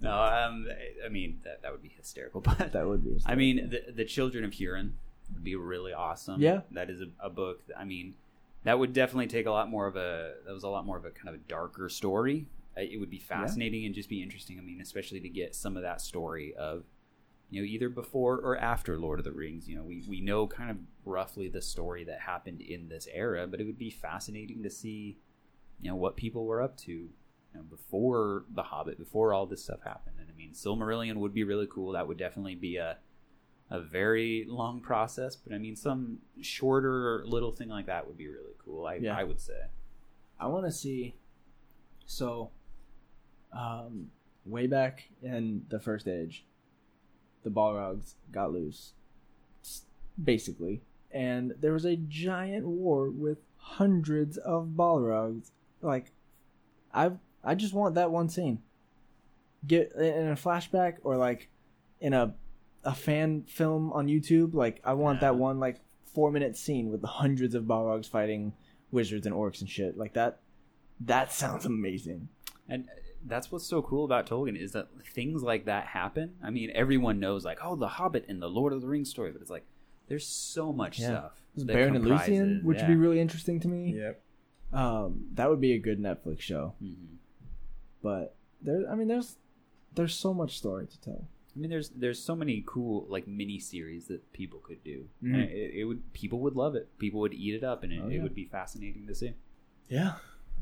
no, 0.00 0.12
um, 0.12 0.68
I 1.04 1.08
mean 1.08 1.40
that 1.44 1.62
that 1.62 1.72
would 1.72 1.82
be 1.82 1.92
hysterical, 1.96 2.40
but 2.40 2.72
That 2.72 2.86
would 2.86 3.02
be. 3.04 3.14
Hysterical. 3.14 3.32
I 3.32 3.34
mean 3.36 3.70
the 3.70 3.92
the 3.92 4.04
Children 4.04 4.44
of 4.44 4.52
Húrin 4.52 4.92
would 5.32 5.44
be 5.44 5.56
really 5.56 5.92
awesome. 5.92 6.40
Yeah. 6.40 6.60
that 6.72 6.90
is 6.90 7.00
a, 7.00 7.06
a 7.20 7.30
book. 7.30 7.66
That, 7.68 7.78
I 7.78 7.84
mean, 7.84 8.14
that 8.64 8.78
would 8.78 8.92
definitely 8.92 9.28
take 9.28 9.46
a 9.46 9.50
lot 9.50 9.70
more 9.70 9.86
of 9.86 9.96
a 9.96 10.34
that 10.46 10.52
was 10.52 10.64
a 10.64 10.68
lot 10.68 10.86
more 10.86 10.96
of 10.96 11.04
a 11.04 11.10
kind 11.10 11.28
of 11.28 11.34
a 11.36 11.48
darker 11.48 11.88
story. 11.88 12.46
It 12.76 13.00
would 13.00 13.10
be 13.10 13.18
fascinating 13.18 13.86
and 13.86 13.94
just 13.94 14.10
be 14.10 14.22
interesting. 14.22 14.58
I 14.58 14.62
mean, 14.62 14.80
especially 14.82 15.20
to 15.20 15.28
get 15.30 15.54
some 15.54 15.76
of 15.76 15.82
that 15.82 16.00
story 16.00 16.54
of 16.56 16.84
you 17.48 17.62
know 17.62 17.66
either 17.66 17.88
before 17.88 18.36
or 18.36 18.58
after 18.58 18.98
Lord 18.98 19.18
of 19.18 19.24
the 19.24 19.32
Rings. 19.32 19.68
You 19.68 19.76
know, 19.76 19.82
we 19.82 20.04
we 20.08 20.20
know 20.20 20.46
kind 20.46 20.70
of 20.70 20.76
roughly 21.04 21.48
the 21.48 21.62
story 21.62 22.04
that 22.04 22.20
happened 22.20 22.60
in 22.60 22.88
this 22.88 23.08
era, 23.12 23.46
but 23.46 23.60
it 23.60 23.64
would 23.64 23.78
be 23.78 23.90
fascinating 23.90 24.62
to 24.62 24.70
see 24.70 25.16
you 25.80 25.90
know 25.90 25.96
what 25.96 26.16
people 26.16 26.44
were 26.44 26.60
up 26.60 26.76
to 26.78 26.92
you 26.92 27.10
know, 27.54 27.62
before 27.62 28.44
the 28.54 28.64
Hobbit, 28.64 28.98
before 28.98 29.32
all 29.32 29.46
this 29.46 29.64
stuff 29.64 29.82
happened. 29.82 30.16
And 30.20 30.28
I 30.30 30.36
mean, 30.36 30.52
Silmarillion 30.52 31.16
would 31.16 31.32
be 31.32 31.44
really 31.44 31.68
cool. 31.70 31.92
That 31.92 32.08
would 32.08 32.18
definitely 32.18 32.56
be 32.56 32.76
a 32.76 32.98
a 33.70 33.80
very 33.80 34.44
long 34.48 34.80
process, 34.80 35.36
but 35.36 35.52
I 35.52 35.58
mean, 35.58 35.76
some 35.76 36.18
shorter 36.40 37.24
little 37.26 37.52
thing 37.52 37.68
like 37.68 37.86
that 37.86 38.06
would 38.06 38.16
be 38.16 38.28
really 38.28 38.54
cool. 38.64 38.86
I 38.86 38.96
Yeah. 38.96 39.16
I 39.16 39.24
would 39.24 39.40
say. 39.40 39.60
I 40.38 40.46
want 40.46 40.66
to 40.66 40.72
see. 40.72 41.16
So, 42.04 42.50
um, 43.52 44.10
way 44.44 44.66
back 44.66 45.08
in 45.22 45.66
the 45.68 45.80
first 45.80 46.06
age, 46.06 46.44
the 47.42 47.50
Balrogs 47.50 48.14
got 48.30 48.52
loose, 48.52 48.92
basically, 50.22 50.82
and 51.10 51.54
there 51.60 51.72
was 51.72 51.84
a 51.84 51.96
giant 51.96 52.66
war 52.66 53.10
with 53.10 53.38
hundreds 53.56 54.36
of 54.36 54.68
Balrogs. 54.76 55.50
Like, 55.82 56.12
I 56.94 57.12
I 57.42 57.54
just 57.54 57.74
want 57.74 57.96
that 57.96 58.10
one 58.12 58.28
scene. 58.28 58.62
Get 59.66 59.92
in 59.92 60.28
a 60.28 60.36
flashback 60.36 60.98
or 61.02 61.16
like 61.16 61.48
in 62.00 62.12
a 62.12 62.34
a 62.86 62.94
fan 62.94 63.42
film 63.46 63.92
on 63.92 64.06
YouTube. 64.06 64.54
Like, 64.54 64.80
I 64.84 64.94
want 64.94 65.20
that 65.20 65.36
one 65.36 65.60
like 65.60 65.80
four 66.14 66.30
minute 66.30 66.56
scene 66.56 66.90
with 66.90 67.02
hundreds 67.04 67.54
of 67.54 67.64
Balrogs 67.64 68.08
fighting 68.08 68.54
wizards 68.90 69.26
and 69.26 69.34
orcs 69.34 69.60
and 69.60 69.68
shit 69.68 69.98
like 69.98 70.14
that 70.14 70.40
That 71.00 71.32
sounds 71.32 71.66
amazing. 71.66 72.28
And 72.68 72.88
that's 73.26 73.50
what's 73.52 73.66
so 73.66 73.82
cool 73.82 74.04
about 74.04 74.26
Tolkien 74.26 74.56
is 74.58 74.72
that 74.72 74.88
things 75.12 75.42
like 75.42 75.64
that 75.66 75.86
happen. 75.88 76.34
I 76.42 76.50
mean, 76.50 76.70
everyone 76.74 77.18
knows 77.20 77.44
like, 77.44 77.58
oh, 77.62 77.76
the 77.76 77.88
Hobbit 77.88 78.24
and 78.28 78.40
the 78.40 78.48
Lord 78.48 78.72
of 78.72 78.80
the 78.80 78.86
Rings 78.86 79.10
story, 79.10 79.32
but 79.32 79.42
it's 79.42 79.50
like 79.50 79.66
there's 80.08 80.26
so 80.26 80.72
much 80.72 80.98
Yeah. 81.00 81.06
stuff. 81.08 81.42
that 81.56 81.66
Beren 81.68 81.96
and 81.96 82.04
Lúthien, 82.04 82.62
which 82.64 82.78
yeah. 82.78 82.84
would 82.86 82.92
be 82.92 82.96
really 82.96 83.18
interesting 83.20 83.60
to 83.60 83.68
me. 83.68 83.94
Yep. 83.98 84.22
Um, 84.72 85.26
that 85.34 85.48
would 85.50 85.60
be 85.60 85.72
a 85.72 85.78
good 85.78 85.98
Netflix 86.00 86.40
show. 86.40 86.74
Mhm. 86.82 87.16
But 88.02 88.36
there, 88.60 88.88
I 88.90 88.94
mean, 88.94 89.08
there's 89.08 89.36
there's 89.94 90.14
so 90.14 90.32
much 90.34 90.58
story 90.58 90.86
to 90.86 91.00
tell. 91.00 91.26
I 91.56 91.58
mean, 91.58 91.70
there's 91.70 91.88
there's 91.88 92.22
so 92.22 92.36
many 92.36 92.62
cool 92.66 93.06
like 93.08 93.26
mini 93.26 93.58
series 93.58 94.08
that 94.08 94.30
people 94.34 94.58
could 94.60 94.84
do. 94.84 95.08
Mhm. 95.22 95.44
It, 95.50 95.74
it 95.80 95.84
would 95.84 96.12
people 96.12 96.40
would 96.40 96.54
love 96.54 96.74
it. 96.74 96.96
People 96.98 97.20
would 97.20 97.32
eat 97.32 97.54
it 97.54 97.64
up, 97.64 97.82
and 97.82 97.92
it, 97.92 98.00
Oh, 98.04 98.08
it 98.10 98.18
would 98.22 98.34
be 98.34 98.44
fascinating 98.44 99.06
to 99.06 99.14
see. 99.14 99.32
Yeah. 99.88 100.16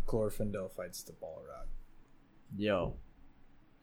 Glorfindel 0.07 0.71
fights 0.71 1.03
the 1.03 1.13
Balrog. 1.13 1.67
Yo, 2.57 2.95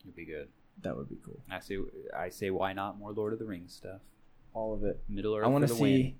It'd 0.02 0.16
be 0.16 0.26
good. 0.26 0.48
that 0.84 0.96
would 0.96 1.10
be 1.10 1.18
cool. 1.26 1.42
I 1.50 1.60
say 1.60 1.78
I 2.16 2.30
say 2.30 2.50
why 2.50 2.72
not 2.74 2.98
more 2.98 3.12
Lord 3.12 3.34
of 3.34 3.40
the 3.40 3.46
Rings 3.46 3.74
stuff? 3.74 4.02
All 4.54 4.74
of 4.74 4.84
it. 4.86 5.02
Middle 5.10 5.36
Earth 5.36 5.46
I 5.46 5.50
want 5.50 5.68
to 5.68 5.74
see. 5.74 5.82
win. 5.82 6.16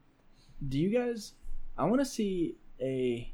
Do 0.68 0.78
you 0.80 0.90
guys? 0.90 1.34
I 1.78 1.86
want 1.86 2.02
to 2.02 2.06
see 2.06 2.56
a 2.82 3.34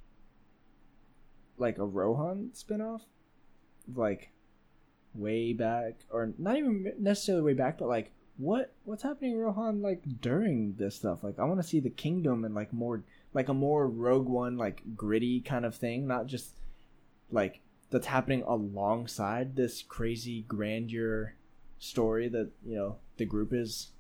like 1.58 1.80
a 1.80 1.86
Rohan 1.86 2.52
spinoff, 2.54 3.02
like 3.96 4.32
way 5.18 5.54
back, 5.54 5.96
or 6.10 6.34
not 6.38 6.58
even 6.58 6.94
necessarily 7.00 7.44
way 7.44 7.54
back, 7.54 7.78
but 7.78 7.88
like 7.88 8.12
what 8.38 8.74
what's 8.84 9.04
happening 9.04 9.32
in 9.32 9.38
Rohan 9.38 9.82
like 9.82 10.04
during 10.22 10.76
this 10.78 10.96
stuff? 10.96 11.24
Like 11.24 11.40
I 11.40 11.44
want 11.44 11.60
to 11.62 11.68
see 11.68 11.80
the 11.80 11.90
kingdom 11.90 12.46
and 12.46 12.54
like 12.54 12.72
more 12.72 13.04
like 13.34 13.50
a 13.50 13.54
more 13.54 13.88
Rogue 13.88 14.30
One 14.30 14.58
like 14.58 14.82
gritty 14.96 15.42
kind 15.42 15.66
of 15.66 15.76
thing, 15.76 16.08
not 16.08 16.28
just 16.28 16.52
like 17.32 17.62
that's 17.90 18.08
happening 18.08 18.44
alongside 18.44 19.56
this 19.56 19.82
crazy 19.82 20.44
grandeur 20.48 21.34
story 21.80 22.28
that 22.30 22.52
you 22.66 22.76
know 22.76 22.98
the 23.18 23.26
group 23.26 23.54
is 23.54 23.92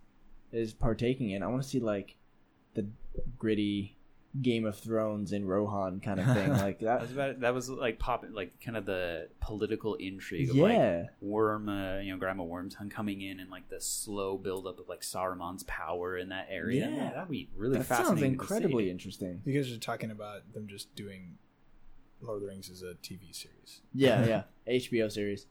is 0.51 0.73
partaking 0.73 1.31
in. 1.31 1.43
I 1.43 1.47
want 1.47 1.63
to 1.63 1.67
see 1.67 1.79
like 1.79 2.15
the 2.75 2.87
gritty 3.37 3.96
Game 4.41 4.65
of 4.65 4.77
Thrones 4.77 5.31
in 5.31 5.45
Rohan 5.45 5.99
kind 5.99 6.19
of 6.19 6.25
thing, 6.35 6.49
like 6.51 6.79
That 6.79 6.85
that. 6.85 7.01
was 7.01 7.11
about 7.11 7.39
that 7.39 7.53
was 7.53 7.69
like 7.69 7.97
pop 7.99 8.25
like 8.31 8.59
kind 8.61 8.75
of 8.77 8.85
the 8.85 9.29
political 9.39 9.95
intrigue 9.95 10.49
of 10.49 10.55
Yeah. 10.55 10.63
like 11.01 11.09
Worm, 11.21 11.69
uh, 11.69 11.99
you 11.99 12.15
know, 12.15 12.23
Grima 12.23 12.47
Wormtongue 12.47 12.91
coming 12.91 13.21
in 13.21 13.39
and 13.39 13.49
like 13.49 13.69
the 13.69 13.79
slow 13.81 14.37
buildup 14.37 14.79
of 14.79 14.89
like 14.89 15.01
Saruman's 15.01 15.63
power 15.63 16.17
in 16.17 16.29
that 16.29 16.47
area. 16.51 16.89
Yeah. 16.93 17.11
that'd 17.13 17.29
be 17.29 17.49
really 17.55 17.79
fascinating. 17.79 17.79
that 17.79 17.85
fascinating. 17.87 18.05
sounds 18.07 18.19
to 18.19 18.25
incredibly 18.25 18.85
see. 18.85 18.89
interesting. 18.91 19.41
You 19.45 19.53
guys 19.61 19.71
are 19.71 19.77
talking 19.79 20.11
about 20.11 20.53
them 20.53 20.67
just 20.67 20.93
doing 20.95 21.37
Lord 22.21 22.37
of 22.37 22.41
the 22.41 22.47
Rings 22.47 22.69
as 22.69 22.81
a 22.83 22.95
TV 22.95 23.33
series. 23.33 23.81
Yeah, 23.93 24.25
yeah. 24.67 24.73
HBO 24.79 25.11
series. 25.11 25.47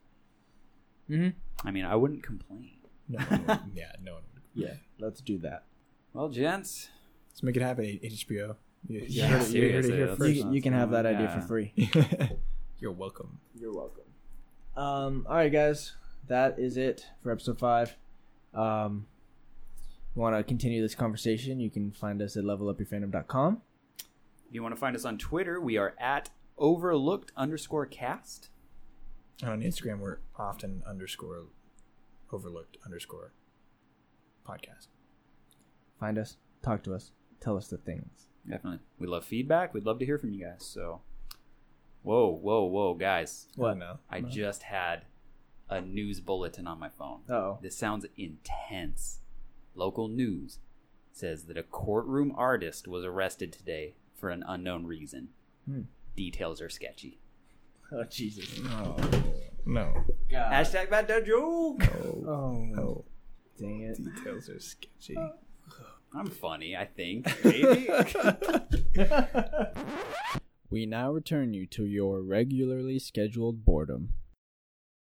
Mm-hmm. 1.10 1.66
I 1.66 1.70
mean, 1.70 1.84
I 1.84 1.94
wouldn't 1.96 2.22
complain. 2.22 2.72
No, 3.08 3.20
one 3.20 3.46
would- 3.46 3.60
yeah, 3.74 3.92
no 4.02 4.14
one 4.14 4.22
would. 4.34 4.42
Yeah, 4.54 4.74
let's 4.98 5.20
do 5.20 5.38
that. 5.38 5.64
Well, 6.12 6.28
gents, 6.28 6.88
Let's 7.30 7.42
make 7.42 7.56
it 7.56 7.62
happen. 7.62 7.84
HBO. 7.84 8.56
You, 8.88 9.00
you 9.00 9.06
Yeah, 9.08 9.26
heard 9.28 9.42
it, 9.42 9.50
you 9.54 9.72
heard 9.72 9.84
it 9.84 9.94
here 9.94 10.16
first. 10.16 10.34
You, 10.36 10.52
you 10.52 10.62
can 10.62 10.72
have 10.72 10.90
that 10.90 11.06
idea 11.06 11.22
Yeah. 11.26 11.40
for 11.40 11.46
free. 11.46 11.72
You're 12.78 12.92
welcome. 12.92 13.38
You're 13.58 13.72
welcome. 13.74 14.04
Um, 14.76 15.26
all 15.28 15.36
right, 15.36 15.50
guys, 15.52 15.94
that 16.28 16.58
is 16.58 16.76
it 16.76 17.06
for 17.22 17.32
episode 17.32 17.58
five. 17.58 17.96
Um, 18.54 19.06
want 20.14 20.36
to 20.36 20.42
continue 20.42 20.82
this 20.82 20.94
conversation? 20.94 21.58
You 21.60 21.70
can 21.70 21.90
find 21.90 22.20
us 22.22 22.36
at 22.36 22.44
levelupyourfandom.com. 22.44 23.62
if 23.98 24.54
you 24.54 24.62
want 24.62 24.74
to 24.74 24.80
find 24.80 24.94
us 24.94 25.04
on 25.04 25.18
Twitter, 25.18 25.60
we 25.60 25.76
are 25.78 25.94
at 25.98 26.30
overlooked 26.58 27.32
underscore 27.36 27.86
cast. 27.86 28.48
And 29.42 29.50
on 29.50 29.60
Instagram, 29.62 29.98
we're 29.98 30.18
often 30.38 30.82
underscore 30.86 31.44
overlooked 32.32 32.76
underscore 32.84 33.32
podcast. 34.48 34.86
Find 36.00 36.18
us, 36.18 36.36
talk 36.62 36.82
to 36.84 36.94
us, 36.94 37.12
tell 37.40 37.56
us 37.56 37.68
the 37.68 37.76
things. 37.78 38.25
Definitely, 38.48 38.80
we 38.98 39.06
love 39.06 39.24
feedback. 39.24 39.74
We'd 39.74 39.84
love 39.86 39.98
to 39.98 40.06
hear 40.06 40.18
from 40.18 40.30
you 40.32 40.44
guys. 40.44 40.64
So, 40.64 41.00
whoa, 42.02 42.30
whoa, 42.30 42.64
whoa, 42.64 42.94
guys! 42.94 43.46
What? 43.56 43.76
No. 43.78 43.98
I 44.10 44.20
just 44.20 44.62
had 44.64 45.02
a 45.68 45.80
news 45.80 46.20
bulletin 46.20 46.66
on 46.66 46.78
my 46.78 46.88
phone. 46.88 47.20
Oh, 47.28 47.58
This 47.60 47.76
sounds 47.76 48.06
intense. 48.16 49.20
Local 49.74 50.08
news 50.08 50.58
says 51.12 51.44
that 51.46 51.56
a 51.58 51.62
courtroom 51.62 52.32
artist 52.36 52.86
was 52.86 53.04
arrested 53.04 53.52
today 53.52 53.94
for 54.14 54.30
an 54.30 54.44
unknown 54.46 54.86
reason. 54.86 55.28
Hmm. 55.68 55.82
Details 56.16 56.60
are 56.62 56.68
sketchy. 56.68 57.18
oh 57.92 58.04
Jesus! 58.04 58.58
No. 58.60 58.96
No. 59.66 60.04
God. 60.30 60.52
Hashtag 60.52 60.88
bad 60.90 61.08
dad 61.08 61.26
joke. 61.26 61.80
No. 61.80 62.24
Oh, 62.28 62.64
No. 62.70 63.04
dang 63.58 63.80
it! 63.82 63.98
Details 64.02 64.48
are 64.48 64.60
sketchy. 64.60 65.16
I'm 66.16 66.30
funny, 66.30 66.74
I 66.74 66.86
think. 66.86 67.26
Maybe. 67.44 67.88
we 70.70 70.86
now 70.86 71.12
return 71.12 71.52
you 71.52 71.66
to 71.66 71.84
your 71.84 72.22
regularly 72.22 72.98
scheduled 72.98 73.64
boredom. 73.64 74.14